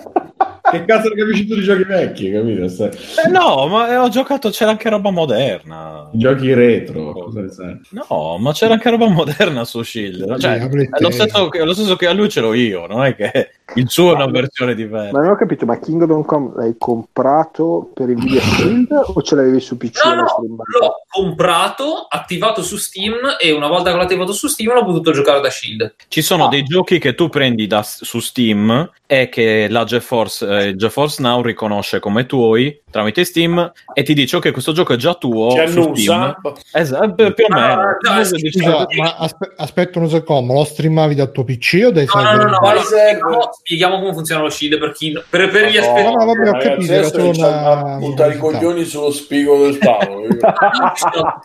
[0.71, 2.67] Che cazzo ne capisci tu di giochi vecchi, capito?
[2.67, 2.89] Stai-
[3.25, 6.09] eh, no, ma ho giocato, c'era anche roba moderna.
[6.13, 7.11] Giochi retro.
[7.11, 7.79] Cosa ne sai?
[7.89, 10.37] No, ma c'era anche roba moderna su Shield.
[10.39, 10.69] Cioè, è
[10.99, 11.13] lo te.
[11.13, 14.11] stesso, che, lo stesso che a lui ce l'ho io, non è che il suo
[14.11, 15.11] è una versione diversa.
[15.11, 19.59] Ma non ho capito, ma Kingdom Come l'hai comprato per Nvidia Shield o ce l'avevi
[19.59, 20.03] su PC?
[20.05, 24.47] No, l'hai no, l'ho comprato, attivato su Steam e una volta che l'ho attivato su
[24.47, 25.95] Steam l'ho potuto giocare da Shield.
[26.07, 30.75] Ci sono dei giochi che tu prendi da- su Steam e che la GeForce, eh,
[30.75, 35.13] GeForce Now riconosce come tuoi tramite Steam e ti dice ok questo gioco è già
[35.15, 36.35] tuo Ci annusa.
[36.71, 37.65] Esatto, più o meno.
[37.65, 42.05] Ah, no, Scusa, ma aspe- aspetta un secondo, lo streamavi dal tuo PC o dai
[42.13, 42.45] No, no, server?
[42.45, 42.83] no, no, server?
[42.85, 46.15] spieghiamo, spieghiamo come funziona lo Shield per chi per, per gli No, aspetti.
[46.15, 50.27] no, vabbè, ho capito, era solo una- a buttare i coglioni sullo spigo del tavolo.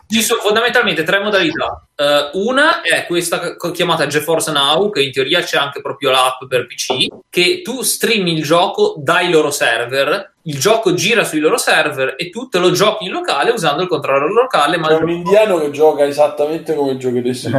[0.07, 1.81] ci, sono, fondamentalmente tre modalità.
[1.95, 6.67] Eh, una è questa chiamata GeForce Now, che in teoria c'è anche proprio l'app per
[6.67, 12.15] PC, che tu streami il gioco dai loro server, il gioco gira sui loro server
[12.17, 14.77] e tu te lo giochi in locale usando il controller locale.
[14.77, 17.49] Ma C'è un indiano che gioca esattamente come giochi adesso.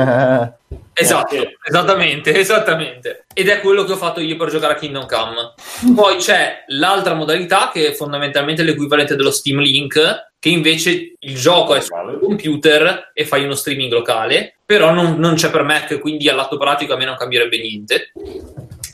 [0.95, 3.27] Esatto, esattamente, esattamente.
[3.33, 5.95] Ed è quello che ho fatto io per giocare a Kingdom Come.
[5.95, 11.75] Poi c'è l'altra modalità che è fondamentalmente l'equivalente dello Steam Link, che invece il gioco
[11.75, 16.29] è sul computer e fai uno streaming locale, però non, non c'è per Mac, quindi
[16.29, 18.13] all'atto pratico a me non cambierebbe niente.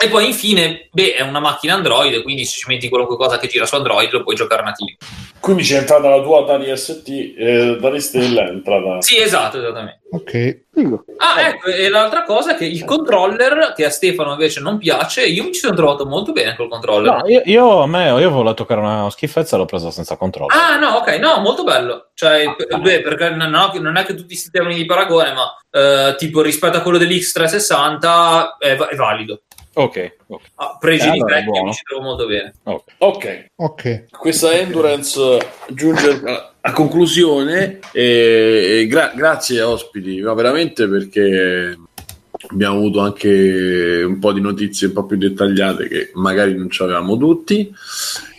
[0.05, 3.47] E poi infine, beh, è una macchina Android, quindi se ci metti qualunque cosa che
[3.49, 4.97] gira su Android lo puoi giocare nativo.
[5.41, 7.09] Quindi c'è entrata la tua Atari ST,
[7.39, 9.01] eh, Atari Stella è entrata.
[9.01, 10.01] Sì, esatto, esattamente.
[10.11, 10.63] Ok.
[11.17, 15.25] Ah, ecco, e l'altra cosa è che il controller, che a Stefano invece non piace,
[15.25, 17.17] io mi ci sono trovato molto bene col controller.
[17.23, 20.53] No, io, io, a me, io volevo toccare una schifezza e l'ho presa senza controllo.
[20.55, 22.11] Ah, no, ok, no, molto bello.
[22.15, 25.57] Cioè, p- beh, perché non, ho- non è che tutti questi termini di paragone, ma
[25.71, 29.43] eh, tipo rispetto a quello dell'X360 è, va- è valido.
[29.75, 30.43] Ok, ok.
[30.57, 32.55] Ah, pregi Eh, di allora, vecchio mi ci trovo molto bene.
[32.63, 32.83] ok.
[32.99, 34.05] Ok, ok.
[34.19, 35.21] questa endurance
[35.71, 41.77] giunge a, a conclusione e, e gra- grazie ospiti, ma veramente perché
[42.49, 46.83] abbiamo avuto anche un po' di notizie un po' più dettagliate che magari non ci
[46.83, 47.73] avevamo tutti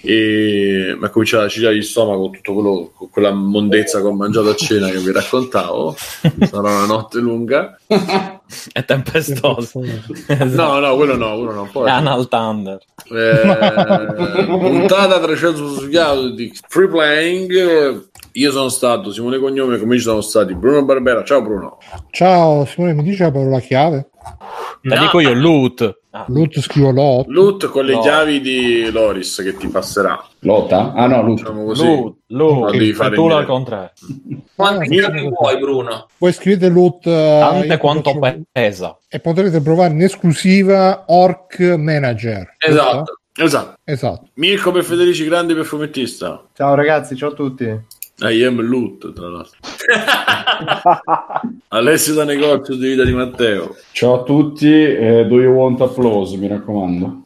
[0.01, 4.05] e mi è cominciato a girare il stomaco con tutto quello con quella mondezza che
[4.07, 9.81] ho mangiato a cena che vi raccontavo sarà una notte lunga È tempestoso.
[9.81, 12.77] no no quello no quello no poi Anal Thunder.
[13.11, 18.09] Eh, puntata 300 studiato di Free Playing.
[18.37, 21.23] Io sono stato Simone Cognome, come ci sono stati Bruno Barbera.
[21.23, 21.77] Ciao Bruno.
[22.09, 24.09] Ciao, Simone, mi dice la parola chiave?
[24.81, 25.01] La No.
[25.03, 25.99] dico io, loot.
[26.09, 26.25] Ah.
[26.27, 27.27] Loot scrivo lot.
[27.27, 28.01] Loot con le no.
[28.01, 30.21] chiavi di Loris che ti passerà.
[30.39, 30.91] Lotta?
[30.93, 31.37] Ah no, loot.
[31.37, 31.85] Diciamo così.
[31.85, 32.71] Loot, loot.
[32.71, 33.91] devi fare tu al contrario.
[34.53, 36.07] Quanti ah, vuoi Bruno?
[36.17, 37.05] Poi scrivete loot.
[37.05, 38.41] Uh, Tante quanto faccio...
[38.51, 38.97] pesa.
[39.07, 42.55] E potrete provare in esclusiva Orc Manager.
[42.57, 43.19] Esatto.
[43.37, 43.79] Esatto.
[43.85, 44.27] esatto.
[44.35, 46.43] Mirko per Federici Grandi per fumettista.
[46.53, 47.79] Ciao ragazzi, ciao a tutti.
[48.19, 49.59] I am Loot, tra l'altro.
[51.67, 53.75] Alessio da negozio di vita di Matteo.
[53.91, 57.25] Ciao a tutti, eh, do you want applause, mi raccomando.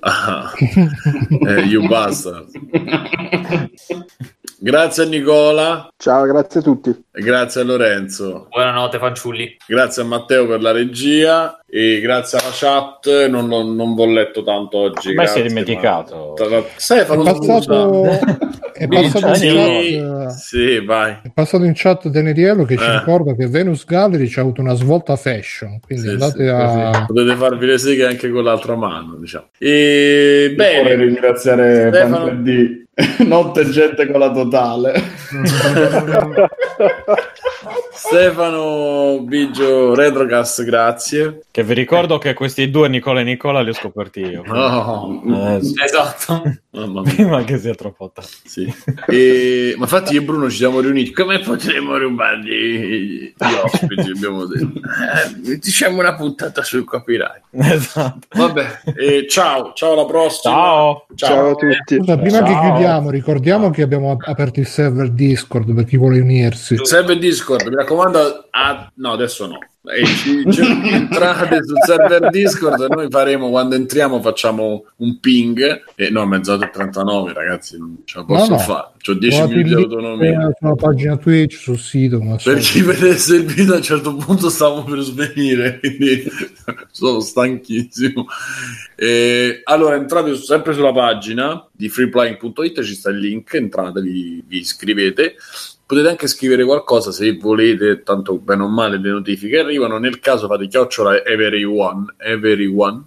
[0.00, 0.50] Ah,
[1.46, 2.48] eh, you bastard.
[4.58, 5.92] Grazie a Nicola.
[5.98, 7.04] Ciao, grazie a tutti.
[7.10, 8.46] Grazie a Lorenzo.
[8.48, 9.58] Buonanotte, fanciulli.
[9.66, 13.26] Grazie a Matteo per la regia e grazie alla chat.
[13.26, 15.12] Non, non, non l'ho letto tanto oggi.
[15.12, 16.36] Ma si è dimenticato.
[16.38, 16.62] Ma...
[16.76, 18.04] Stefano, è passato,
[18.72, 20.28] è passato sì, in chat.
[20.28, 21.18] Sì, vai.
[21.24, 22.78] È passato in chat Deneriello che eh.
[22.78, 25.80] ci ricorda che Venus Gallery ci ha avuto una svolta fashion.
[25.84, 27.04] Quindi sì, andate sì, a.
[27.06, 29.46] Potete farvi le seghe anche con l'altra mano, diciamo.
[29.58, 30.80] E bene.
[30.80, 32.40] Vorrei ringraziare Stefano...
[32.40, 32.83] di
[33.26, 35.02] Notte gente con la totale.
[37.92, 41.40] Stefano Biggio Retrocast, grazie.
[41.50, 44.42] Che vi ricordo che questi due Nicola e Nicola li ho scoperti io.
[44.46, 46.42] Oh, eh, esatto.
[47.04, 48.30] Prima che sia troppo tardi.
[48.44, 48.72] Sì.
[49.06, 51.12] E, ma infatti io e Bruno ci siamo riuniti.
[51.12, 54.10] Come potremmo rubargli gli ospiti?
[54.10, 54.80] abbiamo detto.
[55.46, 57.42] Eh, diciamo una puntata sul copyright.
[57.50, 58.26] Esatto.
[58.34, 60.54] Vabbè, e ciao, ciao alla prossima.
[60.54, 61.06] Ciao.
[61.14, 61.96] Ciao, ciao a tutti.
[61.96, 62.46] Scusa, prima ciao.
[62.46, 66.74] che chiudiamo, ricordiamo che abbiamo aperto il server Discord per chi vuole unirsi.
[66.74, 68.43] Il server Discord, mi raccomando.
[68.56, 69.58] Ah, no, adesso no.
[69.86, 75.84] E ci, ci entrate sul server Discord noi faremo quando entriamo facciamo un ping.
[75.96, 78.62] E no mezz'ora e 39 ragazzi non ce la posso no, no.
[78.62, 83.44] fare ho 10 minuti di autonomia sulla pagina Twitch sul sito per chi vedesse il
[83.44, 86.24] video a un certo punto stavo per svenire quindi
[86.92, 88.26] sono stanchissimo.
[88.96, 94.58] E, allora entrate sempre sulla pagina di freeplying.it ci sta il link entrate vi, vi
[94.58, 95.34] iscrivete
[95.86, 100.46] potete anche scrivere qualcosa se volete, tanto bene o male le notifiche arrivano, nel caso
[100.46, 103.04] fate chiocciola everyone, everyone,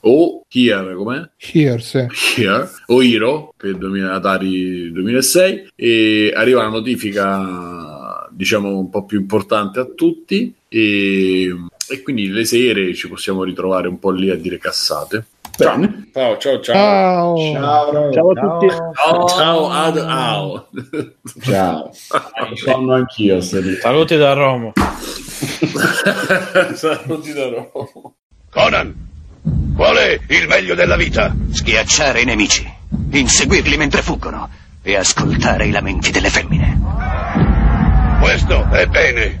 [0.00, 1.28] o here, com'è?
[1.36, 2.06] Here, sì.
[2.36, 9.80] Here, o Hero, per Atari 2006, e arriva la notifica, diciamo, un po' più importante
[9.80, 11.54] a tutti, e,
[11.88, 15.26] e quindi le sere ci possiamo ritrovare un po' lì a dire cassate.
[15.58, 16.08] Bene.
[16.12, 17.36] Ciao, ciao, ciao.
[17.36, 18.68] Ciao, ciao, a tutti.
[18.68, 20.68] Ciao, ciao ad ao.
[21.42, 21.90] Ciao.
[22.54, 23.40] Sono anch'io.
[23.40, 24.72] Saluti da Roma.
[26.74, 28.12] Saluti da Roma.
[28.50, 28.94] Conan,
[29.76, 31.34] qual è il meglio della vita?
[31.50, 32.70] Schiacciare i nemici,
[33.10, 34.48] inseguirli mentre fuggono
[34.82, 36.80] e ascoltare i lamenti delle femmine.
[38.20, 39.40] Questo è bene.